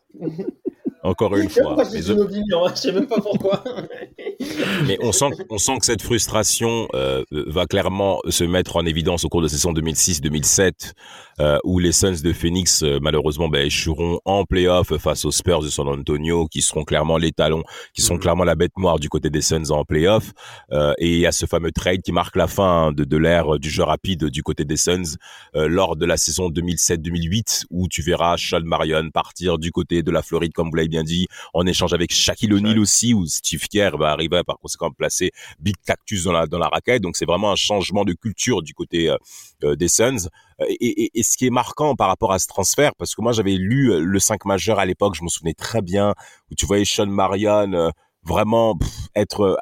Encore 1.03 1.35
une 1.35 1.49
fois. 1.49 1.75
je- 1.93 2.01
Ginobili, 2.01 2.41
hein, 2.53 2.71
je 2.75 2.79
sais 2.79 2.91
même 2.91 3.07
pas 3.07 3.19
pourquoi. 3.19 3.63
Mais 4.87 4.97
on 5.01 5.11
sent, 5.11 5.29
on 5.49 5.57
sent 5.57 5.77
que 5.79 5.85
cette 5.85 6.01
frustration 6.01 6.87
euh, 6.95 7.23
va 7.31 7.65
clairement 7.65 8.19
se 8.29 8.43
mettre 8.43 8.75
en 8.77 8.85
évidence 8.85 9.23
au 9.25 9.29
cours 9.29 9.41
de 9.41 9.45
la 9.47 9.49
saison 9.49 9.73
2006-2007, 9.73 10.93
euh, 11.39 11.57
où 11.63 11.79
les 11.79 11.91
Suns 11.91 12.21
de 12.23 12.33
Phoenix, 12.33 12.83
euh, 12.83 12.99
malheureusement, 13.01 13.47
ben, 13.49 13.65
échoueront 13.65 14.19
en 14.25 14.43
playoff 14.45 14.95
face 14.97 15.25
aux 15.25 15.31
Spurs 15.31 15.61
de 15.61 15.69
San 15.69 15.87
Antonio, 15.87 16.47
qui 16.47 16.61
seront 16.61 16.83
clairement 16.83 17.17
les 17.17 17.31
talons, 17.31 17.63
qui 17.93 18.01
sont 18.01 18.15
Mhm. 18.15 18.19
clairement 18.19 18.43
la 18.43 18.55
bête 18.55 18.77
noire 18.77 18.99
du 18.99 19.09
côté 19.09 19.29
des 19.29 19.41
Suns 19.41 19.71
en 19.71 19.83
playoff. 19.85 20.31
Euh, 20.71 20.93
et 20.97 21.11
il 21.13 21.19
y 21.19 21.25
a 21.25 21.31
ce 21.31 21.45
fameux 21.45 21.71
trade 21.71 22.01
qui 22.01 22.11
marque 22.11 22.35
la 22.35 22.47
fin 22.47 22.91
de, 22.91 23.03
de 23.03 23.17
l'ère 23.17 23.59
du 23.59 23.69
jeu 23.69 23.83
rapide 23.83 24.25
du 24.25 24.43
côté 24.43 24.65
des 24.65 24.77
Suns 24.77 25.15
euh, 25.55 25.67
lors 25.67 25.95
de 25.95 26.05
la 26.05 26.17
saison 26.17 26.49
2007-2008, 26.49 27.65
où 27.69 27.87
tu 27.87 28.01
verras 28.01 28.35
Sean 28.37 28.61
Marion 28.63 29.09
partir 29.11 29.57
du 29.57 29.71
côté 29.71 30.03
de 30.03 30.11
la 30.11 30.21
Floride, 30.21 30.53
comme 30.53 30.69
vous 30.69 30.75
l'avez 30.75 30.89
bien 30.93 31.03
dit, 31.03 31.27
en 31.55 31.65
échange 31.65 31.93
avec 31.93 32.13
Shaquille 32.13 32.53
O'Neal 32.53 32.77
aussi, 32.77 33.15
où 33.15 33.25
Steve 33.25 33.67
Kerr 33.67 33.97
va 33.97 34.11
arriver 34.11 34.41
par 34.45 34.59
conséquent 34.59 34.91
placer 34.91 35.31
Big 35.59 35.75
Cactus 35.85 36.23
dans 36.23 36.31
la 36.31 36.45
dans 36.45 36.59
la 36.59 36.67
raquette. 36.67 37.01
Donc 37.01 37.17
c'est 37.17 37.25
vraiment 37.25 37.51
un 37.51 37.55
changement 37.55 38.05
de 38.05 38.13
culture 38.13 38.61
du 38.61 38.73
côté 38.75 39.09
euh, 39.09 39.17
euh, 39.63 39.75
des 39.75 39.87
Suns. 39.87 40.29
Et, 40.69 41.05
et, 41.05 41.19
et, 41.19 41.23
ce 41.23 41.35
qui 41.35 41.47
est 41.47 41.49
marquant 41.49 41.95
par 41.95 42.07
rapport 42.07 42.31
à 42.31 42.37
ce 42.37 42.47
transfert, 42.47 42.91
parce 42.95 43.15
que 43.15 43.21
moi 43.21 43.31
j'avais 43.31 43.55
lu 43.55 43.91
euh, 43.91 43.99
le 43.99 44.19
5 44.19 44.45
majeur 44.45 44.77
à 44.77 44.85
l'époque, 44.85 45.15
je 45.15 45.23
me 45.23 45.29
souvenais 45.29 45.55
très 45.55 45.81
bien 45.81 46.13
où 46.51 46.55
tu 46.55 46.67
voyais 46.67 46.85
Sean 46.85 47.07
Marion 47.07 47.73
euh, 47.73 47.89
vraiment 48.23 48.77
pff, 48.77 48.89
être 49.15 49.41
euh, 49.41 49.55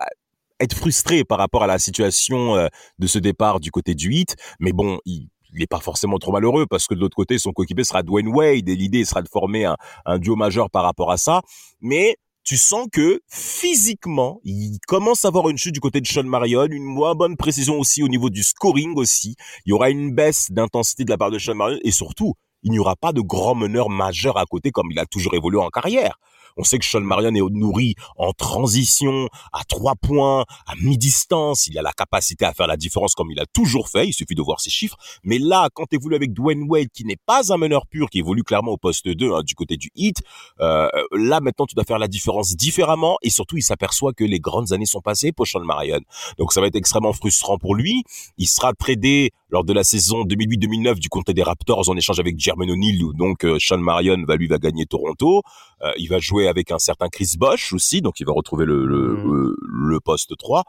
être 0.62 0.76
frustré 0.76 1.24
par 1.24 1.40
rapport 1.40 1.64
à 1.64 1.68
la 1.68 1.80
situation 1.80 2.56
euh, 2.56 2.68
de 3.00 3.08
ce 3.08 3.20
départ 3.20 3.60
du 3.60 3.72
côté 3.72 3.96
du 3.96 4.14
hit. 4.14 4.36
Mais 4.60 4.72
bon, 4.72 5.00
il 5.06 5.28
il 5.54 5.60
n'est 5.60 5.68
pas 5.68 5.80
forcément 5.80 6.18
trop 6.18 6.32
malheureux 6.32 6.66
parce 6.70 6.88
que 6.88 6.94
de 6.94 7.00
l'autre 7.00 7.16
côté, 7.16 7.38
son 7.38 7.52
coéquipier 7.52 7.84
sera 7.84 8.04
Dwayne 8.04 8.28
Wade 8.28 8.70
et 8.70 8.76
l'idée 8.76 9.06
sera 9.06 9.22
de 9.22 9.30
former 9.30 9.66
un, 9.66 9.78
un 10.06 10.20
duo 10.20 10.36
majeur 10.36 10.70
par 10.70 10.84
rapport 10.84 11.12
à 11.12 11.18
ça. 11.18 11.42
Mais 11.82 12.18
tu 12.44 12.58
sens 12.58 12.88
que 12.92 13.22
physiquement, 13.28 14.40
il 14.44 14.80
commence 14.88 15.26
à 15.26 15.28
avoir 15.28 15.50
une 15.50 15.58
chute 15.58 15.74
du 15.74 15.80
côté 15.80 16.02
de 16.02 16.08
Sean 16.08 16.24
Marion, 16.24 16.66
une 16.66 16.84
moins 16.84 17.14
bonne 17.14 17.38
précision 17.38 17.80
aussi 17.80 18.02
au 18.04 18.08
niveau 18.08 18.30
du 18.30 18.44
scoring 18.44 18.96
aussi. 18.98 19.36
Il 19.66 19.70
y 19.70 19.74
aura 19.74 19.90
une 19.90 20.14
baisse 20.14 20.52
d'intensité 20.52 21.06
de 21.06 21.12
la 21.12 21.18
part 21.18 21.32
de 21.32 21.38
Sean 21.38 21.56
Marion 21.56 21.80
et 21.84 21.92
surtout, 21.92 22.34
il 22.64 22.72
n'y 22.72 22.80
aura 22.80 22.96
pas 22.96 23.14
de 23.14 23.22
grand 23.22 23.56
meneur 23.56 23.90
majeur 23.90 24.38
à 24.38 24.46
côté 24.46 24.72
comme 24.72 24.92
il 24.92 25.00
a 25.00 25.06
toujours 25.06 25.34
évolué 25.34 25.60
en 25.60 25.70
carrière. 25.70 26.18
On 26.58 26.64
sait 26.64 26.80
que 26.80 26.86
Sean 26.86 27.02
Marion 27.02 27.34
est 27.34 27.42
nourri 27.52 27.96
en 28.18 28.34
transition, 28.34 29.30
à 29.54 29.64
trois 29.64 29.96
points, 29.96 30.46
à 30.66 30.76
mi-distance. 30.82 31.68
Il 31.68 31.78
a 31.78 31.82
la 31.82 31.94
capacité 31.94 32.46
à 32.46 32.54
faire 32.54 32.68
la 32.68 32.78
différence 32.78 33.16
comme 33.16 33.32
il 33.32 33.40
a 33.40 33.46
toujours 33.46 33.90
fait. 33.90 34.08
Il 34.08 34.14
suffit 34.14 34.36
de 34.36 34.42
voir 34.42 34.60
ses 34.60 34.70
chiffres. 34.70 34.98
Mais 35.24 35.40
là, 35.40 35.70
quand 35.74 35.86
tu 35.90 35.96
évolues 35.96 36.16
avec 36.16 36.34
Dwayne 36.34 36.66
Wade, 36.68 36.90
qui 36.94 37.06
n'est 37.06 37.20
pas 37.26 37.54
un 37.54 37.58
meneur 37.58 37.88
pur, 37.88 38.10
qui 38.10 38.20
évolue 38.20 38.44
clairement 38.44 38.72
au 38.72 38.78
poste 38.78 39.08
2 39.08 39.34
hein, 39.34 39.42
du 39.44 39.56
côté 39.56 39.78
du 39.78 39.90
hit, 39.96 40.18
euh, 40.60 40.88
là 41.12 41.40
maintenant 41.40 41.66
tu 41.66 41.76
dois 41.76 41.84
faire 41.84 42.00
la 42.00 42.08
différence 42.08 42.56
différemment. 42.56 43.18
Et 43.22 43.30
surtout, 43.30 43.58
il 43.58 43.64
s'aperçoit 43.64 44.14
que 44.14 44.24
les 44.24 44.40
grandes 44.40 44.74
années 44.74 44.86
sont 44.86 45.02
passées 45.02 45.32
pour 45.32 45.48
Sean 45.48 45.64
Marion. 45.64 46.02
Donc 46.38 46.54
ça 46.54 46.62
va 46.62 46.68
être 46.68 46.76
extrêmement 46.76 47.14
frustrant 47.14 47.58
pour 47.58 47.76
lui. 47.76 48.04
Il 48.38 48.48
sera 48.48 48.74
tradé 48.74 49.32
lors 49.50 49.64
de 49.64 49.74
la 49.74 49.84
saison 49.84 50.24
2008-2009 50.24 51.00
du 51.00 51.10
côté 51.10 51.34
des 51.34 51.44
Raptors 51.44 51.90
en 51.90 51.98
échange 51.98 52.20
avec 52.20 52.40
Jermaine 52.40 52.72
O'Neal. 52.72 53.14
Donc 53.16 53.44
euh, 53.44 53.58
Sean 53.60 53.78
Marion 53.78 54.24
va 54.26 54.36
lui 54.36 54.48
va 54.48 54.58
gagner 54.58 54.86
Toronto. 54.86 55.42
Euh, 55.82 55.92
il 55.98 56.08
va 56.08 56.20
jouer 56.20 56.41
avec 56.48 56.72
un 56.72 56.80
certain 56.80 57.10
Chris 57.10 57.36
Bosch 57.38 57.74
aussi, 57.74 58.02
donc 58.02 58.20
il 58.20 58.26
va 58.26 58.34
retrouver 58.34 58.66
le, 58.66 58.86
le, 58.86 59.16
Mhm. 59.16 59.32
le, 59.34 59.56
le 59.92 60.00
poste 60.00 60.36
3. 60.38 60.64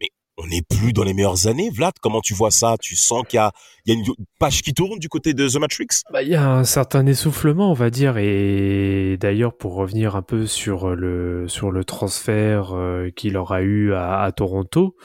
Mais 0.00 0.08
on 0.36 0.46
n'est 0.48 0.62
plus 0.62 0.92
dans 0.92 1.04
les 1.04 1.14
meilleures 1.14 1.46
années, 1.46 1.70
Vlad. 1.70 1.94
Comment 2.02 2.20
tu 2.20 2.34
vois 2.34 2.50
ça? 2.50 2.76
Tu 2.80 2.96
sens 2.96 3.22
qu'il 3.28 3.36
y 3.36 3.40
a, 3.40 3.52
il 3.86 3.94
y 3.94 3.96
a 3.96 4.00
une 4.00 4.04
page 4.40 4.62
qui 4.62 4.74
tourne 4.74 4.98
du 4.98 5.08
côté 5.08 5.32
de 5.34 5.46
The 5.48 5.56
Matrix? 5.56 5.86
Bah, 6.12 6.22
Il 6.22 6.28
y 6.28 6.34
a 6.34 6.50
un 6.50 6.64
certain 6.64 7.06
essoufflement, 7.06 7.70
on 7.70 7.74
va 7.74 7.90
dire, 7.90 8.16
et 8.18 9.16
d'ailleurs 9.20 9.56
pour 9.56 9.74
revenir 9.74 10.16
un 10.16 10.22
peu 10.22 10.46
sur 10.46 10.96
le 10.96 11.46
sur 11.46 11.70
le 11.70 11.84
transfert 11.84 12.72
euh, 12.74 13.10
qu'il 13.10 13.36
aura 13.36 13.62
eu 13.62 13.92
à, 13.92 14.22
à 14.22 14.32
Toronto, 14.32 14.96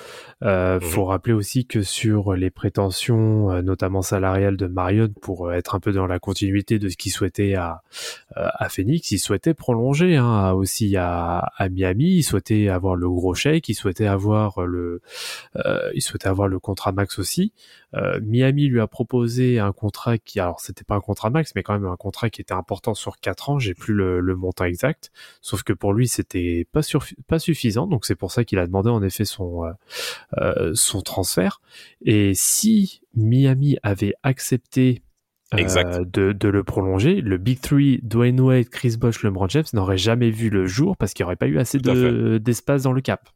euh, 0.41 0.79
Mhm. 0.79 0.81
faut 0.81 1.05
rappeler 1.05 1.33
aussi 1.33 1.67
que 1.67 1.83
sur 1.83 2.33
les 2.33 2.49
prétentions, 2.49 3.51
euh, 3.51 3.61
notamment 3.61 4.01
salariales 4.01 4.57
de 4.57 4.65
Marion, 4.65 5.09
pour 5.21 5.53
être 5.53 5.75
un 5.75 5.79
peu 5.79 5.91
dans 5.91 6.07
la 6.07 6.17
continuité 6.19 6.79
de 6.79 6.89
ce 6.89 6.97
qu'il 6.97 7.11
souhaitait 7.11 7.53
à 7.55 7.81
à 8.35 8.69
Phoenix, 8.69 9.11
il 9.11 9.19
souhaitait 9.19 9.53
prolonger 9.53 10.15
hein, 10.15 10.51
aussi 10.51 10.95
à, 10.97 11.39
à 11.57 11.69
Miami, 11.69 12.17
il 12.17 12.23
souhaitait 12.23 12.69
avoir 12.69 12.95
le 12.95 13.09
gros 13.09 13.33
chèque, 13.33 13.69
il 13.69 13.73
souhaitait 13.73 14.05
avoir 14.05 14.65
le 14.65 15.01
euh, 15.55 15.91
il 15.95 16.01
souhaitait 16.01 16.27
avoir 16.27 16.47
le 16.47 16.59
contrat 16.59 16.91
max 16.91 17.17
aussi. 17.17 17.53
Euh, 17.95 18.19
Miami 18.21 18.67
lui 18.67 18.79
a 18.81 18.87
proposé 18.87 19.57
un 19.59 19.71
contrat 19.71 20.17
qui, 20.19 20.39
alors 20.39 20.59
c'était 20.59 20.83
pas 20.83 20.95
un 20.95 21.01
contrat 21.01 21.31
max, 21.31 21.53
mais 21.55 21.63
quand 21.63 21.73
même 21.73 21.87
un 21.87 21.97
contrat 21.97 22.29
qui 22.29 22.41
était 22.41 22.53
important 22.53 22.93
sur 22.93 23.19
quatre 23.19 23.49
ans. 23.49 23.57
J'ai 23.57 23.73
plus 23.73 23.95
le, 23.95 24.19
le 24.19 24.35
montant 24.35 24.65
exact, 24.65 25.11
sauf 25.41 25.63
que 25.63 25.73
pour 25.73 25.93
lui 25.93 26.07
c'était 26.07 26.67
pas, 26.71 26.81
pas 27.27 27.39
suffisant, 27.39 27.87
donc 27.87 28.05
c'est 28.05 28.15
pour 28.15 28.31
ça 28.31 28.43
qu'il 28.43 28.59
a 28.59 28.67
demandé 28.67 28.89
en 28.89 29.01
effet 29.01 29.25
son 29.25 29.65
euh, 29.65 29.71
euh, 30.37 30.71
son 30.75 31.01
transfert. 31.01 31.61
Et 32.01 32.33
si 32.35 33.01
Miami 33.15 33.77
avait 33.81 34.13
accepté 34.21 35.01
euh, 35.01 35.08
Exact. 35.57 36.01
de, 36.01 36.31
de 36.31 36.47
le 36.47 36.63
prolonger, 36.63 37.21
le 37.21 37.37
Big 37.37 37.59
Three, 37.59 37.99
Dwayne 38.03 38.39
Wade, 38.39 38.69
Chris 38.69 38.97
Bosh, 38.99 39.23
LeBron 39.23 39.47
James 39.49 39.63
n'aurait 39.73 39.97
jamais 39.97 40.29
vu 40.29 40.49
le 40.49 40.67
jour 40.67 40.95
parce 40.97 41.13
qu'il 41.13 41.23
n'y 41.23 41.27
aurait 41.27 41.35
pas 41.37 41.47
eu 41.47 41.57
assez 41.57 41.79
de- 41.79 42.37
d'espace 42.37 42.83
dans 42.83 42.93
le 42.93 43.01
cap. 43.01 43.29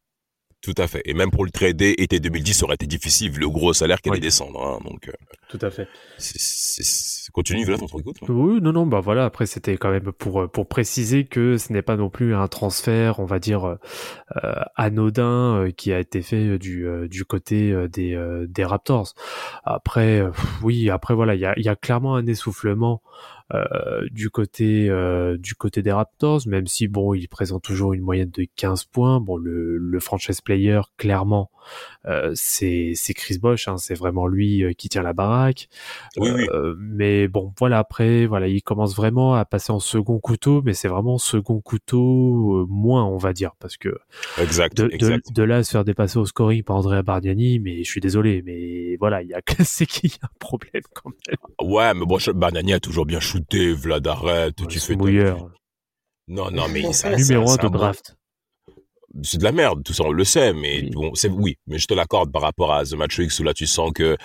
Tout 0.63 0.73
à 0.77 0.87
fait. 0.87 1.01
Et 1.03 1.13
même 1.13 1.29
pour 1.29 1.43
le 1.43 1.51
trader 1.51 1.93
été 1.97 2.21
2010, 2.21 2.53
ça 2.53 2.65
aurait 2.65 2.75
été 2.75 2.87
difficile 2.87 3.29
vu 3.31 3.39
le 3.41 3.49
gros 3.49 3.73
salaire 3.73 4.01
qui 4.01 4.07
allait 4.09 4.17
Oui. 4.17 4.21
descendre. 4.21 4.63
hein. 4.65 4.79
Donc, 4.89 5.09
euh, 5.09 5.11
Tout 5.49 5.59
à 5.61 5.69
fait. 5.69 5.89
c'est- 6.17 6.39
c'est- 6.39 6.83
c'est- 6.83 7.31
continue, 7.31 7.65
Vlad, 7.65 7.81
on 7.81 7.85
te 7.87 7.99
écoute. 7.99 8.17
Oui, 8.29 8.61
non, 8.61 8.71
non, 8.71 8.85
bah 8.85 9.01
voilà. 9.01 9.25
Après, 9.25 9.45
c'était 9.45 9.75
quand 9.75 9.91
même 9.91 10.11
pour 10.13 10.41
euh, 10.41 10.47
pour 10.47 10.67
préciser 10.67 11.25
que 11.25 11.57
ce 11.57 11.73
n'est 11.73 11.81
pas 11.81 11.97
non 11.97 12.09
plus 12.09 12.33
un 12.33 12.47
transfert, 12.47 13.19
on 13.19 13.25
va 13.25 13.39
dire 13.39 13.65
euh, 13.65 14.53
anodin 14.75 15.55
euh, 15.65 15.71
qui 15.71 15.91
a 15.93 15.99
été 15.99 16.21
fait 16.21 16.57
du 16.57 16.87
euh, 16.87 17.07
du 17.09 17.25
côté 17.25 17.71
euh, 17.71 17.87
des 17.89 18.13
euh, 18.15 18.45
des 18.47 18.63
Raptors. 18.63 19.13
Après, 19.65 20.21
euh, 20.21 20.31
oui, 20.61 20.89
après 20.89 21.13
voilà, 21.13 21.35
il 21.35 21.41
y 21.41 21.45
a 21.45 21.53
il 21.57 21.65
y 21.65 21.69
a 21.69 21.75
clairement 21.75 22.15
un 22.15 22.25
essoufflement 22.25 23.01
euh, 23.03 23.32
du 24.11 24.29
côté 24.29 24.89
euh, 24.89 25.37
du 25.37 25.55
côté 25.55 25.81
des 25.81 25.91
Raptors, 25.91 26.41
même 26.47 26.67
si 26.67 26.87
bon, 26.87 27.13
il 27.13 27.27
présente 27.27 27.63
toujours 27.63 27.93
une 27.93 28.01
moyenne 28.01 28.31
de 28.31 28.45
15 28.55 28.85
points. 28.85 29.19
Bon, 29.19 29.37
le 29.37 29.77
le 29.77 29.99
franchise 29.99 30.41
player 30.41 30.81
clairement, 30.97 31.49
euh, 32.05 32.31
c'est 32.35 32.93
c'est 32.95 33.13
Chris 33.13 33.37
Bosh, 33.39 33.67
hein, 33.67 33.77
c'est 33.77 33.93
vraiment 33.93 34.27
lui 34.27 34.63
euh, 34.63 34.73
qui 34.73 34.89
tient 34.89 35.03
la 35.03 35.13
baraque. 35.13 35.69
Oui, 36.17 36.29
oui. 36.33 36.47
Euh, 36.51 36.75
mais 36.79 37.27
bon, 37.27 37.53
voilà, 37.59 37.79
après, 37.79 38.25
voilà, 38.25 38.47
il 38.47 38.61
commence 38.61 38.95
vraiment 38.95 39.35
à 39.35 39.45
passer 39.45 39.71
en 39.71 39.79
second 39.79 40.19
couteau, 40.19 40.61
mais 40.63 40.73
c'est 40.73 40.87
vraiment 40.87 41.17
second 41.17 41.61
couteau 41.61 42.61
euh, 42.61 42.65
moins, 42.69 43.05
on 43.05 43.17
va 43.17 43.33
dire, 43.33 43.51
parce 43.59 43.77
que 43.77 43.95
Exact. 44.39 44.77
de, 44.77 44.87
de, 44.87 44.93
exact. 44.93 45.31
de 45.33 45.43
là 45.43 45.57
à 45.57 45.63
se 45.63 45.71
faire 45.71 45.85
dépasser 45.85 46.17
au 46.17 46.25
scoring 46.25 46.63
par 46.63 46.77
Andrea 46.77 47.03
Bargnani, 47.03 47.59
mais 47.59 47.83
je 47.83 47.89
suis 47.89 48.01
désolé, 48.01 48.41
mais 48.45 48.97
voilà, 48.97 49.21
il 49.21 49.29
y 49.29 49.33
a 49.33 49.41
c'est 49.63 49.85
qu'il 49.85 50.09
y 50.09 50.13
a 50.21 50.25
un 50.25 50.37
problème 50.39 50.83
quand 50.93 51.11
même. 51.27 51.71
Ouais, 51.71 51.93
mais 51.93 52.05
bon, 52.05 52.17
Banani 52.33 52.73
a 52.73 52.79
toujours 52.79 53.05
bien 53.05 53.19
shooté, 53.33 53.73
Vlad, 53.73 54.07
arrête. 54.07 54.55
tu 54.67 54.79
C'est 54.79 54.87
fais 54.87 54.95
ta-. 54.95 55.49
Non, 56.27 56.51
non, 56.51 56.67
mais 56.69 56.91
ça, 56.93 57.15
Numéro 57.15 57.47
ça, 57.47 57.53
1 57.55 57.57
ça, 57.57 57.63
de 57.63 57.67
draft. 57.69 58.15
c'est 59.23 59.37
de 59.37 59.43
la 59.43 59.51
merde, 59.51 59.83
tout 59.83 59.93
ça 59.93 60.03
on 60.05 60.11
le 60.11 60.23
sait, 60.23 60.53
mais 60.53 60.83
Oui. 60.83 60.89
bon, 60.91 61.13
c'est 61.15 61.29
oui, 61.29 61.57
mais 61.67 61.77
je 61.79 61.85
te 61.87 61.93
l'accorde 61.93 62.31
par 62.31 62.41
rapport 62.41 62.73
à 62.73 62.83
The 62.85 62.93
Matrix 62.93 63.29
où 63.39 63.43
là 63.43 63.53
tu 63.53 63.67
sens 63.67 63.91
que 63.93 64.17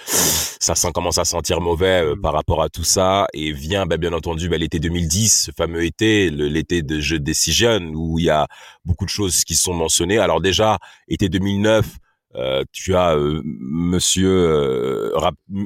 ça 0.61 0.75
sent, 0.75 0.93
commence 0.93 1.19
à 1.19 1.25
sentir 1.25 1.61
mauvais 1.61 2.05
euh, 2.05 2.17
par 2.21 2.33
rapport 2.33 2.63
à 2.63 2.69
tout 2.71 2.85
ça 2.85 3.27
et 3.35 3.53
vient 3.53 3.87
ben, 3.87 3.99
bien 3.99 4.13
entendu 4.13 4.49
ben, 4.49 4.59
l'été 4.61 4.79
2010, 4.81 5.45
ce 5.47 5.51
fameux 5.57 5.85
été, 5.85 6.31
l'été 6.31 6.83
de 6.83 7.01
jeu 7.01 7.19
Decision 7.19 7.81
où 7.95 8.19
il 8.19 8.27
y 8.27 8.31
a 8.31 8.47
beaucoup 8.85 9.05
de 9.05 9.11
choses 9.11 9.45
qui 9.45 9.57
sont 9.57 9.75
mentionnées. 9.75 10.19
Alors 10.19 10.41
déjà, 10.41 10.79
été 11.09 11.29
2009, 11.29 11.87
euh, 12.35 12.65
tu 12.73 12.95
as 12.95 13.17
euh, 13.17 13.41
Monsieur 13.45 14.29
euh, 14.29 15.19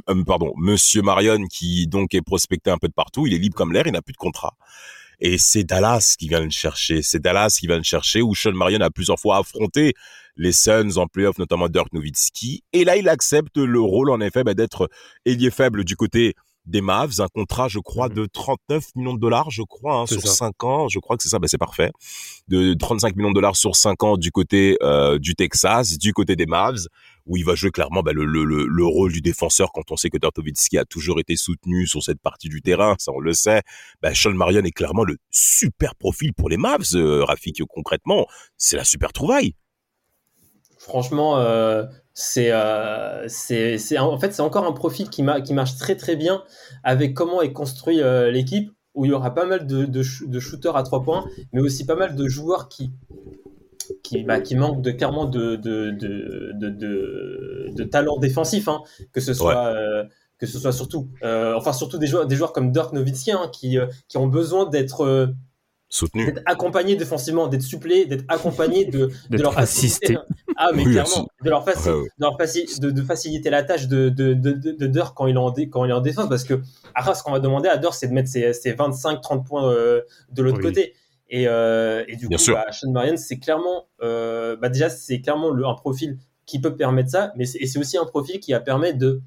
euh, 0.09 0.25
pardon 0.25 0.53
Monsieur 0.57 1.03
Marion 1.03 1.45
qui 1.51 1.89
donc 1.89 2.15
est 2.15 2.23
prospecté 2.23 2.71
un 2.71 2.79
peu 2.79 2.89
de 2.89 2.93
partout. 2.93 3.27
Il 3.27 3.35
est 3.35 3.39
libre 3.39 3.57
comme 3.57 3.73
l'air, 3.73 3.87
il 3.87 3.93
n'a 3.93 4.03
plus 4.03 4.13
de 4.13 4.19
contrat. 4.19 4.55
Et 5.21 5.39
c'est 5.39 5.65
Dallas 5.65 6.17
qui 6.19 6.29
vient 6.29 6.41
le 6.41 6.51
chercher. 6.51 7.03
C'est 7.03 7.21
Dallas 7.21 7.57
qui 7.61 7.67
vient 7.67 7.77
le 7.77 7.83
chercher 7.85 8.23
où 8.23 8.35
Sean 8.35 8.53
Marion 8.53 8.81
a 8.81 8.91
plusieurs 8.91 9.21
fois 9.21 9.39
affronté 9.39 9.95
les 10.37 10.53
Suns 10.53 10.97
en 10.97 11.07
playoff, 11.07 11.39
notamment 11.39 11.69
Dirk 11.69 11.93
Nowitzki. 11.93 12.65
Et 12.73 12.85
là, 12.85 12.97
il 12.97 13.09
accepte 13.09 13.57
le 13.59 13.81
rôle, 13.81 14.11
en 14.11 14.21
effet, 14.21 14.43
bah, 14.43 14.55
d'être 14.55 14.89
ailier 15.25 15.51
faible 15.51 15.85
du 15.85 15.95
côté 15.95 16.35
des 16.67 16.81
Mavs. 16.81 17.21
Un 17.21 17.29
contrat, 17.29 17.69
je 17.69 17.79
crois, 17.79 18.09
Mhm. 18.09 18.15
de 18.15 18.27
39 18.27 18.85
millions 18.97 19.15
de 19.15 19.21
dollars, 19.21 19.51
je 19.51 19.63
crois, 19.63 20.01
hein, 20.01 20.07
sur 20.07 20.21
ça. 20.23 20.29
5 20.33 20.65
ans. 20.65 20.89
Je 20.89 20.99
crois 20.99 21.17
que 21.17 21.23
c'est 21.23 21.29
ça, 21.29 21.39
bah, 21.39 21.49
c'est 21.49 21.59
parfait. 21.59 21.91
De 22.49 22.75
35 22.75 23.17
millions 23.17 23.31
de 23.31 23.35
dollars 23.35 23.57
sur 23.57 23.77
5 23.77 24.03
ans 24.05 24.17
du 24.17 24.31
côté 24.31 24.77
euh, 24.83 25.19
du 25.19 25.35
Texas, 25.35 25.99
du 25.99 26.13
côté 26.13 26.37
des 26.37 26.47
Mavs, 26.47 26.87
où 27.27 27.37
il 27.37 27.45
va 27.45 27.55
jouer 27.55 27.71
clairement 27.71 28.03
bah, 28.03 28.13
le, 28.13 28.25
le, 28.25 28.45
le, 28.45 28.67
le 28.67 28.85
rôle 28.87 29.13
du 29.13 29.21
défenseur 29.21 29.71
quand 29.73 29.91
on 29.91 29.97
sait 29.97 30.11
que 30.11 30.19
Nowitzki 30.23 30.77
a 30.79 30.85
toujours 30.85 31.21
été 31.21 31.37
soutenu 31.37 31.87
sur 31.87 32.03
cette 32.03 32.21
partie 32.21 32.49
du 32.49 32.63
terrain, 32.63 32.97
ça 32.99 33.13
on 33.13 33.21
le 33.21 33.33
sait. 33.33 33.63
Bah, 34.01 34.15
Sean 34.15 34.35
Marion 34.35 34.63
est 34.63 34.71
clairement 34.73 35.05
le 35.05 35.17
super 35.31 35.95
profil 35.95 36.33
pour 36.35 36.49
les 36.49 36.57
Mavs, 36.57 36.95
euh, 36.95 37.25
Rafik, 37.25 37.63
concrètement. 37.69 38.27
C'est 38.57 38.77
la 38.77 38.85
super 38.85 39.13
trouvaille. 39.13 39.55
Franchement, 40.79 41.39
euh, 41.39 41.85
c'est, 42.15 42.53
euh, 42.53 43.27
c'est, 43.29 43.79
c'est, 43.79 43.99
en 43.99 44.19
fait, 44.19 44.33
c'est 44.33 44.43
encore 44.43 44.67
un 44.67 44.73
profil 44.73 45.09
qui, 45.11 45.23
ma- 45.23 45.41
qui 45.41 45.55
marche 45.55 45.77
très 45.77 45.97
très 45.97 46.17
bien 46.17 46.43
avec 46.85 47.15
comment 47.15 47.41
est 47.43 47.53
construit 47.53 48.01
euh, 48.03 48.31
l'équipe, 48.31 48.71
où 48.95 49.05
il 49.07 49.11
y 49.11 49.15
aura 49.15 49.33
pas 49.35 49.47
mal 49.47 49.67
de, 49.67 49.85
de, 49.87 50.03
sh- 50.03 50.29
de 50.29 50.39
shooters 50.41 50.77
à 50.77 50.83
trois 50.83 51.03
points, 51.03 51.25
mais 51.53 51.61
aussi 51.63 51.87
pas 51.87 51.97
mal 51.97 52.15
de 52.15 52.29
joueurs 52.29 52.69
qui, 52.69 52.91
qui, 54.03 54.23
bah, 54.25 54.41
qui 54.41 54.57
manquent 54.57 54.83
de, 54.83 54.91
clairement 54.91 55.25
de, 55.25 55.57
de, 55.57 55.91
talent 57.85 58.19
défensif, 58.19 58.69
hein, 58.69 58.83
que 59.13 59.21
ce 59.21 59.35
soit. 59.35 59.67
euh, 59.69 60.05
que 60.39 60.47
ce 60.49 60.59
soit 60.59 60.73
surtout, 60.73 61.09
enfin 61.23 61.73
surtout 61.73 61.99
des 61.99 62.09
joueurs, 62.09 62.27
des 62.27 62.35
joueurs 62.35 62.53
comme 62.53 62.73
Dirk 62.73 62.93
Nowitzki 62.93 63.31
hein, 63.31 63.49
qui, 63.53 63.79
qui 64.09 64.19
ont 64.19 64.27
besoin 64.27 64.69
d'être 64.69 65.33
Soutenu. 65.95 66.25
d'être 66.25 66.43
accompagnés 66.47 66.97
défensivement, 66.97 67.49
d'être 67.49 67.61
supplés, 67.63 68.07
d'être 68.07 68.25
accompagnés 68.29 68.87
de, 68.87 69.11
leur 69.31 69.53
faciliter- 69.55 70.17
assisté. 70.17 70.19
Ah, 70.57 70.71
mais 70.75 70.85
Oui, 70.85 70.93
clairement, 70.93 71.29
de 71.43 71.51
leur, 71.51 71.65
faci- 71.67 71.89
Ouais, 71.89 71.95
ouais. 71.95 72.09
de, 72.19 72.25
leur 72.25 72.37
faci- 72.39 72.79
de, 72.81 72.91
de 72.91 73.03
faciliter 73.03 73.49
la 73.51 73.63
tâche 73.63 73.89
de, 73.89 74.11
de, 74.11 74.35
quand 75.15 75.27
il 75.27 75.35
est 75.35 75.39
en, 75.39 75.51
dé- 75.51 75.69
quand 75.69 75.85
il 75.85 75.91
est 75.91 75.95
en 75.95 76.01
défense, 76.01 76.29
parce 76.29 76.45
que 76.45 76.61
après, 76.95 77.15
ce 77.15 77.23
qu'on 77.23 77.33
va 77.33 77.41
demander 77.41 77.69
à 77.69 77.79
Dirk, 77.79 77.95
c'est 77.95 78.07
de 78.09 78.13
mettre 78.13 78.29
ses, 78.29 78.53
ses 78.53 78.73
25-30 78.75 79.45
points 79.45 79.71
euh, 79.71 80.03
de 80.31 80.43
l'autre 80.43 80.59
Oui. 80.59 80.63
côté. 80.65 80.95
Et, 81.31 81.49
euh, 81.49 82.05
et 82.09 82.17
du 82.17 82.29
Bien 82.29 82.37
coup, 82.37 82.53
bah, 82.53 82.67
Sean 82.71 82.91
Marion, 82.93 83.17
c'est 83.17 83.39
clairement, 83.39 83.87
euh, 84.03 84.55
bah, 84.57 84.69
déjà, 84.69 84.91
c'est 84.91 85.21
clairement 85.21 85.51
le, 85.51 85.67
un 85.67 85.75
profil 85.75 86.19
qui 86.47 86.61
peut 86.61 86.77
permettre 86.77 87.11
ça, 87.11 87.33
mais 87.37 87.47
c'est, 87.47 87.79
aussi 87.79 87.97
un 87.97 88.05
profil 88.05 88.39
qui 88.39 88.53
va 88.53 88.61
permettre 88.61 88.99
de, 88.99 89.23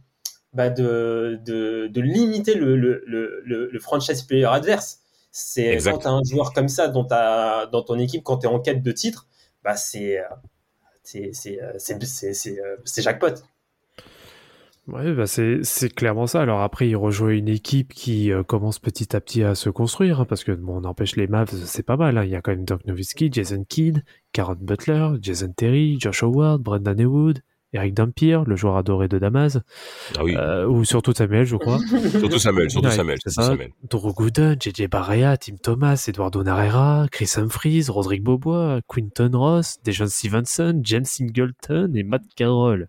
bah, 0.54 0.70
de, 0.70 1.40
de, 1.44 1.88
de 1.88 2.02
limiter 2.02 2.54
le, 2.54 2.76
le, 2.76 3.04
le 3.72 3.80
franchise 3.80 4.22
player 4.22 4.46
adverse. 4.46 5.00
C'est 5.38 5.78
quand 5.84 5.98
tu 5.98 6.08
as 6.08 6.12
un 6.12 6.24
joueur 6.24 6.54
comme 6.54 6.70
ça 6.70 6.88
dans, 6.88 7.04
ta, 7.04 7.66
dans 7.66 7.82
ton 7.84 8.00
équipe, 8.00 8.24
quand 8.24 8.38
tu 8.38 8.48
es 8.48 8.50
en 8.50 8.62
quête 8.62 8.82
de 8.82 8.92
titre, 8.94 9.28
bah, 9.66 9.76
c'est, 9.76 10.18
euh, 10.18 10.24
c'est, 11.04 11.32
c'est, 11.34 11.62
euh, 11.62 11.74
c'est, 11.78 12.02
c'est, 12.06 12.34
c'est, 12.34 12.58
euh, 12.58 12.78
jackpot. 13.02 13.34
Ouais, 14.88 15.14
bah 15.14 15.26
c'est 15.26 15.60
c'est 15.64 15.90
clairement 15.90 16.28
ça. 16.28 16.42
Alors 16.42 16.62
après, 16.62 16.88
il 16.88 16.96
rejoint 16.96 17.32
une 17.32 17.50
équipe 17.50 17.92
qui 17.94 18.32
euh, 18.32 18.44
commence 18.44 18.78
petit 18.80 19.14
à 19.16 19.20
petit 19.20 19.44
à 19.44 19.56
se 19.56 19.70
construire, 19.70 20.22
hein, 20.22 20.26
parce 20.26 20.44
que 20.44 20.52
bon, 20.54 20.78
on 20.82 20.84
empêche 20.86 21.16
les 21.18 21.28
Mavs, 21.28 21.50
c'est 21.66 21.84
pas 21.84 21.98
mal. 21.98 22.18
hein. 22.18 22.24
Il 22.24 22.30
y 22.30 22.36
a 22.36 22.42
quand 22.42 22.52
même 22.52 22.64
Dirk 22.66 22.86
Nowitzki, 22.86 23.30
Jason 23.32 23.66
Kidd, 23.68 24.04
Karen 24.32 24.58
Butler, 24.62 25.10
Jason 25.22 25.52
Terry, 25.58 25.98
Josh 26.00 26.24
Howard, 26.24 26.62
Brendan 26.62 27.00
Haywood, 27.00 27.42
Eric 27.76 27.94
Dampier, 27.94 28.40
le 28.48 28.56
joueur 28.56 28.78
adoré 28.78 29.08
de 29.08 29.20
Damas, 29.20 29.60
Ah 30.18 30.24
oui. 30.24 30.36
euh, 30.36 30.66
ou 30.66 30.84
surtout 30.86 31.14
Samuel, 31.14 31.46
je 31.46 31.56
crois. 31.58 31.80
Surtout 32.20 32.40
Samuel, 32.40 32.72
surtout 32.72 32.88
Ouais, 32.88 32.96
Samuel, 32.96 33.18
c'est 33.24 33.30
surtout 33.30 33.46
ça. 33.46 33.52
Samuel. 33.52 33.72
Drew 33.90 34.14
Gooden, 34.14 34.56
JJ 34.60 34.88
Barrea, 34.90 35.38
Tim 35.38 35.56
Thomas, 35.62 36.06
Eduardo 36.08 36.44
Narrera, 36.44 37.08
Chris 37.12 37.32
Humphries, 37.38 37.86
Rodrigue 37.90 38.24
Bobois, 38.24 38.80
Quinton 38.88 39.32
Ross, 39.34 39.78
Dejon 39.86 40.08
Stevenson, 40.08 40.80
James 40.84 41.06
Singleton 41.06 41.92
et 41.96 42.04
Matt 42.04 42.24
Carroll. 42.36 42.88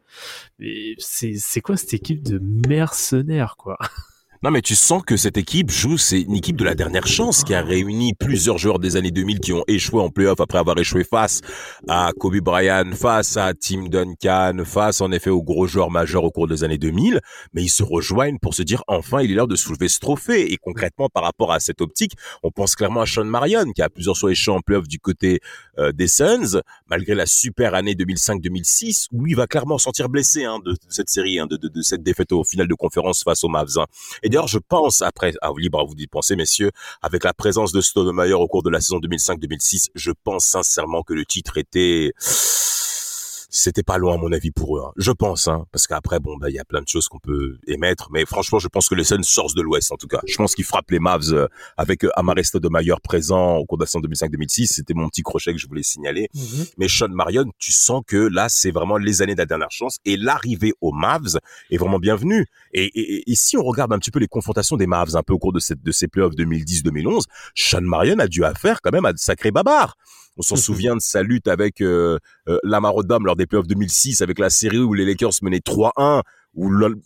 C'est 0.99 1.61
quoi 1.63 1.77
cette 1.77 1.95
équipe 1.95 2.23
de 2.23 2.39
mercenaires, 2.69 3.57
quoi? 3.59 3.77
Non, 4.43 4.51
mais 4.51 4.61
tu 4.61 4.75
sens 4.75 5.03
que 5.03 5.17
cette 5.17 5.39
équipe 5.39 5.71
joue, 5.71 5.97
c'est 5.97 6.21
une 6.21 6.37
équipe 6.37 6.57
de 6.57 6.65
la 6.65 6.75
dernière 6.75 7.07
chance 7.07 7.43
qui 7.43 7.55
a 7.55 7.63
réuni 7.63 8.13
plusieurs 8.15 8.59
joueurs 8.59 8.79
des 8.79 8.97
années 8.97 9.11
2000 9.11 9.41
qui 9.41 9.53
ont 9.55 9.65
échoué 9.67 10.01
en 10.01 10.11
playoff 10.11 10.41
après 10.41 10.59
avoir 10.59 10.79
échoué 10.79 11.05
face 11.05 11.41
à 11.89 12.11
Kobe 12.19 12.37
Bryant, 12.41 12.93
face 12.95 13.37
à 13.39 13.55
Tim 13.55 13.89
Duncan, 13.89 14.59
face 14.65 15.01
en 15.01 15.11
effet 15.11 15.31
aux 15.31 15.43
gros 15.43 15.67
joueurs 15.67 15.91
majeurs 15.91 16.23
au 16.25 16.31
cours 16.31 16.47
des 16.49 16.65
années 16.65 16.77
2000. 16.79 17.21
Mais 17.55 17.63
ils 17.63 17.71
se 17.71 17.83
rejoignent 17.83 18.39
pour 18.39 18.55
se 18.55 18.63
dire 18.63 18.83
enfin 18.89 19.23
il 19.23 19.31
est 19.31 19.35
l'heure 19.35 19.49
de 19.49 19.57
soulever 19.57 19.89
ce 19.89 20.01
trophée. 20.01 20.53
Et 20.53 20.59
concrètement 20.59 21.09
par 21.09 21.25
rapport 21.25 21.51
à 21.53 21.59
cette 21.59 21.81
optique, 21.81 22.13
on 22.43 22.51
pense 22.51 22.77
clairement 22.77 23.01
à 23.01 23.07
Sean 23.07 23.25
Marion 23.25 23.73
qui 23.73 23.81
a 23.83 23.89
plusieurs 23.89 24.19
fois 24.19 24.31
échoué 24.33 24.55
en 24.55 24.61
playoff 24.61 24.87
du 24.87 24.99
côté 24.99 25.41
euh, 25.79 25.93
des 25.93 26.09
Suns, 26.09 26.61
malgré 26.89 27.15
la 27.15 27.27
super 27.27 27.75
année 27.75 27.95
2005-2006 27.95 29.07
où 29.13 29.25
lui 29.25 29.35
va 29.35 29.47
clairement 29.47 29.79
sentir 29.79 30.09
blessé 30.11 30.45
hein, 30.45 30.59
de, 30.65 30.73
de 30.73 30.79
cette 30.89 31.09
série, 31.09 31.39
hein, 31.39 31.47
de, 31.47 31.57
de, 31.57 31.69
de 31.69 31.83
cette 31.83 32.03
défaite 32.03 32.33
au 32.33 32.45
final 32.45 32.69
de 32.69 32.75
conférence 32.75 33.25
face 33.25 33.43
aux 33.43 33.49
Mavs. 33.49 33.79
hein. 33.79 33.87
Et 34.27 34.29
d'ailleurs, 34.29 34.49
je 34.49 34.59
pense, 34.59 35.03
après, 35.03 35.35
à 35.41 35.51
vous 35.51 35.59
libre 35.59 35.79
à 35.79 35.85
vous 35.85 35.95
d'y 35.95 36.09
penser, 36.09 36.35
messieurs, 36.35 36.73
avec 37.01 37.23
la 37.23 37.33
présence 37.33 37.71
de 37.71 37.81
Stoudemire 37.81 38.41
au 38.41 38.49
cours 38.49 38.65
de 38.65 38.71
la 38.71 38.81
saison 38.81 38.99
2005-2006, 38.99 39.91
je 39.95 40.11
pense 40.25 40.45
sincèrement 40.45 41.05
que 41.05 41.15
le 41.15 41.25
titre 41.25 41.59
était, 41.59 42.13
c'était 43.57 43.83
pas 43.83 43.99
loin 43.99 44.15
à 44.15 44.19
mon 44.19 44.33
avis 44.33 44.51
pour 44.51 44.77
eux. 44.79 44.83
hein. 44.87 44.93
Je 44.97 45.11
pense, 45.13 45.49
hein, 45.49 45.65
parce 45.73 45.87
qu'après, 45.87 46.21
bon, 46.21 46.37
bah, 46.37 46.51
il 46.51 46.55
y 46.55 46.59
a 46.59 46.65
plein 46.65 46.83
de 46.83 46.89
choses 46.89 47.09
qu'on 47.09 47.19
peut 47.19 47.59
émettre, 47.67 48.09
mais 48.13 48.25
franchement, 48.27 48.59
je 48.59 48.69
pense 48.69 48.89
que 48.89 48.95
les 48.95 49.05
Suns 49.05 49.23
sortent 49.23 49.57
de 49.57 49.63
l'Ouest, 49.63 49.93
en 49.93 49.97
tout 49.97 50.09
cas. 50.09 50.21
Je 50.27 50.37
pense 50.37 50.55
qu'ils 50.55 50.65
frappent 50.65 50.91
les 50.91 50.99
Mavs 50.99 51.33
euh, 51.33 51.47
avec 51.77 52.05
euh, 52.05 52.11
Amare 52.17 52.45
Stoudemire 52.45 53.01
présent 53.01 53.57
au 53.57 53.65
cours 53.65 53.79
de 53.79 53.85
la 53.85 53.87
saison 53.87 54.01
2005-2006. 54.01 54.67
C'était 54.67 54.95
mon 54.95 55.09
petit 55.09 55.23
crochet 55.23 55.53
que 55.53 55.59
je 55.59 55.67
voulais 55.69 55.83
signaler. 55.83 56.29
Mais 56.79 56.89
Sean 56.89 57.09
Marion, 57.09 57.47
tu 57.59 57.73
sens 57.73 58.03
que 58.07 58.17
là, 58.17 58.49
c'est 58.49 58.71
vraiment 58.71 58.99
les 58.99 59.23
années 59.23 59.35
de 59.35 59.39
la 59.41 59.47
dernière 59.47 59.71
chance 59.71 59.99
et 60.05 60.17
l'arrivée 60.17 60.73
aux 60.81 60.93
Mavs 60.93 61.39
est 61.71 61.77
vraiment 61.79 61.99
bienvenue. 61.99 62.47
Et, 62.73 62.85
et, 62.85 63.31
et 63.31 63.35
si 63.35 63.57
on 63.57 63.63
regarde 63.63 63.93
un 63.93 63.99
petit 63.99 64.11
peu 64.11 64.19
les 64.19 64.29
confrontations 64.29 64.77
des 64.77 64.87
Mavs 64.87 65.17
un 65.17 65.23
peu 65.23 65.33
au 65.33 65.39
cours 65.39 65.53
de, 65.53 65.61
cette, 65.61 65.83
de 65.83 65.93
ces 65.93 66.09
playoffs 66.09 66.35
2010-2011, 66.35 67.23
Sean 67.55 67.81
Marion 67.81 68.19
a 68.19 68.29
dû 68.29 68.45
affaire 68.45 68.81
quand 68.83 68.93
même 68.93 69.05
à 69.07 69.13
de 69.13 69.19
sacrés 69.19 69.51
babards. 69.51 69.97
On 70.37 70.43
s'en 70.43 70.57
souvient 70.57 70.95
de 70.97 71.01
sa 71.01 71.23
lutte 71.23 71.49
avec 71.49 71.81
euh, 71.81 72.19
euh, 72.49 72.59
Lamar 72.63 72.95
lors 73.25 73.37
des 73.37 73.47
playoffs 73.47 73.67
2006 73.67 74.23
avec 74.23 74.39
la 74.39 74.51
série 74.51 74.79
où 74.79 74.93
les 74.95 75.05
Lakers 75.05 75.33
menaient 75.43 75.61
3-1, 75.61 76.23
où 76.55 76.69
le- 76.71 77.01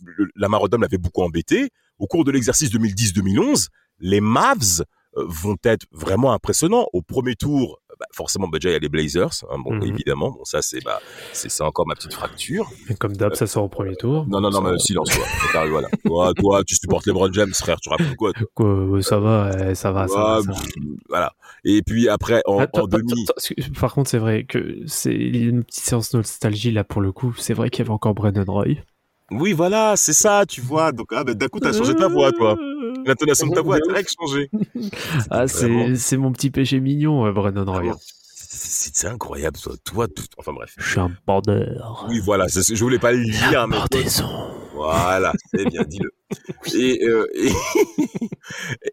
l'avait 0.81 0.97
beaucoup 0.97 1.21
embêté. 1.23 1.69
Au 1.97 2.07
cours 2.07 2.23
de 2.23 2.31
l'exercice 2.31 2.69
2010-2011, 2.71 3.67
les 3.99 4.21
Mavs 4.21 4.83
euh, 5.17 5.25
vont 5.27 5.57
être 5.63 5.85
vraiment 5.91 6.33
impressionnants. 6.33 6.87
Au 6.93 7.01
premier 7.01 7.35
tour, 7.35 7.80
bah, 8.01 8.07
forcément, 8.13 8.47
bah, 8.47 8.57
déjà, 8.59 8.71
il 8.71 8.73
y 8.73 8.75
a 8.75 8.79
les 8.79 8.89
Blazers, 8.89 9.29
hein, 9.49 9.57
bon, 9.63 9.75
Mhm. 9.75 9.83
évidemment. 9.83 10.31
Bon, 10.31 10.43
ça, 10.43 10.61
c'est 10.63 10.83
bah, 10.83 10.99
c'est 11.33 11.61
encore 11.61 11.85
ma 11.87 11.93
petite 11.95 12.13
fracture. 12.13 12.67
Et 12.89 12.95
Comme 12.95 13.15
d'hab, 13.15 13.35
ça 13.35 13.45
sort 13.45 13.63
au 13.63 13.69
premier 13.69 13.95
tour. 13.95 14.25
Non, 14.27 14.41
non, 14.41 14.49
non, 14.49 14.61
mais 14.61 14.77
silence, 14.79 15.09
toi. 15.11 15.65
Voilà. 15.69 15.87
Toi, 16.05 16.33
toi, 16.33 16.63
tu 16.63 16.75
supportes 16.75 17.05
les 17.05 17.11
LeBron 17.11 17.31
James, 17.31 17.53
frère, 17.53 17.79
tu 17.79 17.89
racontes 17.89 18.15
quoi, 18.15 18.31
ça 19.01 19.19
va, 19.19 19.75
ça 19.75 19.91
va, 19.91 20.07
ça 20.07 20.15
va, 20.15 20.37
Ouais, 20.39 20.43
ça 20.43 20.51
va. 20.51 20.57
Voilà. 21.09 21.33
Et 21.63 21.81
puis 21.83 22.09
après, 22.09 22.41
en, 22.47 22.57
Attends, 22.57 22.81
en 22.81 22.85
attends, 22.85 22.97
demi, 22.97 23.25
attends, 23.29 23.79
Par 23.79 23.93
contre, 23.93 24.09
c'est 24.09 24.17
vrai 24.17 24.43
que 24.45 24.77
c'est 24.87 25.13
une 25.13 25.63
petite 25.63 25.83
séance 25.83 26.13
nostalgie 26.15 26.71
là 26.71 26.83
pour 26.83 27.01
le 27.01 27.11
coup. 27.11 27.35
C'est 27.37 27.53
vrai 27.53 27.69
qu'il 27.69 27.83
y 27.83 27.87
avait 27.87 27.93
encore 27.93 28.15
Brendan 28.15 28.49
Roy. 28.49 28.65
oui, 29.29 29.53
voilà, 29.53 29.95
c'est 29.95 30.13
ça, 30.13 30.43
tu 30.47 30.59
vois. 30.59 30.91
Donc, 30.91 31.07
ah, 31.15 31.23
ben, 31.23 31.35
d'un 31.35 31.47
coup, 31.47 31.59
t'as 31.59 31.71
changé 31.71 31.93
ta 31.95 32.07
voix, 32.07 32.31
toi. 32.31 32.57
L'intonation 33.05 33.47
de 33.47 33.55
ta 33.55 33.61
voix 33.61 33.77
a 33.77 33.79
direct 33.79 34.13
changé. 34.19 34.49
Ah, 35.29 35.47
c'est 35.47 35.95
c'est 35.95 36.17
mon 36.17 36.31
petit 36.31 36.51
péché 36.51 36.79
mignon, 36.79 37.25
euh, 37.25 37.31
Brendan 37.31 37.67
Roy. 37.67 37.93
C'est 38.35 38.95
c'est 38.95 39.07
incroyable, 39.07 39.57
toi. 39.57 39.73
Toi, 39.83 40.07
tout... 40.07 40.25
enfin 40.37 40.53
bref. 40.53 40.73
Je 40.77 40.89
suis 40.89 40.99
un 40.99 41.11
bandeur. 41.25 42.05
Oui, 42.09 42.19
voilà, 42.23 42.47
je 42.47 42.83
voulais 42.83 42.99
pas 42.99 43.11
le 43.11 43.23
dire, 43.23 43.67
mais 43.67 43.77
Bordaison. 43.77 44.27
voilà, 44.73 45.33
c'est 45.53 45.65
bien, 45.65 45.83
dis-le. 45.83 46.11
Et, 46.73 47.03
euh, 47.03 47.27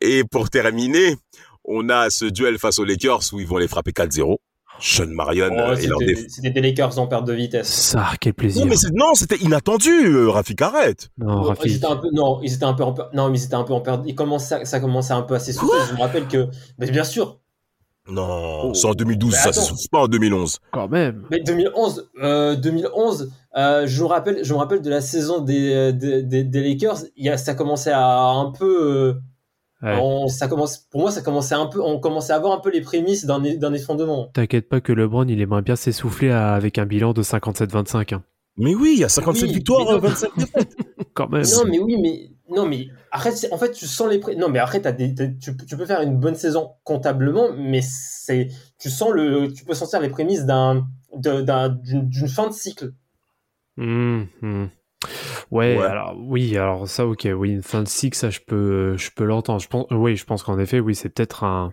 et, 0.00 0.18
et 0.18 0.24
pour 0.24 0.50
terminer, 0.50 1.16
on 1.64 1.88
a 1.88 2.10
ce 2.10 2.24
duel 2.24 2.58
face 2.58 2.78
aux 2.78 2.84
Lakers 2.84 3.20
où 3.32 3.40
ils 3.40 3.46
vont 3.46 3.58
les 3.58 3.68
frapper 3.68 3.92
4-0. 3.92 4.38
Sean 4.80 5.06
Marion 5.08 5.48
Oh, 5.52 5.58
euh, 5.58 5.76
et 5.76 5.86
leur 5.86 5.98
c'était 6.00 6.14
déf... 6.14 6.24
c'était 6.28 6.50
des 6.50 6.60
Lakers 6.60 6.98
en 6.98 7.06
perte 7.06 7.26
de 7.26 7.32
vitesse. 7.32 7.68
Ça, 7.68 8.06
quel 8.20 8.34
plaisir. 8.34 8.64
Non, 8.64 8.70
mais 8.70 8.76
non, 8.94 9.14
c'était 9.14 9.36
inattendu, 9.36 9.90
euh, 9.90 10.30
Rafik, 10.30 10.60
arrête. 10.62 11.10
Non, 11.18 11.26
Non, 11.26 11.42
ils 11.42 11.48
Rafik. 11.48 11.72
étaient 11.76 11.86
un 11.86 11.96
peu, 11.96 12.08
non, 12.12 12.40
ils 12.42 12.52
étaient 12.54 12.64
un 12.64 12.74
peu 12.74 12.84
en 12.84 12.94
non, 13.14 13.30
mais 13.30 13.38
ils 13.38 13.44
étaient 13.44 13.54
un 13.54 13.64
peu 13.64 13.72
en 13.74 13.80
perte. 13.80 14.02
Ils 14.06 14.14
commençaient, 14.14 14.64
ça 14.64 14.80
commençait 14.80 15.12
un 15.14 15.22
peu 15.22 15.34
à 15.34 15.38
s'essouffler. 15.40 15.78
Je 15.90 15.94
me 15.94 16.00
rappelle 16.00 16.26
que, 16.28 16.46
mais 16.78 16.90
bien 16.90 17.04
sûr, 17.04 17.38
Non, 18.10 18.68
Oh. 18.70 18.74
c'est 18.74 18.86
en 18.86 18.94
2012, 18.94 19.32
Mais 19.32 19.52
ça, 19.52 19.52
c'est 19.52 19.90
pas 19.90 20.00
en 20.00 20.08
2011. 20.08 20.58
Quand 20.72 20.88
même. 20.88 21.24
mais 21.30 21.40
2011, 21.40 22.08
euh, 22.22 22.56
2011, 22.56 23.30
euh, 23.56 23.86
je 23.86 24.02
me 24.02 24.06
rappelle, 24.08 24.38
je 24.44 24.54
me 24.54 24.58
rappelle 24.58 24.80
de 24.80 24.88
la 24.88 25.02
saison 25.02 25.40
des, 25.40 25.74
euh, 25.74 25.92
des, 25.92 26.22
des- 26.22 26.44
des 26.44 26.62
Lakers. 26.66 27.00
Il 27.16 27.26
y 27.26 27.28
a, 27.28 27.36
ça 27.36 27.52
commençait 27.54 27.90
à 27.92 28.28
un 28.30 28.50
peu, 28.50 28.64
euh, 28.80 29.20
Ouais. 29.82 29.96
on- 30.00 30.26
ça 30.26 30.48
commence, 30.48 30.78
pour 30.78 31.02
moi, 31.02 31.10
ça 31.12 31.22
commençait 31.22 31.54
un 31.54 31.66
peu, 31.66 31.80
on 31.80 32.00
commençait 32.00 32.32
à 32.32 32.36
avoir 32.36 32.52
un 32.52 32.60
peu 32.60 32.70
les 32.70 32.80
prémices 32.80 33.24
d'un, 33.26 33.42
effondrement. 33.44 34.26
T'inquiète 34.34 34.68
pas 34.68 34.80
que 34.80 34.92
LeBron, 34.92 35.26
il 35.28 35.40
aimerait 35.40 35.62
bien 35.62 35.76
s'essouffler 35.76 36.30
avec 36.30 36.78
un 36.78 36.86
bilan 36.86 37.12
de 37.12 37.22
57-25. 37.22 38.12
hein. 38.14 38.24
Mais 38.56 38.74
oui, 38.74 38.94
il 38.94 38.98
y 39.00 39.04
a 39.04 39.08
57 39.08 39.48
Oui, 39.48 39.54
victoires, 39.54 39.84
mais 39.86 39.92
non. 39.92 39.96
euh, 39.98 40.08
25 40.08 40.30
défaites. 40.36 40.76
Quand 41.14 41.28
même. 41.28 41.42
Non, 41.42 41.64
mais 41.70 41.78
oui, 41.78 41.96
mais 42.00 42.30
non, 42.56 42.66
mais 42.66 42.88
arrête. 43.12 43.46
En 43.52 43.58
fait, 43.58 43.70
tu 43.70 43.86
sens 43.86 44.08
les 44.10 44.18
pré... 44.18 44.34
non, 44.34 44.48
mais 44.48 44.58
après, 44.58 44.80
des, 44.80 45.14
tu, 45.14 45.56
tu 45.56 45.76
peux 45.76 45.86
faire 45.86 46.00
une 46.02 46.16
bonne 46.18 46.34
saison 46.34 46.70
comptablement, 46.82 47.50
mais 47.56 47.80
c'est, 47.82 48.48
tu 48.80 48.90
sens 48.90 49.12
le, 49.12 49.52
tu 49.52 49.64
peux 49.64 49.74
sentir 49.74 50.00
les 50.00 50.08
prémices 50.08 50.44
d'un, 50.44 50.88
de- 51.16 51.40
d'un- 51.42 51.68
d'une, 51.68 52.08
d'une 52.08 52.28
fin 52.28 52.48
de 52.48 52.52
cycle. 52.52 52.94
Hum, 53.78 54.26
hum. 54.42 54.70
Ouais, 55.50 55.76
Ouais. 55.78 55.84
alors 55.84 56.16
oui, 56.18 56.56
alors 56.56 56.88
ça, 56.88 57.06
ok, 57.06 57.28
oui, 57.36 57.50
une 57.50 57.62
fin 57.62 57.82
de 57.82 57.88
cycle, 57.88 58.16
ça, 58.16 58.30
je 58.30 58.40
peux, 58.44 58.96
je 58.96 59.10
peux 59.14 59.24
l'entendre. 59.24 59.60
Je 59.60 59.68
pense, 59.68 59.86
oui, 59.90 60.16
je 60.16 60.24
pense 60.24 60.42
qu'en 60.42 60.58
effet, 60.58 60.80
oui, 60.80 60.94
c'est 60.94 61.08
peut-être 61.08 61.44
un, 61.44 61.72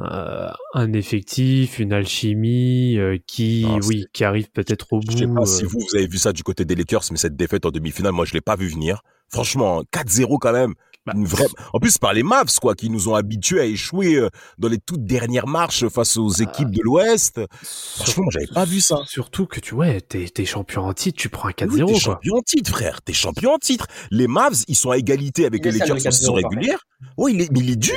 euh, 0.00 0.48
un 0.74 0.92
effectif, 0.92 1.78
une 1.78 1.92
alchimie 1.92 2.98
euh, 2.98 3.16
qui, 3.26 3.64
Non, 3.66 3.80
oui, 3.86 4.04
qui 4.12 4.24
arrive 4.24 4.50
peut-être 4.50 4.92
au 4.92 5.00
bout. 5.00 5.12
Je 5.12 5.18
sais 5.18 5.26
pas 5.26 5.40
euh, 5.40 5.46
si 5.46 5.64
vous, 5.64 5.78
vous 5.80 5.96
avez 5.96 6.06
vu 6.06 6.18
ça 6.18 6.32
du 6.32 6.42
côté 6.42 6.64
des 6.64 6.74
Lakers, 6.74 7.02
mais 7.10 7.16
cette 7.16 7.36
défaite 7.36 7.64
en 7.66 7.70
demi-finale, 7.70 8.12
moi, 8.12 8.24
je 8.24 8.34
l'ai 8.34 8.40
pas 8.40 8.56
vu 8.56 8.68
venir. 8.68 9.02
Franchement, 9.30 9.82
4-0 9.92 10.38
quand 10.38 10.52
même. 10.52 10.74
Bah, 11.06 11.12
Une 11.16 11.26
vraie... 11.26 11.46
En 11.72 11.78
plus, 11.78 11.98
par 11.98 12.12
les 12.12 12.22
Mavs, 12.22 12.58
quoi, 12.60 12.74
qui 12.74 12.90
nous 12.90 13.08
ont 13.08 13.14
habitués 13.14 13.60
à 13.60 13.64
échouer 13.64 14.16
euh, 14.16 14.28
dans 14.58 14.68
les 14.68 14.78
toutes 14.78 15.04
dernières 15.04 15.46
marches 15.46 15.88
face 15.88 16.16
aux 16.16 16.28
équipes 16.30 16.70
de 16.70 16.82
l'Ouest. 16.82 17.40
Franchement, 17.62 18.24
moi, 18.24 18.30
j'avais 18.32 18.46
pas 18.46 18.64
vu 18.64 18.80
ça. 18.80 18.98
Surtout 19.06 19.46
que 19.46 19.60
tu, 19.60 19.74
ouais, 19.74 20.00
t'es, 20.00 20.44
champion 20.44 20.82
en 20.82 20.92
titre, 20.92 21.18
tu 21.18 21.28
prends 21.28 21.48
un 21.48 21.52
4-0, 21.52 21.82
Oui, 21.82 21.92
t'es 21.94 22.00
champion 22.00 22.36
en 22.36 22.42
titre, 22.42 22.70
frère. 22.70 23.02
T'es 23.02 23.12
champion 23.12 23.54
en 23.54 23.58
titre. 23.58 23.86
Les 24.10 24.26
Mavs, 24.26 24.64
ils 24.68 24.76
sont 24.76 24.90
à 24.90 24.98
égalité 24.98 25.46
avec 25.46 25.64
les 25.64 25.72
Lakers 25.72 25.96
le 25.96 26.06
en 26.06 26.10
saison 26.10 26.34
4-0, 26.34 26.42
par 26.42 26.50
régulière. 26.50 26.78
Oui, 27.16 27.32
il 27.34 27.42
est, 27.42 27.52
mais 27.52 27.60
il 27.60 27.70
est 27.70 27.76
dur. 27.76 27.94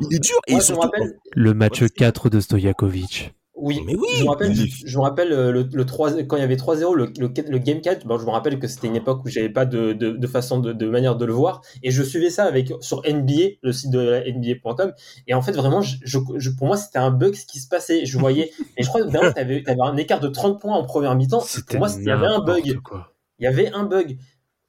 Il 0.00 0.14
est 0.16 0.20
dur. 0.20 0.38
Et 0.46 0.60
surtout, 0.60 0.80
rappelle, 0.80 1.18
Le 1.32 1.54
match 1.54 1.82
Ouais. 1.82 1.88
4 1.90 2.30
de 2.30 2.40
Stojakovic. 2.40 3.34
Oui, 3.62 3.80
Mais 3.86 3.94
oui, 3.94 4.06
je 4.18 4.24
me 4.24 4.28
rappelle, 4.28 4.52
il 4.52 4.62
est- 4.64 4.86
je 4.88 4.98
me 4.98 5.02
rappelle 5.02 5.32
euh, 5.32 5.52
le, 5.52 5.68
le 5.72 5.86
3, 5.86 6.12
quand 6.24 6.36
il 6.36 6.40
y 6.40 6.42
avait 6.42 6.56
3-0, 6.56 6.94
le, 6.94 7.06
le, 7.18 7.28
le 7.48 7.58
game 7.58 7.80
4, 7.80 8.06
bon, 8.06 8.18
je 8.18 8.24
me 8.26 8.30
rappelle 8.30 8.58
que 8.58 8.66
c'était 8.66 8.88
une 8.88 8.96
époque 8.96 9.24
où 9.24 9.28
j'avais 9.28 9.48
pas 9.48 9.64
de, 9.64 9.92
de, 9.92 10.10
de 10.10 10.26
façon 10.26 10.58
de, 10.60 10.72
de 10.72 10.86
manière 10.88 11.16
de 11.16 11.24
le 11.24 11.32
voir, 11.32 11.62
et 11.82 11.90
je 11.90 12.02
suivais 12.02 12.30
ça 12.30 12.44
avec, 12.44 12.72
sur 12.80 13.02
NBA, 13.08 13.56
le 13.62 13.72
site 13.72 13.90
de 13.90 14.22
NBA.com, 14.30 14.92
et 15.26 15.34
en 15.34 15.42
fait, 15.42 15.52
vraiment, 15.52 15.80
je, 15.80 15.96
je, 16.04 16.18
je- 16.36 16.50
pour 16.50 16.66
moi, 16.66 16.76
c'était 16.76 16.98
un 16.98 17.10
bug 17.10 17.34
ce 17.34 17.46
qui 17.46 17.58
se 17.60 17.68
passait. 17.68 18.04
Je 18.04 18.18
voyais, 18.18 18.50
et 18.76 18.82
je 18.82 18.88
crois 18.88 19.02
que 19.02 19.10
t'avais, 19.32 19.62
t'avais 19.62 19.80
un 19.82 19.96
écart 19.96 20.20
de 20.20 20.28
30 20.28 20.60
points 20.60 20.76
en 20.76 20.84
première 20.84 21.14
mi-temps. 21.14 21.40
Pour 21.62 21.78
moi, 21.78 21.88
il 22.00 22.04
y 22.04 22.10
avait 22.10 22.26
un 22.26 22.40
bug. 22.44 22.80
quoi. 22.82 23.12
Il 23.38 23.44
y 23.44 23.46
avait 23.46 23.72
un 23.72 23.84
bug. 23.84 24.18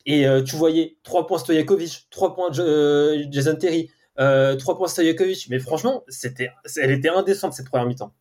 Et 0.05 0.27
euh, 0.27 0.41
tu 0.43 0.55
voyais 0.55 0.97
3 1.03 1.27
points 1.27 1.37
Stojakovic, 1.37 2.07
3 2.11 2.35
points 2.35 2.49
euh, 2.59 3.23
Jason 3.31 3.55
Terry, 3.55 3.89
euh, 4.19 4.55
3 4.55 4.77
points 4.77 4.87
Stojakovic. 4.87 5.47
Mais 5.49 5.59
franchement, 5.59 6.03
c'était, 6.09 6.49
elle 6.81 6.91
était 6.91 7.09
indécente 7.09 7.53
cette 7.53 7.67
première 7.69 7.87
mi-temps. 7.87 8.13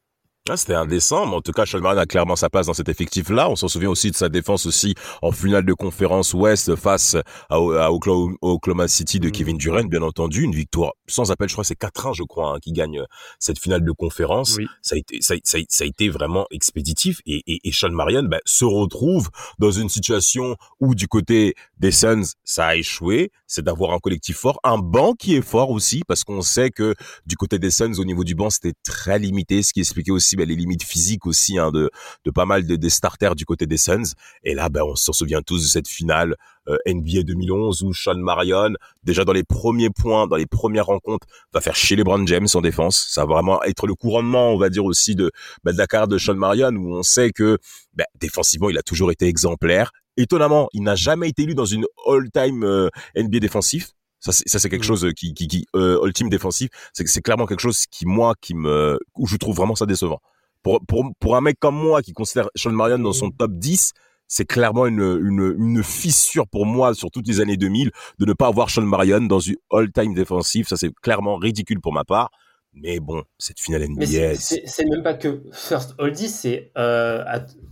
C'était 0.56 0.74
indécent, 0.74 1.26
mais 1.26 1.34
en 1.36 1.40
tout 1.40 1.52
cas, 1.52 1.66
Sean 1.66 1.80
Marion 1.80 1.98
a 2.00 2.06
clairement 2.06 2.36
sa 2.36 2.50
place 2.50 2.66
dans 2.66 2.74
cet 2.74 2.88
effectif-là. 2.88 3.48
On 3.50 3.56
s'en 3.56 3.68
souvient 3.68 3.90
aussi 3.90 4.10
de 4.10 4.16
sa 4.16 4.28
défense 4.28 4.66
aussi 4.66 4.94
en 5.22 5.32
finale 5.32 5.64
de 5.64 5.74
conférence 5.74 6.34
Ouest 6.34 6.76
face 6.76 7.14
à, 7.50 7.56
à 7.56 7.90
Oklahoma, 7.90 8.88
City 8.88 9.20
de 9.20 9.28
Mm. 9.28 9.32
Kevin 9.32 9.56
Durant, 9.58 9.84
bien 9.84 10.02
entendu. 10.02 10.42
Une 10.42 10.54
victoire 10.54 10.92
sans 11.06 11.30
appel, 11.30 11.48
je 11.48 11.54
crois 11.54 11.64
c'est 11.64 11.78
4-1, 11.78 12.14
je 12.14 12.22
crois, 12.22 12.54
hein, 12.54 12.58
qui 12.60 12.72
gagne 12.72 13.00
euh, 13.00 13.04
cette 13.38 13.58
finale 13.58 13.84
de 13.84 13.92
conférence. 13.92 14.56
Oui. 14.58 14.66
Ça 14.82 14.94
a 14.94 14.98
été, 14.98 15.20
ça, 15.20 15.34
a- 15.34 15.38
ça 15.44 15.58
a- 15.58 15.64
ça 15.68 15.84
a 15.84 15.86
été 15.86 16.08
vraiment 16.08 16.46
expéditif. 16.50 17.20
Et, 17.26 17.42
et, 17.46 17.60
et 17.64 17.72
Sean 17.72 17.90
Marion 17.90 18.22
ben, 18.24 18.40
se 18.44 18.64
retrouve 18.64 19.28
dans 19.58 19.70
une 19.70 19.88
situation 19.88 20.56
où 20.80 20.94
du 20.94 21.08
côté 21.08 21.54
des 21.78 21.90
Suns, 21.92 22.22
ça 22.44 22.66
a 22.68 22.76
échoué. 22.76 23.30
C'est 23.46 23.62
d'avoir 23.64 23.92
un 23.92 23.98
collectif 23.98 24.38
fort, 24.38 24.58
un 24.64 24.78
banc 24.78 25.12
qui 25.14 25.34
est 25.36 25.42
fort 25.42 25.70
aussi, 25.70 26.02
parce 26.08 26.24
qu'on 26.24 26.40
sait 26.42 26.70
que 26.70 26.94
du 27.26 27.36
côté 27.36 27.58
des 27.58 27.70
Suns, 27.70 27.98
au 27.98 28.04
niveau 28.04 28.24
du 28.24 28.34
banc, 28.34 28.48
c'était 28.50 28.72
très 28.82 29.18
limité, 29.18 29.62
ce 29.62 29.72
qui 29.72 29.80
expliquait 29.80 30.10
aussi 30.10 30.36
les 30.46 30.56
limites 30.56 30.82
physiques 30.82 31.26
aussi 31.26 31.58
hein, 31.58 31.70
de, 31.70 31.90
pas 32.34 32.46
mal 32.46 32.66
de, 32.66 32.76
des 32.76 32.90
starters 32.90 33.34
du 33.34 33.44
côté 33.44 33.66
des 33.66 33.76
Suns. 33.76 34.14
Et 34.44 34.54
là, 34.54 34.68
ben, 34.68 34.82
on 34.82 34.96
s'en 34.96 35.12
souvient 35.12 35.42
tous 35.42 35.62
de 35.62 35.68
cette 35.68 35.88
finale 35.88 36.36
euh, 36.68 36.76
NBA 36.86 37.24
2011 37.24 37.82
où 37.82 37.92
Sean 37.92 38.16
Marion, 38.16 38.74
déjà 39.02 39.24
dans 39.24 39.32
les 39.32 39.42
premiers 39.42 39.90
points, 39.90 40.26
dans 40.26 40.36
les 40.36 40.46
premières 40.46 40.86
rencontres, 40.86 41.26
va 41.52 41.60
faire 41.60 41.74
chier 41.74 41.96
les 41.96 42.04
Brown 42.04 42.26
James 42.28 42.46
en 42.54 42.60
défense. 42.60 43.08
Ça 43.10 43.26
va 43.26 43.34
vraiment 43.34 43.62
être 43.64 43.86
le 43.86 43.94
couronnement, 43.94 44.52
on 44.52 44.58
va 44.58 44.68
dire 44.68 44.84
aussi 44.84 45.14
de, 45.14 45.30
ben, 45.64 45.72
de 45.72 45.78
la 45.78 45.86
carrière 45.86 46.08
de 46.08 46.18
Sean 46.18 46.34
Marion, 46.34 46.70
où 46.70 46.94
on 46.94 47.02
sait 47.02 47.30
que 47.30 47.58
ben, 47.94 48.04
défensivement, 48.20 48.70
il 48.70 48.78
a 48.78 48.82
toujours 48.82 49.10
été 49.10 49.26
exemplaire. 49.26 49.92
Étonnamment, 50.16 50.68
il 50.72 50.82
n'a 50.82 50.94
jamais 50.94 51.30
été 51.30 51.42
élu 51.42 51.54
dans 51.54 51.64
une 51.64 51.86
all-time 52.06 52.64
euh, 52.64 52.88
NBA 53.16 53.40
défensif. 53.40 53.92
Ça, 54.24 54.30
c'est, 54.32 54.48
ça, 54.48 54.58
c'est 54.60 54.68
quelque 54.70 54.82
Mm. 54.84 54.86
chose 54.86 55.06
qui, 55.16 55.34
qui, 55.34 55.48
qui 55.48 55.66
euh, 55.74 56.00
all-team 56.02 56.30
défensif. 56.30 56.70
C'est, 56.92 57.06
c'est 57.08 57.20
clairement 57.22 57.44
quelque 57.46 57.60
chose 57.60 57.86
qui, 57.90 58.06
moi, 58.06 58.34
qui 58.40 58.54
me, 58.54 58.98
où 59.16 59.26
je 59.26 59.36
trouve 59.36 59.56
vraiment 59.56 59.74
ça 59.74 59.84
décevant. 59.84 60.20
Pour, 60.62 60.80
pour, 60.86 61.10
pour 61.18 61.34
un 61.36 61.40
mec 61.40 61.58
comme 61.58 61.74
moi 61.74 62.02
qui 62.02 62.12
considère 62.12 62.48
Sean 62.54 62.70
Marion 62.70 63.00
dans 63.00 63.12
son 63.12 63.30
top 63.32 63.50
10, 63.52 63.92
c'est 64.28 64.44
clairement 64.46 64.86
une, 64.86 65.00
une, 65.00 65.56
une 65.58 65.82
fissure 65.82 66.46
pour 66.46 66.64
moi 66.66 66.94
sur 66.94 67.10
toutes 67.10 67.26
les 67.26 67.40
années 67.40 67.56
2000 67.56 67.90
de 68.20 68.24
ne 68.24 68.32
pas 68.32 68.46
avoir 68.46 68.70
Sean 68.70 68.82
Marion 68.82 69.22
dans 69.22 69.40
une 69.40 69.56
all-time 69.72 70.14
défensif. 70.14 70.68
Ça, 70.68 70.76
c'est 70.76 70.94
clairement 71.02 71.34
ridicule 71.36 71.80
pour 71.80 71.92
ma 71.92 72.04
part. 72.04 72.30
Mais 72.74 73.00
bon, 73.00 73.24
cette 73.38 73.58
finale 73.60 73.82
NBA, 73.82 74.06
c'est- 74.06 74.36
c'est 74.36 74.62
c'est 74.66 74.84
même 74.86 75.02
pas 75.02 75.12
que 75.14 75.42
First 75.52 75.94
Oldie, 75.98 76.28
c'est. 76.30 76.70
Euh, 76.78 77.22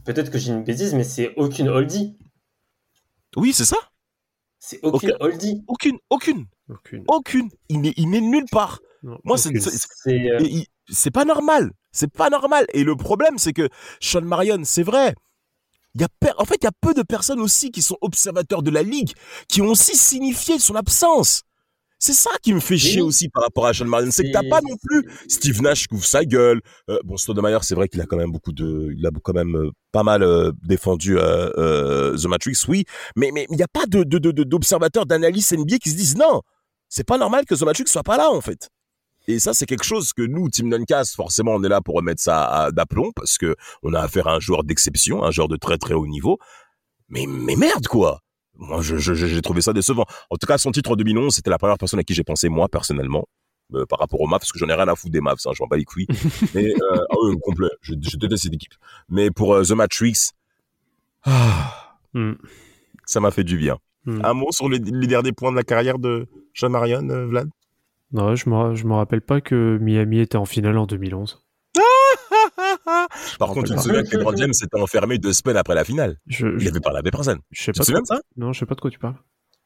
Peut-être 0.05 0.31
que 0.31 0.37
j'ai 0.39 0.51
une 0.53 0.65
bêtise, 0.65 0.93
mais 0.95 1.05
c'est 1.05 1.33
aucune 1.37 1.69
Oldie. 1.69 2.19
oui, 3.37 3.53
c'est 3.53 3.65
ça. 3.65 3.77
C'est 4.61 4.79
aucune. 4.83 5.17
Oldie. 5.21 5.63
Aucune, 5.67 5.99
aucune, 6.11 6.47
Aucune. 6.69 7.05
aucune. 7.09 7.49
Il 7.71 7.81
n'est, 7.81 7.95
il 7.97 8.11
n'est 8.11 8.21
nulle 8.21 8.45
part. 8.53 8.79
Non, 9.03 9.19
Moi, 9.25 9.39
c'est, 9.39 9.49
aucune. 9.49 9.61
c'est- 9.63 9.89
C'est. 10.05 10.31
euh, 10.31 10.39
il- 10.43 10.67
c'est 10.89 11.11
pas 11.11 11.25
normal. 11.25 11.73
C'est 11.93 12.13
pas 12.13 12.29
normal. 12.31 12.67
Et 12.75 12.85
le 12.85 12.95
problème, 12.95 13.39
c'est 13.39 13.53
que 13.55 13.69
Sean 14.01 14.21
Marion, 14.23 14.61
c'est 14.65 14.83
vrai. 14.83 15.15
Il 15.95 16.03
y 16.03 16.05
a 16.05 16.09
per- 16.21 16.33
en 16.39 16.45
fait, 16.45 16.57
il 16.61 16.65
y 16.65 16.69
a 16.69 16.73
peu 16.81 16.95
de 16.95 17.03
personnes 17.03 17.41
aussi 17.41 17.71
qui 17.73 17.83
sont 17.83 17.97
observateurs 18.03 18.63
de 18.63 18.71
la 18.71 18.83
ligue, 18.83 19.13
qui 19.49 19.61
ont 19.63 19.67
aussi 19.69 19.97
signifié 19.97 20.59
son 20.59 20.75
absence. 20.77 21.43
C'est 22.03 22.15
ça 22.15 22.31
qui 22.43 22.55
me 22.55 22.61
fait 22.61 22.79
chier 22.79 23.03
aussi 23.03 23.29
par 23.29 23.43
rapport 23.43 23.67
à 23.67 23.75
Sean 23.75 23.85
Marion. 23.85 24.11
C'est 24.11 24.25
que 24.25 24.33
t'as 24.33 24.49
pas 24.49 24.63
non 24.63 24.75
plus 24.83 25.05
Steve 25.29 25.61
Nash 25.61 25.87
qui 25.87 25.95
ouvre 25.95 26.05
sa 26.07 26.25
gueule. 26.25 26.63
Euh, 26.89 26.99
bon, 27.05 27.19
Stoudemire, 27.19 27.63
c'est 27.63 27.75
vrai 27.75 27.89
qu'il 27.89 28.01
a 28.01 28.07
quand 28.07 28.17
même 28.17 28.33
beaucoup 28.33 28.53
de, 28.53 28.93
il 28.97 29.07
a 29.07 29.11
quand 29.23 29.35
même 29.35 29.55
euh, 29.55 29.71
pas 29.93 30.03
mal 30.03 30.23
euh, 30.23 30.51
défendu 30.63 31.19
euh, 31.19 32.17
The 32.17 32.25
Matrix, 32.25 32.57
oui. 32.69 32.85
Mais 33.17 33.31
mais 33.35 33.47
il 33.51 33.59
y 33.59 33.63
a 33.63 33.69
pas 33.69 33.85
de 33.87 34.03
de- 34.03 34.17
de- 34.19 34.31
de- 34.33 34.45
d'observateurs, 34.45 35.05
d'analystes 35.05 35.53
NBA 35.53 35.77
qui 35.79 35.91
se 35.91 35.97
disent 35.97 36.17
non, 36.17 36.41
c'est 36.89 37.05
pas 37.07 37.19
normal 37.19 37.45
que 37.45 37.55
The 37.55 37.63
Matrix 37.63 37.85
soit 37.89 38.03
pas 38.03 38.17
là 38.17 38.31
en 38.31 38.41
fait. 38.41 38.71
Et 39.29 39.39
ça, 39.39 39.53
c'est 39.53 39.67
quelque 39.67 39.85
chose 39.85 40.15
que 40.15 40.23
nous, 40.23 40.49
Team 40.49 40.71
Duncast, 40.71 41.15
forcément, 41.15 41.53
on 41.55 41.63
est 41.63 41.69
là 41.69 41.83
pour 41.83 41.97
remettre 41.97 42.23
ça 42.23 42.71
d'aplomb 42.73 43.13
parce 43.15 43.37
que 43.37 43.55
on 43.83 43.93
a 43.93 44.01
affaire 44.01 44.27
à 44.27 44.37
un 44.37 44.41
joueur 44.41 44.65
d'exception, 44.65 45.23
un 45.23 45.31
joueur 45.31 45.49
de 45.49 45.57
très 45.57 45.77
très 45.77 45.93
haut 45.93 46.07
niveau. 46.07 46.39
Mais, 47.11 47.27
mais 47.29 47.57
merde, 47.57 47.87
quoi! 47.87 48.21
Moi, 48.61 48.81
je, 48.83 48.97
je- 48.99 49.15
je- 49.15 49.27
j'ai 49.27 49.43
trouvé 49.43 49.61
ça 49.63 49.73
décevant. 49.73 50.05
En 50.31 50.37
tout 50.37 50.47
cas, 50.47 50.59
son 50.59 50.71
titre 50.71 50.93
en 50.93 50.97
2011, 50.97 51.35
c'était 51.35 51.51
la 51.51 51.59
première 51.59 51.79
personne 51.79 51.99
à 51.99 52.05
qui 52.05 52.15
j'ai 52.15 52.23
pensé, 52.25 52.49
moi, 52.49 52.69
personnellement, 52.69 53.27
euh, 53.75 53.87
par 53.87 53.99
rapport 53.99 54.21
aux 54.21 54.27
Mavs, 54.27 54.39
parce 54.41 54.53
que 54.53 54.59
j'en 54.59 54.69
ai 54.69 54.75
rien 54.75 54.87
à 54.87 54.95
foutre 54.95 55.13
des 55.13 55.21
Mavs, 55.21 55.39
hein, 55.47 55.51
je 55.57 55.63
m'en 55.63 55.67
bats 55.67 55.77
les 55.79 55.85
couilles. 55.85 56.07
Mais, 56.55 56.67
euh, 56.71 57.05
ah 57.11 57.15
oui, 57.25 57.37
complet. 57.43 57.69
Je, 57.83 57.95
je 58.01 58.17
déteste 58.17 58.45
cette 58.45 58.53
équipe. 58.55 58.75
Mais 59.09 59.31
pour 59.31 59.55
euh, 59.55 59.63
The 59.65 59.73
Matrix, 59.73 60.31
ah, 61.25 61.97
Mm. 62.15 62.33
ça 63.07 63.21
m'a 63.21 63.31
fait 63.31 63.45
du 63.45 63.57
bien. 63.57 63.79
Mm. 64.05 64.21
Un 64.25 64.35
mot 64.35 64.51
sur 64.51 64.69
les, 64.69 64.79
les 64.79 65.07
derniers 65.07 65.33
points 65.33 65.53
de 65.53 65.57
la 65.57 65.63
carrière 65.63 65.99
de 65.99 66.27
Sean 66.55 66.71
Marion, 66.71 67.09
euh, 67.09 67.27
Vlad? 67.27 67.49
Non, 68.13 68.35
je 68.35 68.51
me, 68.51 68.75
je 68.75 68.85
me 68.87 68.95
rappelle 68.95 69.21
pas 69.21 69.41
que 69.41 69.79
Miami 69.81 70.19
était 70.21 70.37
en 70.37 70.45
finale 70.45 70.77
en 70.77 70.87
2011. 70.87 71.41
Par 73.39 73.49
contre, 73.51 73.69
tu 73.69 73.75
te 73.75 73.79
rappelle 73.79 73.83
souviens 73.97 74.03
que 74.05 74.17
LeBron 74.17 74.37
James 74.37 74.53
s'était 74.53 74.79
enfermé 74.81 75.19
deux 75.19 75.33
semaines 75.33 75.57
après 75.57 75.75
la 75.75 75.85
finale. 75.85 76.17
Je, 76.27 76.47
Il 76.47 76.61
je, 76.61 76.69
avait 76.69 76.81
parlé 76.81 76.99
avec 76.99 77.13
personne. 77.13 77.39
je 77.51 77.63
sais 77.63 77.73
Tu 77.73 77.79
pas. 77.79 77.85
te 77.85 77.87
souviens 77.87 78.03
de 78.03 78.07
ça? 78.07 78.15
Quoi- 78.17 78.23
Non, 78.37 78.53
je 78.53 78.61
sais 78.61 78.67
pas 78.67 78.75
de 78.75 78.81
quoi 78.81 78.91
tu 78.91 78.99
parles. 78.99 79.17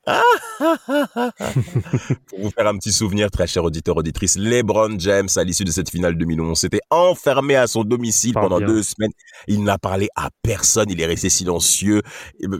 Pour 2.28 2.40
vous 2.40 2.50
faire 2.50 2.66
un 2.66 2.76
petit 2.76 2.92
souvenir, 2.92 3.30
très 3.30 3.46
cher 3.46 3.64
auditeur, 3.64 3.96
auditrice, 3.96 4.36
LeBron 4.36 4.98
James, 4.98 5.28
à 5.36 5.44
l'issue 5.44 5.64
de 5.64 5.70
cette 5.70 5.88
finale 5.90 6.16
2011, 6.16 6.59
s'était 6.59 6.80
enfermé 6.90 7.57
à 7.57 7.66
son 7.66 7.84
domicile 7.84 8.34
pendant 8.34 8.59
bien. 8.59 8.66
deux 8.66 8.82
semaines. 8.82 9.12
Il 9.48 9.64
n'a 9.64 9.78
parlé 9.78 10.09
à 10.16 10.28
personne. 10.42 10.90
Il 10.90 11.00
est 11.00 11.07
resté 11.07 11.30
silencieux. 11.30 12.02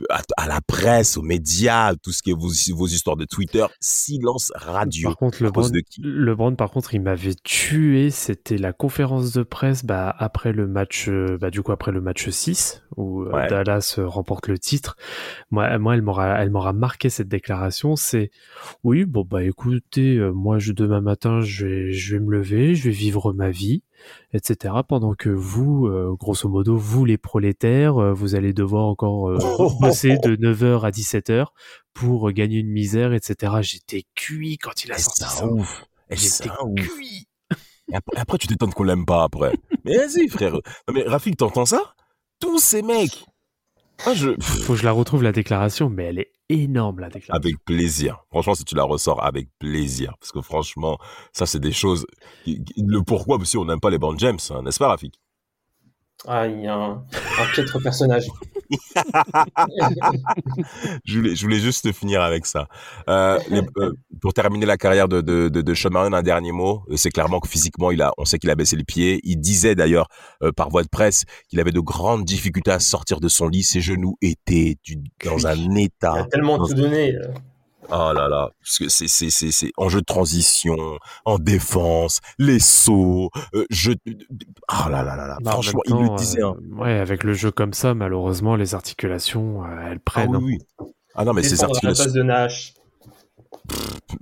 À, 0.09 0.21
à 0.37 0.47
la 0.47 0.61
presse, 0.61 1.17
aux 1.17 1.21
médias, 1.21 1.93
tout 2.01 2.11
ce 2.11 2.23
qui 2.23 2.31
est 2.31 2.33
vos, 2.33 2.49
vos 2.75 2.87
histoires 2.87 3.17
de 3.17 3.25
Twitter. 3.25 3.65
Silence 3.79 4.51
radio. 4.55 5.09
Par 5.09 5.17
contre, 5.17 5.43
LeBron, 5.43 5.69
LeBron, 5.99 6.55
par 6.55 6.71
contre, 6.71 6.95
il 6.95 7.01
m'avait 7.01 7.35
tué. 7.43 8.09
C'était 8.09 8.57
la 8.57 8.73
conférence 8.73 9.31
de 9.33 9.43
presse 9.43 9.85
bah, 9.85 10.13
après 10.17 10.51
le 10.51 10.67
match, 10.67 11.07
euh, 11.09 11.37
bah, 11.39 11.51
du 11.51 11.61
coup 11.61 11.71
après 11.71 11.91
le 11.91 12.01
match 12.01 12.27
6 12.29 12.81
où 12.97 13.23
euh, 13.23 13.31
Ouais. 13.35 13.47
Dallas 13.47 13.95
euh, 13.97 14.07
remporte 14.07 14.47
le 14.47 14.57
titre. 14.57 14.95
Moi, 15.51 15.77
moi, 15.77 15.95
elle 15.95 16.01
m'aura, 16.01 16.41
elle 16.41 16.49
m'aura 16.51 16.73
marqué 16.73 17.09
cette 17.09 17.27
déclaration. 17.35 17.95
C'est 17.95 18.31
oui, 18.83 19.05
bon 19.05 19.23
bah 19.23 19.43
écoutez, 19.43 20.17
euh, 20.17 20.31
moi 20.31 20.59
je 20.59 20.71
demain 20.71 21.01
matin, 21.01 21.41
je 21.41 21.65
vais, 21.65 21.91
je 21.91 22.15
vais 22.15 22.23
me 22.23 22.31
lever, 22.31 22.75
je 22.75 22.85
vais 22.85 22.95
vivre 22.95 23.33
ma 23.33 23.49
vie, 23.51 23.83
etc. 24.33 24.75
Pendant 24.87 25.13
que 25.13 25.29
vous, 25.29 25.87
euh, 25.87 26.15
grosso 26.19 26.49
modo, 26.49 26.75
vous 26.77 27.05
les 27.05 27.17
prolétaires, 27.17 27.97
euh, 27.97 28.13
vous 28.13 28.35
allez 28.35 28.53
devoir 28.53 28.85
encore 28.85 29.31
bosser 29.81 30.17
de 30.23 30.35
9h 30.35 30.81
à 30.85 30.91
17h 30.91 31.47
pour 31.93 32.31
gagner 32.31 32.59
une 32.59 32.71
misère, 32.71 33.13
etc. 33.13 33.53
J'étais 33.61 34.03
cuit 34.15 34.57
quand 34.57 34.83
il 34.83 34.91
a 34.91 34.97
sorti 34.97 35.23
ça. 35.23 35.47
ouf. 35.47 35.85
J'étais 36.09 36.49
cuit. 36.75 37.27
Et 37.91 37.95
après, 37.95 38.17
après, 38.17 38.37
tu 38.37 38.47
t'étonnes 38.47 38.73
qu'on 38.73 38.83
l'aime 38.83 39.05
pas 39.05 39.23
après. 39.23 39.53
Mais 39.85 39.97
vas-y, 39.97 40.27
frère. 40.27 40.53
Non, 40.53 40.93
mais 40.93 41.03
Rafik, 41.03 41.37
t'entends 41.37 41.65
ça? 41.65 41.95
Tous 42.39 42.59
ces 42.59 42.81
mecs. 42.81 43.25
Je, 44.13 44.35
Faut 44.39 44.73
que 44.73 44.79
je 44.79 44.85
la 44.85 44.91
retrouve 44.91 45.23
la 45.23 45.31
déclaration, 45.31 45.89
mais 45.89 46.05
elle 46.05 46.19
est 46.19 46.31
énorme 46.49 46.99
la 46.99 47.09
déclaration. 47.09 47.33
Avec 47.33 47.63
plaisir. 47.65 48.23
Franchement, 48.29 48.55
si 48.55 48.63
tu 48.65 48.75
la 48.75 48.83
ressors 48.83 49.23
avec 49.23 49.49
plaisir. 49.59 50.13
Parce 50.19 50.31
que 50.31 50.41
franchement, 50.41 50.97
ça, 51.33 51.45
c'est 51.45 51.59
des 51.59 51.71
choses. 51.71 52.05
Le 52.45 53.01
pourquoi, 53.01 53.37
parce 53.37 53.51
qu'on 53.53 53.65
n'aime 53.65 53.79
pas 53.79 53.89
les 53.89 53.97
bandes 53.97 54.19
James, 54.19 54.39
hein, 54.49 54.61
n'est-ce 54.63 54.79
pas, 54.79 54.89
Rafik? 54.89 55.19
Ah, 56.27 56.47
il 56.47 56.61
y 56.61 56.67
a 56.67 56.75
un, 56.75 56.91
un 56.93 57.45
piètre 57.53 57.81
personnage. 57.81 58.25
je 61.05 61.17
voulais, 61.19 61.35
je 61.35 61.41
voulais 61.43 61.59
juste 61.59 61.91
finir 61.93 62.21
avec 62.21 62.45
ça. 62.45 62.67
Euh, 63.09 63.39
les- 63.49 63.61
euh, 63.77 63.91
pour 64.21 64.33
terminer 64.33 64.65
la 64.65 64.77
carrière 64.77 65.07
de, 65.07 65.21
de, 65.21 65.49
de, 65.49 65.61
de 65.61 65.73
Sean 65.73 65.89
Marion, 65.91 66.13
un 66.13 66.23
dernier 66.23 66.51
mot. 66.51 66.83
C'est 66.95 67.11
clairement 67.11 67.39
que 67.39 67.47
physiquement, 67.47 67.91
il 67.91 68.01
a, 68.01 68.11
on 68.17 68.25
sait 68.25 68.39
qu'il 68.39 68.49
a 68.49 68.55
baissé 68.55 68.75
les 68.75 68.83
pieds. 68.83 69.19
Il 69.23 69.37
disait 69.37 69.75
d'ailleurs 69.75 70.07
euh, 70.41 70.51
par 70.51 70.69
voie 70.69 70.83
de 70.83 70.89
presse 70.89 71.25
qu'il 71.49 71.59
avait 71.59 71.71
de 71.71 71.79
grandes 71.79 72.25
difficultés 72.25 72.71
à 72.71 72.79
sortir 72.79 73.19
de 73.19 73.27
son 73.27 73.47
lit. 73.47 73.63
Ses 73.63 73.81
genoux 73.81 74.17
étaient 74.21 74.77
du- 74.83 74.97
dans 75.23 75.47
un 75.47 75.53
Il 75.55 75.77
a 75.77 75.81
état. 75.81 76.27
tellement 76.31 76.57
tout 76.65 76.73
donné. 76.73 77.15
Euh. 77.91 78.09
Oh 78.09 78.13
là 78.13 78.27
là, 78.27 78.49
parce 78.61 78.77
que 78.79 78.89
c'est 78.89 79.07
c'est 79.07 79.29
c'est 79.29 79.51
c'est 79.51 79.71
en 79.77 79.89
jeu 79.89 79.99
de 80.01 80.05
transition, 80.05 80.75
en 81.25 81.39
défense, 81.39 82.19
les 82.39 82.59
sauts, 82.59 83.29
euh, 83.53 83.65
je 83.69 83.91
oh 83.91 84.89
là 84.89 85.03
là 85.03 85.15
là 85.15 85.27
là. 85.27 85.37
Bah, 85.41 85.51
en 85.51 85.53
Franchement, 85.53 85.81
même 85.85 85.97
il 85.97 86.03
le 86.03 86.07
temps, 86.07 86.15
disait. 86.15 86.41
euh, 86.41 86.47
hein. 86.49 86.55
ouais, 86.77 86.99
avec 86.99 87.23
le 87.23 87.33
jeu 87.33 87.51
comme 87.51 87.73
ça, 87.73 87.93
malheureusement, 87.93 88.55
les 88.55 88.75
articulations, 88.75 89.63
euh, 89.63 89.67
elles 89.91 89.97
Ah 89.97 90.01
prennent. 90.05 90.35
oui 90.35 90.57
oui. 90.79 90.87
Ah 91.15 91.23
non 91.23 91.33
mais 91.33 91.43
ces 91.43 91.55
la 91.57 91.63
articulations 91.63 92.03
place 92.03 92.13
de 92.13 92.23
Nash. 92.23 92.73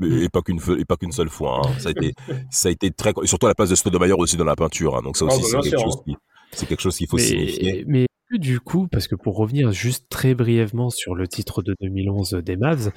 et 0.01 0.29
pas 0.29 0.41
qu'une 0.41 0.59
et 0.77 0.85
pas 0.85 0.95
qu'une 0.95 1.11
seule 1.11 1.29
fois. 1.29 1.61
hein. 1.67 1.71
Ça 1.79 1.89
a 1.89 1.91
été 1.91 2.13
ça 2.51 2.67
a 2.69 2.71
été 2.71 2.91
très 2.91 3.11
et 3.23 3.27
surtout 3.27 3.45
à 3.47 3.49
la 3.49 3.55
place 3.55 3.69
de 3.69 3.75
Stoudemire 3.75 4.17
aussi 4.19 4.37
dans 4.37 4.45
la 4.45 4.55
peinture. 4.55 4.95
hein. 4.97 5.01
Donc 5.03 5.17
ça 5.17 5.25
Ah 5.25 5.27
aussi 5.27 5.41
bah, 5.41 5.47
c'est 5.47 5.69
quelque 5.69 5.69
sûr, 5.69 5.83
chose 5.83 6.01
qui 6.05 6.15
c'est 6.53 6.65
quelque 6.67 6.81
chose 6.81 6.95
qu'il 6.97 7.07
faut 7.07 7.17
signifier. 7.17 7.73
mais, 7.73 7.83
mais 7.87 8.01
est-ce 8.03 8.07
que 8.07 8.22
du 8.39 8.59
coup, 8.59 8.87
parce 8.87 9.07
que 9.07 9.15
pour 9.15 9.37
revenir 9.37 9.71
juste 9.71 10.05
très 10.09 10.33
brièvement 10.33 10.89
sur 10.89 11.15
le 11.15 11.27
titre 11.27 11.61
de 11.61 11.75
2011 11.81 12.41
des 12.43 12.57
Mavs, 12.57 12.91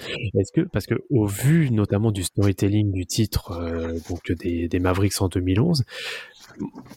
parce 0.73 0.87
que 0.87 0.95
au 1.11 1.27
vu 1.27 1.71
notamment 1.71 2.11
du 2.11 2.23
storytelling 2.23 2.93
du 2.93 3.07
titre 3.07 3.53
euh, 3.53 3.99
donc 4.09 4.33
des, 4.33 4.69
des 4.69 4.79
Mavericks 4.79 5.21
en 5.21 5.29
2011, 5.29 5.85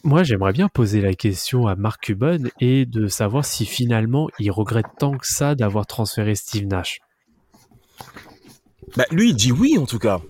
moi 0.04 0.22
j'aimerais 0.22 0.52
bien 0.52 0.68
poser 0.68 1.00
la 1.00 1.14
question 1.14 1.66
à 1.66 1.76
Mark 1.76 2.02
Cuban 2.02 2.38
et 2.60 2.86
de 2.86 3.06
savoir 3.06 3.44
si 3.44 3.66
finalement 3.66 4.28
il 4.38 4.50
regrette 4.50 4.86
tant 4.98 5.16
que 5.16 5.26
ça 5.26 5.54
d'avoir 5.54 5.86
transféré 5.86 6.34
Steve 6.34 6.66
Nash. 6.66 7.00
Bah 8.96 9.04
lui 9.10 9.30
il 9.30 9.36
dit 9.36 9.52
oui 9.52 9.76
en 9.78 9.86
tout 9.86 9.98
cas. 9.98 10.20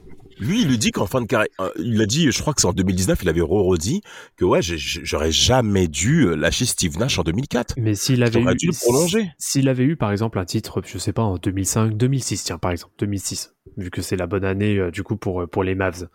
Lui, 0.40 0.62
il 0.62 0.68
lui 0.68 0.78
dit 0.78 0.90
qu'en 0.90 1.06
fin 1.06 1.20
de 1.20 1.26
carrière, 1.26 1.48
euh, 1.60 1.70
il 1.78 2.00
a 2.00 2.06
dit, 2.06 2.30
je 2.32 2.40
crois 2.40 2.54
que 2.54 2.60
c'est 2.60 2.66
en 2.66 2.72
2019, 2.72 3.22
il 3.22 3.28
avait 3.28 3.40
redit 3.42 4.00
que 4.36 4.44
ouais, 4.44 4.60
j'aurais 4.62 5.30
jamais 5.32 5.86
dû 5.86 6.22
euh, 6.26 6.34
lâcher 6.34 6.64
Steve 6.64 6.98
Nash 6.98 7.18
en 7.18 7.22
2004. 7.22 7.74
Mais 7.76 7.94
s'il 7.94 8.22
avait 8.22 8.40
eu, 8.40 8.54
dû 8.56 8.66
le 8.68 8.72
prolonger. 8.72 9.30
S'il 9.38 9.68
avait 9.68 9.84
eu, 9.84 9.96
par 9.96 10.10
exemple, 10.12 10.38
un 10.38 10.44
titre, 10.44 10.80
je 10.84 10.96
sais 10.98 11.12
pas, 11.12 11.22
en 11.22 11.36
2005, 11.36 11.96
2006, 11.96 12.44
tiens, 12.44 12.58
par 12.58 12.70
exemple, 12.70 12.94
2006, 12.98 13.54
vu 13.76 13.90
que 13.90 14.00
c'est 14.02 14.16
la 14.16 14.26
bonne 14.26 14.44
année, 14.44 14.76
euh, 14.78 14.90
du 14.90 15.02
coup, 15.02 15.16
pour, 15.16 15.48
pour 15.48 15.62
les 15.62 15.74
Mavs. 15.74 16.08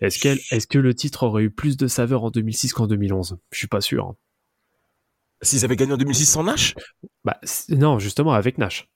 Est-ce 0.00 0.18
qu'elle, 0.18 0.38
est-ce 0.50 0.66
que 0.66 0.78
le 0.78 0.94
titre 0.94 1.22
aurait 1.22 1.44
eu 1.44 1.50
plus 1.50 1.76
de 1.76 1.86
saveur 1.86 2.22
en 2.24 2.30
2006 2.30 2.72
qu'en 2.74 2.86
2011? 2.86 3.38
Je 3.50 3.58
suis 3.58 3.66
pas 3.68 3.80
sûr. 3.80 4.04
hein. 4.06 4.16
S'ils 5.42 5.64
avaient 5.64 5.76
gagné 5.76 5.94
en 5.94 5.96
2006 5.96 6.26
sans 6.26 6.44
Nash, 6.44 6.74
Bah, 7.24 7.40
non, 7.70 7.98
justement, 7.98 8.32
avec 8.32 8.58
Nash. 8.58 8.88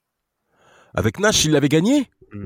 avec 0.93 1.19
Nash, 1.19 1.43
il 1.45 1.51
l'avait 1.51 1.69
gagné? 1.69 2.05
Mm. 2.31 2.45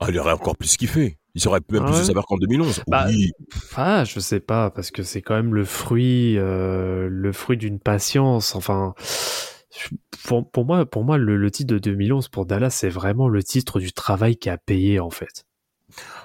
Ah, 0.00 0.06
il 0.08 0.18
aurait 0.18 0.32
encore 0.32 0.56
plus 0.56 0.76
kiffé. 0.76 1.18
Il 1.34 1.46
aurait 1.48 1.60
même 1.70 1.82
Ah 1.84 1.90
plus 1.90 2.00
de 2.00 2.04
savoir 2.04 2.26
qu'en 2.26 2.36
2011. 2.36 2.82
Bah, 2.88 3.06
oui. 3.08 3.32
Ah, 3.76 4.04
je 4.04 4.18
sais 4.20 4.40
pas, 4.40 4.70
parce 4.70 4.90
que 4.90 5.02
c'est 5.02 5.22
quand 5.22 5.34
même 5.34 5.54
le 5.54 5.64
fruit, 5.64 6.36
euh, 6.36 7.08
le 7.10 7.32
fruit 7.32 7.56
d'une 7.56 7.78
patience. 7.78 8.54
Enfin, 8.56 8.94
pour, 10.24 10.50
pour 10.50 10.64
moi, 10.64 10.86
pour 10.86 11.04
moi, 11.04 11.18
le, 11.18 11.36
le 11.36 11.50
titre 11.50 11.72
de 11.74 11.78
2011 11.78 12.28
pour 12.28 12.46
Dallas, 12.46 12.70
c'est 12.70 12.88
vraiment 12.88 13.28
le 13.28 13.42
titre 13.42 13.80
du 13.80 13.92
travail 13.92 14.36
qui 14.36 14.48
a 14.50 14.58
payé 14.58 15.00
en 15.00 15.10
fait. 15.10 15.44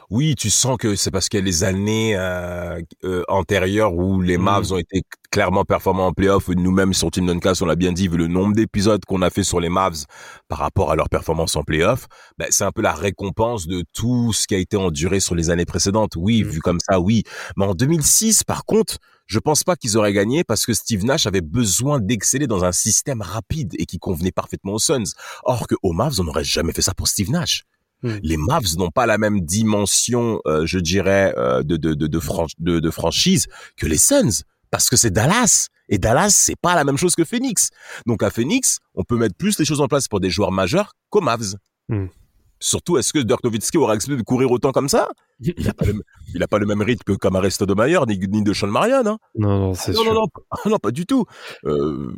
Oui, 0.10 0.36
tu 0.36 0.50
sens 0.50 0.78
que 0.78 0.96
c'est 0.96 1.12
parce 1.12 1.28
a 1.34 1.38
les 1.38 1.64
années 1.64 2.16
euh, 2.16 2.80
euh, 3.04 3.24
antérieures 3.28 3.94
où 3.96 4.22
les 4.22 4.38
Mm. 4.38 4.44
Mavs 4.44 4.72
ont 4.74 4.78
été 4.78 5.04
clairement 5.32 5.64
performants 5.66 6.08
en 6.08 6.14
playoff. 6.14 6.50
Nous-mêmes, 6.50 6.94
sur 6.94 7.10
Team 7.10 7.26
Duncast, 7.26 7.62
on 7.62 7.66
l'a 7.66 7.76
bien 7.76 7.92
dit, 7.92 8.08
vu 8.08 8.18
le 8.18 8.28
nombre 8.28 8.56
d'épisodes 8.56 9.04
qu'on 9.06 9.22
a 9.22 9.30
fait 9.30 9.44
sur 9.44 9.60
les 9.60 9.70
Mavs 9.70 10.06
par 10.48 10.60
rapport 10.60 10.92
à 10.92 10.96
leur 10.96 11.10
performance 11.10 11.56
en 11.56 11.64
playoff, 11.64 12.08
ben, 12.38 12.48
c'est 12.52 12.64
un 12.64 12.72
peu 12.72 12.82
la 12.82 12.94
récompense 12.94 13.66
de 13.68 13.84
tout 13.94 14.34
ce 14.34 14.48
qui 14.48 14.56
a 14.56 14.58
été 14.60 14.78
enduré 14.78 15.20
sur 15.20 15.36
les 15.36 15.50
années 15.50 15.66
précédentes. 15.66 16.14
Oui, 16.16 16.44
Mm. 16.44 16.48
vu 16.48 16.60
comme 16.60 16.80
ça, 16.80 17.00
oui. 17.00 17.24
Mais 17.58 17.66
en 17.66 17.74
2006, 17.74 18.44
par 18.44 18.66
contre, 18.66 18.98
je 19.26 19.40
pense 19.40 19.64
pas 19.64 19.76
qu'ils 19.78 19.98
auraient 19.98 20.14
gagné 20.14 20.44
parce 20.44 20.66
que 20.66 20.74
Steve 20.74 21.06
Nash 21.06 21.26
avait 21.26 21.42
besoin 21.42 22.00
d'exceller 22.00 22.46
dans 22.46 22.66
un 22.66 22.74
système 22.74 23.22
rapide 23.22 23.74
et 23.80 23.86
qui 23.86 23.98
convenait 23.98 24.34
parfaitement 24.34 24.74
aux 24.74 24.80
Suns. 24.80 25.14
Or 25.44 25.66
que 25.68 25.76
aux 25.82 25.94
Mavs, 25.94 26.20
on 26.20 26.26
n'aurait 26.26 26.44
jamais 26.44 26.74
fait 26.74 26.82
ça 26.82 26.94
pour 26.94 27.08
Steve 27.08 27.32
Nash. 27.32 27.64
Mm. 28.04 28.10
Les 28.22 28.38
Mavs 28.38 28.78
n'ont 28.78 28.92
pas 28.92 29.06
la 29.06 29.18
même 29.18 29.42
dimension, 29.42 30.40
euh, 30.46 30.66
je 30.66 30.78
dirais, 30.80 31.34
euh, 31.38 31.64
de, 31.64 31.78
de, 31.78 31.94
de, 31.94 32.08
de, 32.08 32.20
fran- 32.20 32.48
de, 32.60 32.80
de 32.80 32.90
franchise 32.92 33.48
que 33.78 33.88
les 33.88 33.98
Suns. 33.98 34.44
Parce 34.72 34.90
que 34.90 34.96
c'est 34.98 35.12
Dallas. 35.12 35.68
Et 35.90 35.98
Dallas, 35.98 36.30
c'est 36.32 36.56
pas 36.60 36.76
la 36.76 36.84
même 36.84 36.98
chose 36.98 37.16
que 37.16 37.24
Phoenix. 37.26 37.70
Donc 38.08 38.24
à 38.24 38.30
Phoenix, 38.30 38.80
on 38.96 39.04
peut 39.04 39.18
mettre 39.18 39.36
plus 39.36 39.60
les 39.60 39.66
choses 39.66 39.82
en 39.82 39.88
place 39.88 40.08
pour 40.08 40.20
des 40.20 40.30
joueurs 40.30 40.52
majeurs 40.52 40.94
qu'aux 41.10 41.22
Mavs. 41.22 41.56
Mm. 41.90 42.06
Surtout, 42.66 42.98
est-ce 42.98 43.12
que 43.12 43.20
Dirk 43.20 43.44
Nowitzki 43.44 43.78
aurait 43.78 43.94
accepté 43.96 44.16
de 44.16 44.22
courir 44.22 44.50
autant 44.50 44.72
comme 44.72 44.88
ça? 44.88 45.10
Il 45.42 45.54
n'a 45.66 45.74
pas, 45.74 45.86
le- 45.86 46.48
pas 46.48 46.60
même 46.76 46.82
rythme 46.82 47.04
que 47.04 47.12
Kamare 47.18 47.52
Stoudemire 47.52 48.06
ni, 48.08 48.18
ni 48.18 48.42
de 48.42 48.54
Sean 48.54 48.68
Marion. 48.68 49.06
Hein. 49.06 49.18
Non, 49.38 49.60
non, 49.60 49.74
c'est 49.74 49.92
Non, 49.92 50.02
sûr. 50.04 50.14
non, 50.14 50.22
non, 50.22 50.28
pas- 50.28 50.58
non, 50.70 50.78
pas 50.78 50.92
du 50.92 51.06
tout. 51.06 51.26
Euh, 51.66 52.14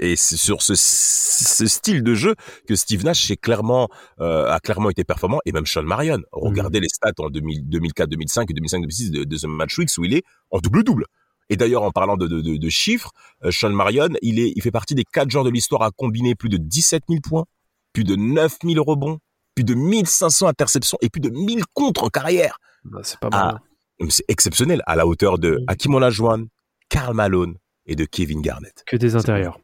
et 0.00 0.16
c'est 0.16 0.36
sur 0.36 0.62
ce, 0.62 0.74
ce 0.74 1.66
style 1.66 2.02
de 2.02 2.14
jeu 2.14 2.34
que 2.66 2.74
Steve 2.74 3.04
Nash 3.04 3.30
est 3.30 3.36
clairement, 3.36 3.88
euh, 4.20 4.50
a 4.50 4.58
clairement 4.58 4.90
été 4.90 5.04
performant, 5.04 5.38
et 5.46 5.52
même 5.52 5.66
Sean 5.66 5.84
Marion. 5.84 6.18
Regardez 6.32 6.80
les 6.80 6.88
stats 6.88 7.12
en 7.18 7.30
2000 7.30 7.68
2004, 7.68 8.08
2005 8.08 8.50
et 8.50 8.54
2005, 8.54 8.80
2006 8.80 9.10
de, 9.12 9.22
de 9.24 9.36
ce 9.36 9.46
match 9.46 9.78
Weeks 9.78 9.90
où 9.98 10.04
il 10.06 10.14
est 10.14 10.24
en 10.50 10.58
double-double. 10.58 11.04
Et 11.50 11.56
d'ailleurs, 11.56 11.82
en 11.84 11.92
parlant 11.92 12.16
de, 12.16 12.26
de, 12.26 12.40
de, 12.40 12.56
de 12.56 12.68
chiffres, 12.68 13.12
euh, 13.44 13.52
Sean 13.52 13.70
Marion, 13.70 14.08
il, 14.22 14.40
est, 14.40 14.52
il 14.56 14.60
fait 14.60 14.72
partie 14.72 14.94
des 14.96 15.04
quatre 15.04 15.30
joueurs 15.30 15.44
de 15.44 15.50
l'histoire 15.50 15.82
à 15.82 15.90
combiner 15.92 16.34
plus 16.34 16.48
de 16.48 16.56
17 16.56 17.04
000 17.08 17.20
points, 17.22 17.44
plus 17.98 18.04
de 18.04 18.14
9 18.14 18.58
000 18.64 18.84
rebonds, 18.84 19.18
plus 19.56 19.64
de 19.64 19.74
1500 19.74 20.46
interceptions 20.46 20.98
et 21.00 21.08
plus 21.08 21.20
de 21.20 21.30
1000 21.30 21.64
contres 21.74 22.04
en 22.04 22.08
carrière. 22.10 22.58
Bah, 22.84 23.00
c'est 23.02 23.18
pas 23.18 23.28
mal. 23.28 23.54
Ah. 23.56 23.58
Mais 24.00 24.10
C'est 24.10 24.24
exceptionnel, 24.28 24.82
à 24.86 24.94
la 24.94 25.04
hauteur 25.04 25.36
de 25.38 25.58
Hakim 25.66 25.94
Olajuwon, 25.96 26.46
Karl 26.88 27.12
Malone 27.12 27.56
et 27.86 27.96
de 27.96 28.04
Kevin 28.04 28.40
Garnett. 28.40 28.84
Que 28.86 28.96
des 28.96 29.16
intérieurs. 29.16 29.58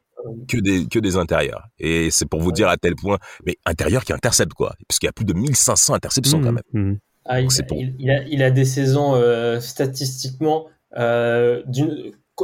Que 0.49 0.57
des, 0.57 0.89
que 0.89 0.99
des 0.99 1.17
intérieurs. 1.17 1.63
Et 1.79 2.11
c'est 2.11 2.27
pour 2.29 2.41
vous 2.41 2.51
dire 2.51 2.69
à 2.69 2.77
tel 2.77 2.97
point, 2.97 3.19
mais 3.47 3.57
intérieurs 3.67 4.03
qui 4.05 4.13
interceptent 4.13 4.55
quoi. 4.55 4.75
Parce 4.89 4.99
qu'il 4.99 5.07
y 5.07 5.11
a 5.11 5.13
plus 5.13 5.25
de 5.27 5.33
1500 5.35 5.95
interceptions 5.95 6.41
quand 6.41 6.51
Mhm, 6.51 6.55
même. 6.73 6.87
mhm. 6.87 6.99
Ah, 7.27 7.41
il, 7.41 8.11
a, 8.11 8.23
il 8.25 8.43
a 8.43 8.51
des 8.51 8.65
saisons 8.65 9.15
euh, 9.15 9.61
statistiquement 9.61 10.67
euh, 10.97 11.63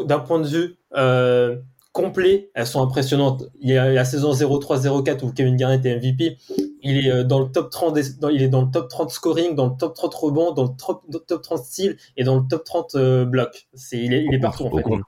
d'un 0.06 0.20
point 0.20 0.38
de 0.38 0.46
vue 0.46 0.76
euh, 0.94 1.56
complet, 1.92 2.50
elles 2.54 2.66
sont 2.66 2.82
impressionnantes. 2.82 3.44
Il 3.60 3.70
y 3.70 3.76
a 3.78 3.90
la 3.90 4.04
saison 4.04 4.32
0-3-0-4 4.32 5.24
où 5.24 5.32
Kevin 5.32 5.56
Garnett 5.56 5.84
est 5.84 5.96
MVP. 5.96 6.38
Il 6.82 7.06
est 7.06 7.10
euh, 7.10 7.24
dans 7.24 7.40
le 7.40 7.50
top 7.50 7.70
30, 7.70 7.94
des- 7.94 8.14
dans- 8.20 8.28
il 8.28 8.42
est 8.42 8.48
dans 8.48 8.62
le 8.64 8.70
top 8.70 8.88
30 8.88 9.10
scoring, 9.10 9.54
dans 9.54 9.66
le 9.68 9.76
top 9.76 9.94
30 9.94 10.14
rebond, 10.14 10.52
dans 10.52 10.62
le 10.64 10.70
top, 10.78 11.02
dans 11.08 11.18
le 11.18 11.24
top 11.24 11.42
30 11.42 11.64
style 11.64 11.96
et 12.16 12.24
dans 12.24 12.36
le 12.38 12.46
top 12.48 12.64
30 12.64 12.94
euh, 12.94 13.24
bloc. 13.24 13.66
C'est, 13.74 13.98
il 13.98 14.12
est, 14.14 14.24
il 14.24 14.32
est 14.34 14.38
partout 14.38 14.64
en 14.66 14.70
fait. 14.76 14.82
contre, 14.82 15.04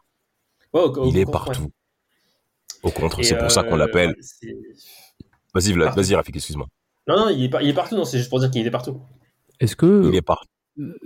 Ouais, 0.74 0.80
au- 0.80 0.98
au 0.98 1.06
il 1.08 1.18
est 1.18 1.24
contre, 1.24 1.38
ouais. 1.40 1.46
partout. 1.54 1.70
Au 2.82 2.90
contre, 2.90 3.22
c'est 3.24 3.38
pour 3.38 3.50
ça 3.50 3.62
qu'on 3.62 3.74
euh, 3.74 3.78
l'appelle. 3.78 4.16
Vas-y, 5.54 5.72
Vlad, 5.72 5.94
vas-y, 5.94 6.14
Rafik, 6.14 6.34
excuse-moi. 6.36 6.66
Non, 7.06 7.16
non, 7.16 7.28
il 7.28 7.44
est, 7.44 7.50
il 7.62 7.68
est 7.68 7.74
partout. 7.74 7.94
Non, 7.96 8.04
c'est 8.04 8.18
juste 8.18 8.30
pour 8.30 8.40
dire 8.40 8.50
qu'il 8.50 8.66
est 8.66 8.70
partout. 8.70 9.00
Est-ce 9.60 9.76
que, 9.76 10.08
Il 10.08 10.14
est 10.16 10.22
partout. 10.22 10.48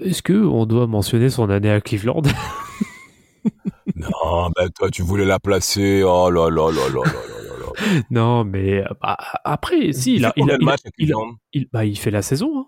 est-ce 0.00 0.22
que 0.22 0.32
on 0.32 0.64
doit 0.66 0.86
mentionner 0.86 1.28
son 1.30 1.50
année 1.50 1.70
à 1.70 1.80
Cleveland? 1.80 2.22
Non, 3.96 4.50
ben 4.54 4.68
toi, 4.74 4.90
tu 4.90 5.02
voulais 5.02 5.24
la 5.24 5.38
placer. 5.40 6.02
Oh 6.04 6.30
là 6.30 6.50
là 6.50 6.70
là 6.70 6.88
là 6.88 7.02
là 7.02 7.02
là 7.02 7.56
là. 7.60 8.02
non, 8.10 8.44
mais 8.44 8.84
bah, 9.00 9.16
après, 9.44 9.92
si, 9.92 10.16
il, 10.16 10.24
a, 10.26 10.32
il, 10.36 10.50
a, 10.50 10.56
il, 10.98 11.12
a, 11.12 11.16
bah, 11.72 11.82
fait 11.94 12.10
la 12.10 12.22
saison. 12.22 12.58
Hein. 12.58 12.66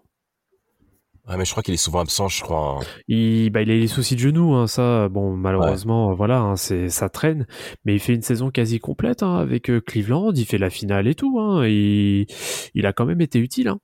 Ah, 1.30 1.36
mais 1.36 1.44
je 1.44 1.50
crois 1.50 1.62
qu'il 1.62 1.74
est 1.74 1.76
souvent 1.76 2.00
absent, 2.00 2.28
je 2.28 2.42
crois. 2.42 2.78
Hein. 2.80 2.84
Il, 3.06 3.50
bah, 3.50 3.60
il 3.60 3.70
a 3.70 3.74
les 3.74 3.86
soucis 3.86 4.14
de 4.14 4.20
genoux, 4.20 4.54
hein, 4.54 4.66
ça, 4.66 5.10
bon, 5.10 5.36
malheureusement, 5.36 6.14
voilà, 6.14 6.38
hein, 6.40 6.56
c'est, 6.56 6.88
ça 6.88 7.10
traîne. 7.10 7.46
Mais 7.84 7.92
il 7.94 8.00
fait 8.00 8.14
une 8.14 8.22
saison 8.22 8.50
quasi 8.50 8.78
complète 8.78 9.22
hein, 9.22 9.36
avec 9.36 9.68
euh, 9.68 9.82
Cleveland, 9.82 10.32
il 10.34 10.46
fait 10.46 10.56
la 10.56 10.70
finale 10.70 11.06
et 11.06 11.14
tout. 11.14 11.38
Il, 11.64 12.26
il, 12.72 12.86
a 12.86 12.94
quand 12.94 13.04
même 13.04 13.20
été 13.20 13.38
utile. 13.38 13.68
hein. 13.68 13.78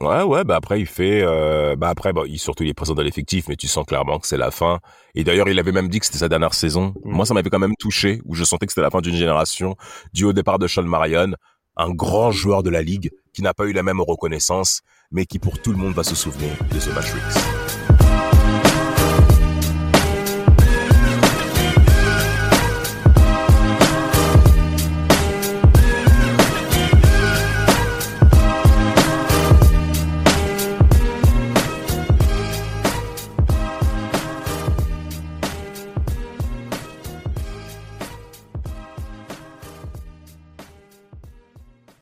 Ouais, 0.00 0.22
ouais, 0.22 0.42
bah 0.42 0.56
après 0.56 0.80
il 0.80 0.86
fait, 0.86 1.22
euh, 1.22 1.76
bah 1.76 1.88
après, 1.88 2.12
bah, 2.12 2.22
il 2.26 2.38
surtout 2.38 2.64
il 2.64 2.68
est 2.68 2.74
présent 2.74 2.94
dans 2.94 3.02
l'effectif, 3.02 3.46
mais 3.48 3.56
tu 3.56 3.68
sens 3.68 3.86
clairement 3.86 4.18
que 4.18 4.26
c'est 4.26 4.36
la 4.36 4.50
fin. 4.50 4.80
Et 5.14 5.22
d'ailleurs, 5.22 5.48
il 5.48 5.58
avait 5.58 5.72
même 5.72 5.88
dit 5.88 6.00
que 6.00 6.06
c'était 6.06 6.18
sa 6.18 6.28
dernière 6.28 6.54
saison. 6.54 6.94
Mm. 7.04 7.12
Moi, 7.12 7.26
ça 7.26 7.34
m'avait 7.34 7.50
quand 7.50 7.60
même 7.60 7.76
touché, 7.78 8.20
où 8.24 8.34
je 8.34 8.42
sentais 8.42 8.66
que 8.66 8.72
c'était 8.72 8.82
la 8.82 8.90
fin 8.90 9.00
d'une 9.00 9.14
génération, 9.14 9.76
dû 10.12 10.24
au 10.24 10.32
départ 10.32 10.58
de 10.58 10.66
Sean 10.66 10.82
Marion, 10.82 11.34
un 11.76 11.90
grand 11.90 12.32
joueur 12.32 12.62
de 12.62 12.70
la 12.70 12.82
ligue 12.82 13.10
qui 13.32 13.42
n'a 13.42 13.54
pas 13.54 13.66
eu 13.66 13.72
la 13.72 13.82
même 13.82 14.00
reconnaissance, 14.00 14.82
mais 15.12 15.26
qui 15.26 15.38
pour 15.38 15.60
tout 15.60 15.70
le 15.70 15.78
monde 15.78 15.94
va 15.94 16.04
se 16.04 16.14
souvenir 16.14 16.50
de 16.72 16.80
ce 16.80 16.90
match 16.90 17.12
Weeks. 17.14 17.63